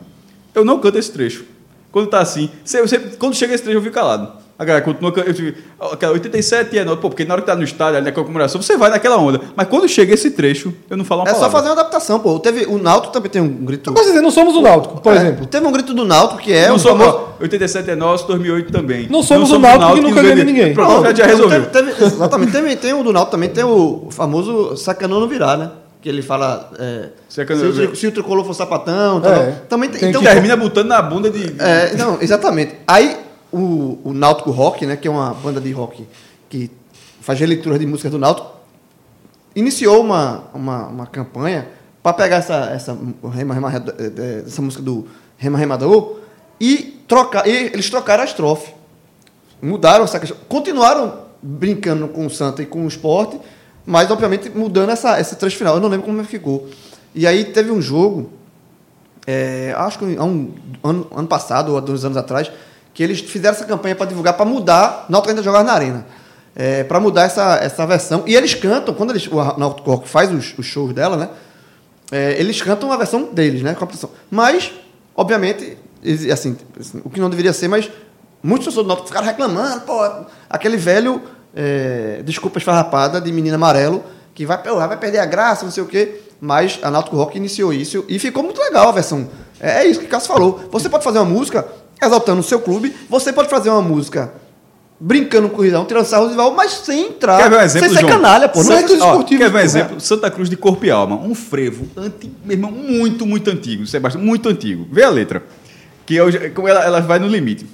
[0.55, 1.45] Eu não canto esse trecho.
[1.91, 2.49] Quando tá assim,
[2.87, 4.40] sempre- quando chega esse trecho eu fico calado.
[4.61, 5.59] A galera continua eu fico,
[5.91, 8.61] aquela 87 é nota, pô, porque na hora que tá no estádio, ali na comemoração,
[8.61, 9.41] você vai naquela onda.
[9.57, 11.59] Mas quando chega esse trecho, eu não falo uma É só palavra.
[11.59, 12.39] fazer uma adaptação, pô.
[12.39, 13.91] Teve, o Náutico também tem um grito.
[13.91, 15.47] Mas dizer, não somos o Náutico, por É, exemplo.
[15.47, 17.25] Teve um grito do Náutico que é não o somos, famoso.
[17.39, 19.09] ó, 87 é nosso, 2008 também.
[19.09, 20.75] Não somos o Náutico que nunca ganha ninguém.
[20.75, 21.67] Pronto, já, já Não, resolveu.
[21.67, 22.53] teve- teve- exatamente.
[22.53, 25.71] Teve, tem o do Náutico também, tem o famoso sacanão no virar, né?
[26.03, 26.71] Que ele fala.
[26.79, 29.23] É, se, o se o tricolor for sapatão.
[29.23, 29.33] tal.
[29.33, 29.53] É.
[29.71, 30.01] Também tem.
[30.01, 31.55] Tem então, que- Termina botando na bunda de.
[31.59, 32.75] É, não, exatamente.
[32.87, 33.17] Aí
[33.53, 36.07] o, o Náutico Rock, né, que é uma banda de rock
[36.49, 36.71] que
[37.21, 38.51] faz releitura de músicas do Náutico,
[39.55, 41.69] iniciou uma, uma, uma campanha
[42.03, 42.97] para pegar essa, essa,
[43.33, 45.07] rema, rema, eh, essa música do
[45.37, 46.19] Rema Remador
[46.59, 47.47] e trocar.
[47.47, 48.73] E eles trocaram a estrofe.
[49.61, 50.39] Mudaram essa questão.
[50.49, 53.39] Continuaram brincando com o Santa e com o esporte,
[53.85, 55.75] mas obviamente mudando essa, esse trecho final.
[55.75, 56.69] Eu não lembro como ficou.
[57.15, 58.31] E aí teve um jogo
[59.27, 60.53] é, acho que há um
[60.83, 62.51] ano, ano passado ou há dois anos atrás,
[62.93, 66.07] que eles fizeram essa campanha para divulgar, para mudar, Náutico ainda jogar na arena,
[66.55, 68.25] é, para mudar essa, essa versão.
[68.27, 71.29] E eles cantam, quando eles, o Náutico Rock faz os, os shows dela, né?
[72.11, 73.75] é, eles cantam a versão deles, né?
[73.75, 74.11] Com a produção.
[74.31, 74.73] Mas,
[75.15, 75.79] obviamente,
[76.33, 77.91] assim, assim, o que não deveria ser, mas
[78.43, 80.01] muitos torcedores do Náutico ficaram reclamando, pô,
[80.49, 81.23] aquele velho,
[81.55, 84.03] é, desculpa esfarrapada de menino amarelo,
[84.35, 86.23] que vai, pô, vai perder a graça, não sei o quê.
[86.41, 89.29] Mas a Náutico Rock iniciou isso e ficou muito legal a versão.
[89.61, 90.69] É, é isso que o Cássio falou.
[90.73, 91.67] Você pode fazer uma música
[92.03, 94.33] exaltando o seu clube, você pode fazer uma música
[95.03, 97.89] brincando com o corridão, tirando sarro do rival, mas sem entrar, Quer ver um exemplo,
[97.89, 98.13] sem ser João?
[98.13, 98.63] canalha, pô.
[98.63, 100.01] Não é ó, esportivos, Quer ver um exemplo?
[100.01, 101.17] Santa Cruz de Corpo e Alma.
[101.17, 103.87] Um frevo antigo, meu irmão, muito, muito antigo.
[103.87, 104.87] Sebastião, muito antigo.
[104.93, 105.43] Vê a letra.
[106.05, 106.29] Que eu,
[106.69, 107.67] ela, ela vai no limite.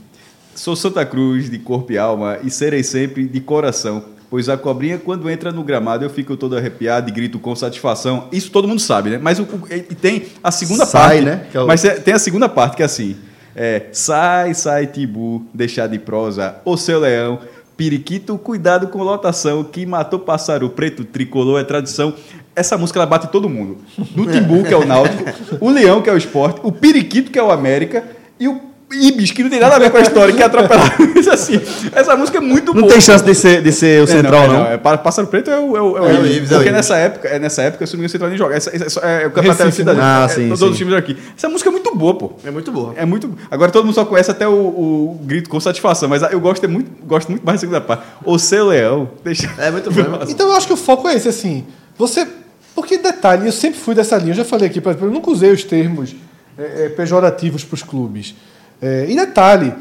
[0.54, 4.04] Sou Santa Cruz de corpo e alma e serei sempre de coração.
[4.30, 8.28] Pois a cobrinha, quando entra no gramado, eu fico todo arrepiado e grito com satisfação.
[8.32, 9.18] Isso todo mundo sabe, né?
[9.20, 11.24] Mas o, o- e tem a segunda Sai, parte.
[11.24, 11.46] né?
[11.54, 13.16] É o- Mas é- tem a segunda parte que é assim:
[13.56, 17.40] é, sai, sai, Tibu, deixar de prosa, ô seu leão,
[17.74, 22.12] periquito, cuidado com lotação, que matou pássaro preto, tricolor é tradição.
[22.54, 23.78] Essa música ela bate todo mundo.
[24.14, 25.24] No Timbu, que é o Náutico,
[25.58, 28.04] o Leão, que é o esporte, o Periquito, que é o América,
[28.38, 28.60] e o
[28.92, 30.92] Ibis, que não tem nada a ver com a história, que é atropelado.
[31.18, 31.60] Isso assim,
[31.92, 32.92] essa música é muito Não boa.
[32.92, 34.66] tem chance de ser, de ser o É, central, é, não.
[34.68, 36.36] é, Pá- Pássaro Preto é o, é o, é o É o Ibis.
[36.36, 36.72] Ibis, é o Porque Ibis.
[36.72, 38.54] nessa época, é nessa época, se não me engano, você nem joga.
[38.54, 39.98] Essa, essa- é, é o campeonato cidade.
[40.00, 40.66] Ah, é, sim, Todos sim.
[40.70, 41.16] os times aqui.
[41.36, 42.32] Essa música é muito boa, pô.
[42.44, 42.94] É muito boa.
[42.96, 43.36] É muito.
[43.50, 46.68] Agora todo mundo só conhece até o, o grito com satisfação, mas eu gosto, é
[46.68, 48.04] muito, gosto muito mais da segunda parte.
[48.24, 49.10] O seu leão.
[49.24, 49.50] Deixa...
[49.58, 50.00] É muito bom.
[50.00, 50.26] é.
[50.30, 51.64] Então eu acho que o foco é esse, assim.
[51.98, 52.26] Você.
[52.74, 55.30] Porque detalhe, eu sempre fui dessa linha, eu já falei aqui, por exemplo, eu nunca
[55.30, 56.14] usei os termos
[56.58, 58.34] é, é, pejorativos para os clubes.
[58.80, 59.74] É, e detalhe,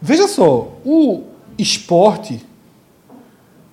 [0.00, 1.22] veja só, o
[1.58, 2.44] esporte,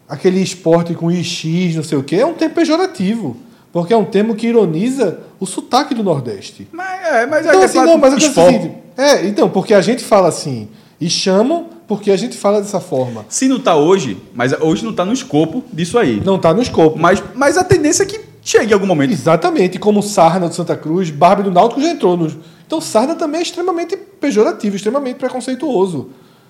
[0.08, 3.38] aquele esporte com IX, não sei o quê, é um termo pejorativo.
[3.72, 6.68] Porque é um termo que ironiza o sotaque do Nordeste.
[6.72, 8.72] Mas é, mas é Então, que assim, é não, mas esporte.
[8.98, 10.70] É, então, porque a gente fala assim,
[11.00, 13.26] e chamam porque a gente fala dessa forma.
[13.30, 16.22] Se não tá hoje, mas hoje não tá no escopo disso aí.
[16.24, 17.00] Não está no escopo.
[17.00, 19.14] Mas, mas a tendência é que chegue em algum momento.
[19.14, 22.28] Exatamente, como Sarna do Santa Cruz, Barbie do Náutico já entrou no.
[22.68, 26.10] Então Sarna também é extremamente pejorativo, extremamente preconceituoso.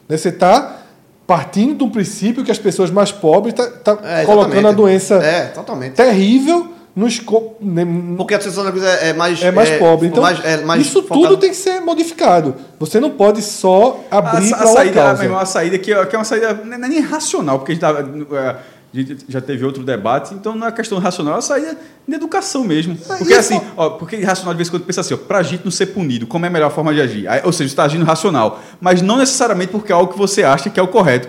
[0.09, 0.17] Né?
[0.17, 0.77] Você está
[1.27, 5.15] partindo de um princípio que as pessoas mais pobres tá, tá É, colocando a doença
[5.15, 5.93] É, totalmente.
[5.93, 7.57] terrível no escopo.
[7.63, 7.85] né,
[8.17, 9.39] Porque a Associação é, é mais.
[9.43, 10.07] É mais pobre.
[10.07, 12.55] Então, mais- é mais isso focado- tudo tem que ser modificado.
[12.79, 15.13] Você não pode só abrir a, para a uma saída, causa.
[15.15, 17.73] meu irmão, a saída que, é- que é uma saída não é nem racional, porque
[17.73, 17.91] a gente, tá,
[18.37, 18.55] é,
[19.01, 22.15] a gente já teve outro debate, então não é questão racional, é uma saída de
[22.15, 22.95] educação mesmo.
[22.95, 25.63] Porque e assim, ó, porque racional de vez em quando pensa assim, ó, pra gente
[25.65, 27.27] não ser punido, como é a melhor forma de agir?
[27.27, 30.43] Aí, ou seja, você está agindo racional, mas não necessariamente porque é algo que você
[30.43, 31.27] acha que é o correto.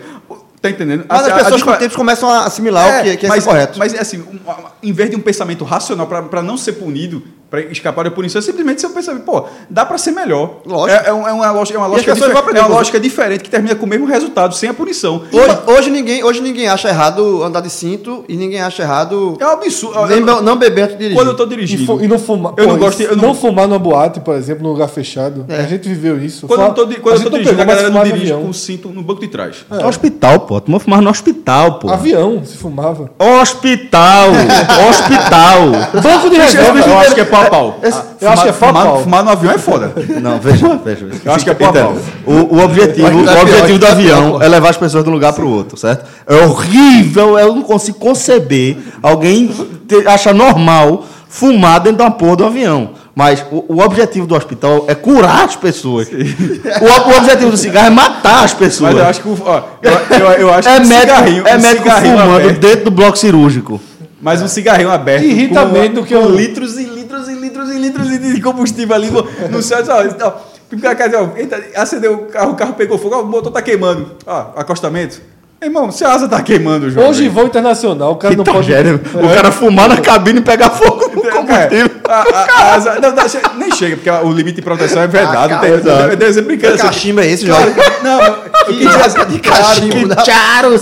[0.60, 1.04] Tá entendendo?
[1.08, 3.26] Mas Assim, as a- a pessoas com o tempo começam a assimilar o que, que
[3.26, 3.78] é mas, correto.
[3.78, 4.40] Mas assim, um-
[4.82, 8.42] em vez de um pensamento racional para não ser punido, para escapar da punição, é
[8.42, 10.56] simplesmente ser um pensamento, pô, dá para ser melhor.
[10.66, 11.00] Lógico.
[11.02, 13.74] É, é é uma lógica, é uma lógica, difer- é uma lógica diferente que termina
[13.74, 15.22] com o mesmo resultado, sem a punição.
[15.32, 19.46] Hoje, hoje, ninguém, hoje ninguém acha errado andar de cinto e ninguém acha errado É
[19.46, 20.06] um absurdo.
[20.06, 21.16] nem Eu- be- não beber antes de dirigir.
[21.16, 21.86] Quando eu tô E, dirigindo.
[21.86, 22.52] fu- e não fumar.
[22.56, 23.28] Eu não pô, gosto de- eu não...
[23.28, 25.46] não- fumar numa boate, por exemplo, num lugar fechado.
[25.48, 25.60] É.
[25.60, 26.46] A gente viveu isso.
[26.46, 28.48] Quando Fala- eu tô, quando a eu tô não dirigindo, a galera não dirige com
[28.50, 29.64] o cinto no banco de trás.
[29.70, 29.86] É.
[29.86, 30.60] Hospital, pô.
[30.66, 31.88] Vai fumar no hospital, pô.
[31.90, 33.10] Avião se fumava.
[33.18, 34.28] Hospital!
[34.90, 35.70] hospital!
[36.02, 37.00] Banco de Eu reserva.
[37.00, 37.80] acho que é Banco pau a pau.
[37.82, 39.02] esse- Ah, eu acho que é pau a fumar, pau.
[39.02, 39.92] Fumar no avião é foda.
[40.20, 41.06] Não, veja, veja.
[41.24, 41.96] Eu acho que é pau a pau.
[42.26, 45.32] O, o objetivo, o pior, objetivo do avião é levar as pessoas de um lugar
[45.32, 46.04] para o outro, certo?
[46.26, 49.48] É horrível, eu não consigo conceber alguém
[49.86, 52.90] ter, achar normal fumar dentro da porra do avião.
[53.14, 56.08] Mas o, o objetivo do hospital é curar as pessoas.
[56.08, 58.92] O, o objetivo do cigarro é matar as pessoas.
[58.94, 59.36] Mas eu acho que o.
[59.44, 61.46] Ó, eu, eu, eu acho é que um médico, cigarrinho.
[61.48, 63.80] é um médico cigarrinho fumando aberto, dentro do bloco cirúrgico.
[64.22, 65.24] Mas um cigarrinho aberto.
[65.24, 66.97] Irrita com, menos do que com o- litros e litros e
[67.48, 69.10] litros e litros de combustível ali
[69.50, 69.78] no, céu.
[69.88, 70.32] Ó, ó,
[70.70, 73.62] fica aqui, ó, eita, acendeu o carro, o carro pegou fogo, ó, o motor tá
[73.62, 74.12] queimando.
[74.26, 75.20] Ó, acostamento.
[75.60, 77.08] Irmão, se a asa tá queimando, João.
[77.08, 78.68] Hoje, voo internacional, o cara não pode.
[78.68, 78.94] Tragédia.
[79.14, 81.90] O cara fumar na cabine e pegar fogo no Cara, combustível.
[82.08, 85.08] a, a- a asa, não, não, che- nem chega, porque o limite de proteção é
[85.08, 85.54] vedado.
[85.54, 86.76] Ah, tem, cara, eu dei exemplo brincando.
[86.76, 87.90] Que cachimbo é esse, Claro, Jorge?
[88.04, 88.34] Não, eu
[88.66, 90.06] quis dizer de cachimbo.
[90.06, 90.24] da-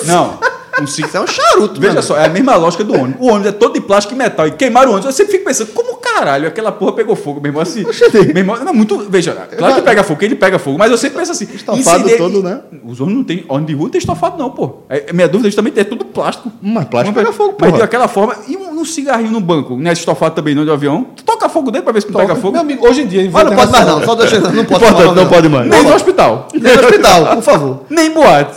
[0.05, 0.38] Não,
[0.82, 1.09] um cigarro.
[1.09, 3.16] Isso é um charuto, Veja só, é a mesma lógica do ônibus.
[3.20, 4.47] O ônibus é todo de plástico e metal.
[4.47, 5.07] E queimaram o ônibus.
[5.07, 7.62] Eu sempre fico pensando, como caralho aquela porra pegou fogo, meu irmão?
[7.62, 8.98] Assim, meu irmão, não, muito.
[9.09, 11.47] Veja, claro que pega fogo, ele pega fogo, mas eu sempre penso assim.
[11.55, 12.61] Estofado incender- todo, né?
[12.85, 13.44] Os ônibus não tem.
[13.48, 14.77] Ônibus de rua não tem estofado, não, pô.
[14.89, 16.51] É, minha dúvida justamente é tudo plástico.
[16.62, 17.73] Mas plástico Mas- pega fogo, porra.
[17.73, 18.35] de aquela forma.
[18.48, 21.07] E um, um cigarrinho no banco, não é estofado também, não de avião.
[21.16, 22.53] Tu toca fogo dentro pra ver se não pega fogo.
[22.53, 24.05] Meu amigo, hoje em dia, Olha, não pode mais não.
[24.05, 24.40] Só deixa.
[24.40, 25.69] Não pode Importante, falar, não pode mais.
[25.69, 26.48] Nem no hospital.
[26.55, 27.81] Nem no hospital, por favor.
[27.90, 28.57] Nem em boate.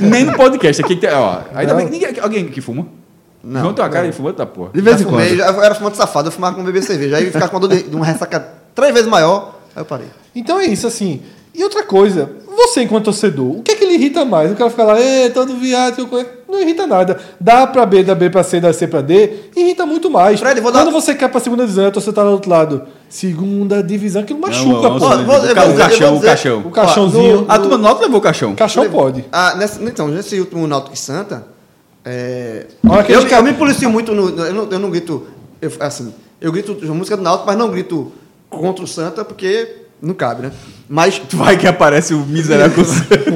[0.00, 0.82] Nem no podcast.
[0.82, 2.86] Aqui tem, ó, ainda bem que ninguém, alguém que fuma.
[3.42, 4.70] Não, João tem uma cara de fumante da porra.
[4.72, 5.20] De vez em quando.
[5.24, 7.16] eu era fumante safado, eu fumava com um bebê cerveja.
[7.16, 10.06] Aí ficava com uma dor de, de uma ressaca três vezes maior, aí eu parei.
[10.34, 11.20] Então é isso, assim.
[11.54, 14.52] E outra coisa, você enquanto torcedor, o que é que ele irrita mais?
[14.52, 17.18] O cara fica lá, é, todo viado, eu conheço." não irrita nada.
[17.40, 20.38] Dá pra B, da B pra C, da C pra D, irrita muito mais.
[20.38, 22.82] Fred, vou Quando dar- você quer pra segunda divisão, a torcida tá do outro lado.
[23.12, 25.08] Segunda divisão, aquilo machuca, Não, não, pô.
[25.10, 26.58] não, o, eu ca- o eu caixão, o caixão.
[26.60, 27.40] O caixãozinho.
[27.42, 28.54] no- A turma do Náutico levou o caixão.
[28.54, 29.22] Caixão pode.
[29.30, 31.44] Ah, nessa- então, nesse último Náutico e Santa,
[32.06, 35.26] é, eu, ca- eu me policio muito, no, eu, não, eu não grito,
[35.60, 36.10] eu, assim,
[36.40, 38.10] eu grito a música do Náutico, mas não grito
[38.48, 40.52] contra o Santa, porque não cabe, né?
[40.88, 42.82] Mas Tu vai que aparece o miserável.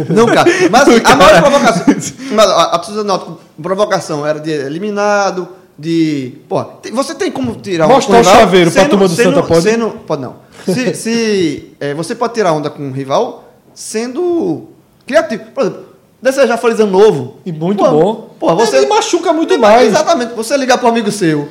[0.08, 0.50] Não, cara.
[0.70, 1.84] Mas assim, a maior provocação.
[2.32, 5.46] Mas a, a do Náutico, provocação era de eliminado,
[5.78, 6.34] de.
[6.48, 9.62] Pô, você tem como tirar Mostrar com o chaveiro pra turma do Santa, pode?
[9.62, 10.36] Sendo, pode não.
[10.64, 13.44] Se, se, é, você pode tirar onda com um rival
[13.74, 14.68] sendo
[15.06, 15.44] criativo.
[15.54, 15.84] Por exemplo,
[16.20, 17.36] desejar feliz ano novo.
[17.44, 18.30] E muito Pô, bom.
[18.38, 18.78] Pô, você.
[18.78, 19.88] Ele machuca muito Ele- mais.
[19.88, 20.34] Exatamente.
[20.34, 21.48] Você ligar para um amigo seu.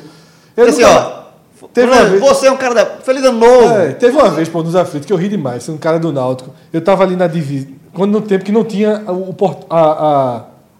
[0.57, 1.25] Eu assim, ó.
[1.73, 2.85] Teve uma vez- Você é um cara da.
[2.85, 3.69] Feliz ano novo.
[3.75, 6.11] É, teve uma vez, pô, nos aflitos, que eu ri demais, sendo um cara do
[6.11, 6.51] Náutico.
[6.71, 9.33] Eu tava ali na divisa, quando no tempo que não tinha o,
[9.69, 9.79] a,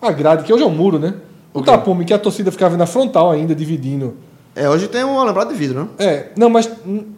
[0.02, 1.14] a, a grade, que hoje é um muro, né?
[1.56, 4.16] O tapume, que a torcida ficava na frontal ainda, dividindo.
[4.56, 5.88] É, hoje tem um lembrado de vidro, né?
[5.98, 6.70] É, não, mas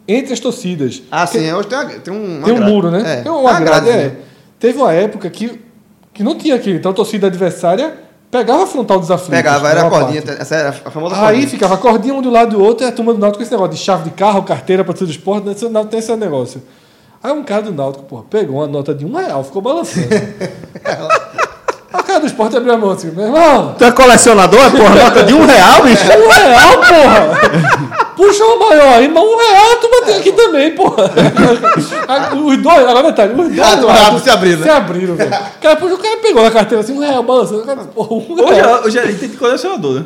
[0.06, 1.02] entre as torcidas.
[1.10, 2.42] Ah, sim, hoje tem, uma, tem um.
[2.42, 3.02] Tem um muro, né?
[3.04, 3.92] É, Tem uma uma grade, é.
[3.92, 4.18] gradezinha.
[4.58, 5.60] Teve uma época que,
[6.12, 6.76] que não tinha aquilo.
[6.78, 7.94] Então a torcida adversária
[8.30, 9.36] pegava a frontal dos aflitos.
[9.36, 10.40] Pegava, era a cordinha, parte.
[10.42, 11.48] essa era a famosa Aí cordinha.
[11.48, 13.52] ficava a cordinha um do lado do outro e a turma do Náutico com esse
[13.52, 15.54] negócio de chave de carro, carteira para todo esporte, né?
[15.70, 16.60] Não tem esse negócio.
[17.22, 20.06] Aí um cara do Náutico, porra, pegou uma nota de um real, ficou balançando.
[22.20, 25.34] Do esporte abriu a mão assim, meu irmão, Tu é colecionador, é porra, nota de
[25.34, 26.04] um real, bicho?
[26.04, 28.08] um real, porra!
[28.16, 31.10] Puxa uma maior aí, mas um real tu bateu aqui também, porra!
[32.44, 34.64] Os dois, agora detalhe, os dois Ah, do lado se abriram, né?
[34.64, 35.30] Se abriram, velho.
[35.30, 37.64] O cara, puxa, o cara pegou na carteira assim, um real, balançando.
[37.94, 38.82] Porra, um Hoje, real.
[38.84, 40.04] hoje a gente tem colecionador, né?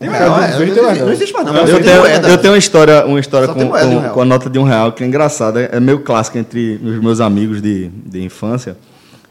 [0.00, 1.04] Não, Cara, é, não, é não.
[1.06, 1.52] não existe mais, não.
[1.52, 4.00] Não, Eu tem tenho, eu tenho uma história, uma história com, tem moeda um com,
[4.00, 4.14] real.
[4.14, 5.60] com a nota de um real que é engraçada.
[5.60, 8.78] É meio clássica entre os meus amigos de, de infância.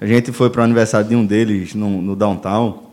[0.01, 2.83] A gente foi para o aniversário de um deles no, no downtown.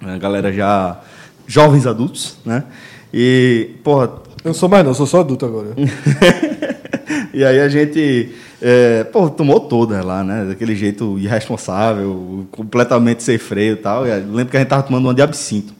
[0.00, 1.00] A galera já.
[1.46, 2.64] jovens adultos, né?
[3.12, 4.10] E, porra,
[4.44, 5.68] Eu sou mais não, sou só adulto agora.
[7.34, 8.32] e aí a gente,
[8.62, 10.44] é, pô, tomou todas lá, né?
[10.44, 14.06] Daquele jeito irresponsável, completamente sem freio e tal.
[14.06, 15.74] E lembro que a gente tava tomando uma de absinto.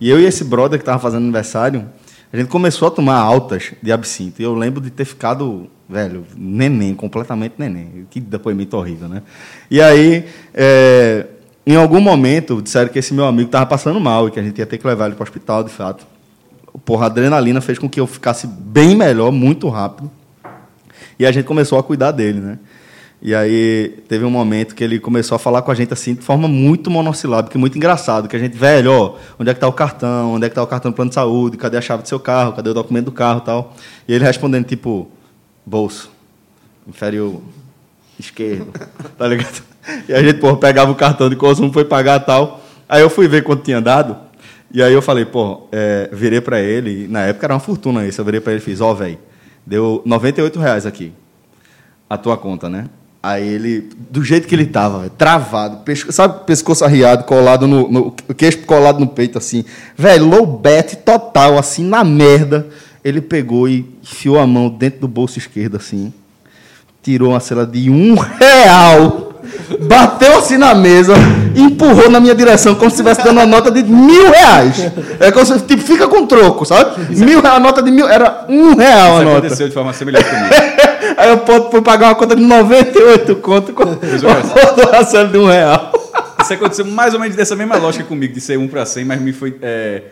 [0.00, 1.84] E eu e esse brother que tava fazendo aniversário,
[2.32, 4.40] a gente começou a tomar altas de absinto.
[4.40, 8.06] E eu lembro de ter ficado, velho, neném, completamente neném.
[8.08, 9.22] Que depoimento horrível, né?
[9.70, 11.26] E aí, é,
[11.66, 14.58] em algum momento, disseram que esse meu amigo tava passando mal e que a gente
[14.58, 16.06] ia ter que levar ele para o hospital, de fato.
[16.84, 20.10] Porra, a adrenalina fez com que eu ficasse bem melhor, muito rápido.
[21.18, 22.58] E a gente começou a cuidar dele, né?
[23.22, 26.22] E aí teve um momento que ele começou a falar com a gente assim de
[26.22, 29.72] forma muito monossilábica, muito engraçado, que a gente, velho, ó, onde é que tá o
[29.72, 30.32] cartão?
[30.32, 31.58] Onde é que tá o cartão do plano de saúde?
[31.58, 32.54] Cadê a chave do seu carro?
[32.54, 33.74] Cadê o documento do carro, tal?
[34.08, 35.10] E ele respondendo tipo,
[35.70, 36.10] bolso,
[36.84, 37.40] inferior
[38.18, 38.72] esquerdo,
[39.16, 39.62] tá ligado?
[40.08, 42.60] E a gente, pô, pegava o cartão de consumo, foi pagar tal.
[42.88, 44.16] Aí eu fui ver quanto tinha dado.
[44.72, 48.20] E aí eu falei, pô, é, virei pra ele, na época era uma fortuna isso,
[48.20, 49.18] eu virei pra ele e fiz, ó, velho,
[49.64, 51.12] deu 98 reais aqui
[52.08, 52.86] a tua conta, né?
[53.22, 57.88] Aí ele, do jeito que ele tava, véio, travado, pesco, sabe, pescoço arriado, colado no,
[57.90, 59.64] no queixo colado no peito, assim,
[59.96, 62.68] velho, low bet total, assim, na merda.
[63.04, 66.12] Ele pegou e enfiou a mão dentro do bolso esquerdo, assim.
[67.02, 69.30] Tirou uma cela de um real.
[69.80, 71.14] Bateu assim na mesa,
[71.56, 74.92] empurrou na minha direção, como se estivesse dando uma nota de mil reais.
[75.18, 77.16] É como se tipo, fica com troco, sabe?
[77.16, 79.38] Mil, a nota de mil, era um real a nota.
[79.38, 80.54] aconteceu de forma semelhante comigo.
[81.16, 85.90] Aí eu fui pagar uma conta de 98 conto com uma cela de um real.
[86.42, 89.20] Isso aconteceu mais ou menos dessa mesma lógica comigo, de ser um para 100, mas
[89.20, 89.56] me foi.
[89.62, 90.02] é,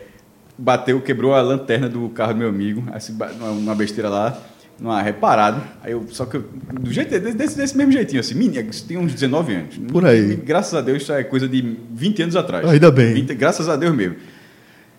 [0.59, 4.37] bateu, quebrou a lanterna do carro do meu amigo, assim, numa besteira lá,
[4.79, 5.61] numa reparado.
[5.81, 6.43] Aí eu, só que eu,
[6.79, 9.77] do jeito, desse, desse mesmo jeitinho, assim, menino, isso tem uns 19 anos.
[9.91, 10.35] Por aí.
[10.35, 12.67] Graças a Deus, isso é coisa de 20 anos atrás.
[12.67, 13.13] Ainda bem.
[13.13, 14.15] 20 graças a Deus mesmo.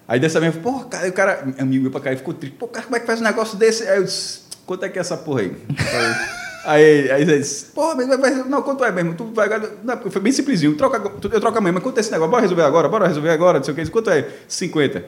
[0.08, 2.56] Aí dessa vez, pô, cara, o cara, amigo meu pra cá, ficou triste.
[2.58, 3.86] Pô, cara, como é que faz um negócio desse?
[3.86, 5.52] Aí eu disse, quanto é que é essa porra aí?
[6.64, 9.14] Aí, aí ele disse, pô, mas vai- não, quanto é mesmo?
[9.14, 9.48] Tu vai,
[9.84, 11.00] não, foi bem simplesinho, troca,
[11.32, 12.30] eu troco amanhã, mas quanto é esse negócio?
[12.30, 14.26] Bora resolver agora, bora resolver agora, não sei o que, quanto é?
[14.46, 15.04] 50.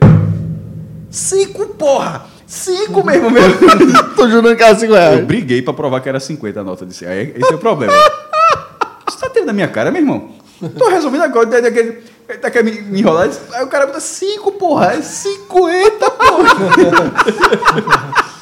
[1.12, 2.26] Cinco, porra!
[2.46, 3.42] Cinco mesmo, meu.
[4.16, 5.24] Tô jurando que era 5 Eu reais.
[5.24, 7.04] briguei pra provar que era 50 a nota desse.
[7.06, 7.92] Aí, esse é o problema.
[9.08, 10.30] Você tá tendo na minha cara, meu irmão?
[10.78, 11.46] Tô resolvendo agora.
[12.40, 13.28] Tá, tá, me, me enrolar?
[13.52, 14.94] Aí o cara bota 5, porra.
[14.94, 17.12] É 50, porra.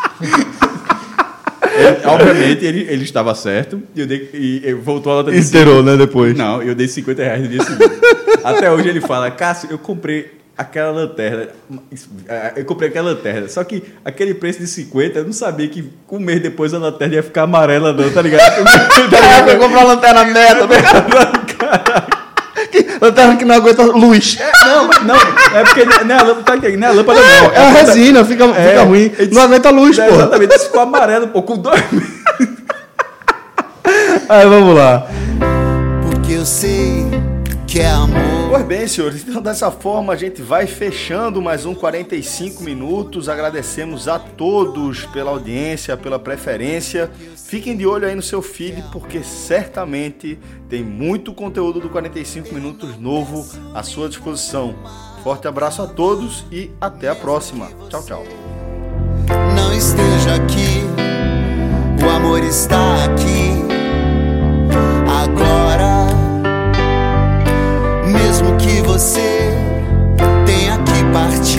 [1.73, 3.81] Ele- obviamente, ele, ele estava certo.
[3.95, 6.37] E, eu dei, e eu voltou a nota de Inteirou, né, depois.
[6.37, 8.01] não, eu dei 50 reais no dia seguinte.
[8.45, 11.49] Até hoje ele fala, Cássio, eu comprei aquela lanterna.
[12.55, 13.49] Eu comprei aquela lanterna.
[13.49, 17.15] Só que aquele preço de 50, eu não sabia que um mês depois a lanterna
[17.15, 18.63] ia ficar amarela, não, tá ligado?
[19.11, 20.77] Caraca, comprar uma lanterna merda, né?
[22.71, 24.39] Que- Lanterna que não aguenta luz.
[24.67, 27.51] não, mas não, é porque não é a lâmpada, tá não é a lâmpada, não.
[27.53, 29.13] É a resina, fica, É, fica ruim.
[29.19, 30.15] ele Não aguenta luz, É, pô.
[30.15, 31.81] Exatamente, isso ficou amarelo, pô, com dois
[34.29, 35.07] Aí vamos lá.
[36.11, 37.07] Porque eu sei
[37.67, 38.30] que é amor.
[38.51, 43.29] Pois bem, senhores, então dessa forma a gente vai fechando mais um 45 minutos.
[43.29, 47.09] Agradecemos a todos pela audiência, pela preferência.
[47.37, 50.37] Fiquem de olho aí no seu feed, porque certamente
[50.69, 54.75] tem muito conteúdo do 45 minutos novo à sua disposição.
[55.23, 57.69] Forte abraço a todos e até a próxima.
[57.89, 58.25] Tchau, tchau.
[59.55, 60.83] não esteja aqui.
[62.05, 63.50] O amor está aqui
[69.01, 69.51] você.
[70.45, 71.50] Tenha que partir,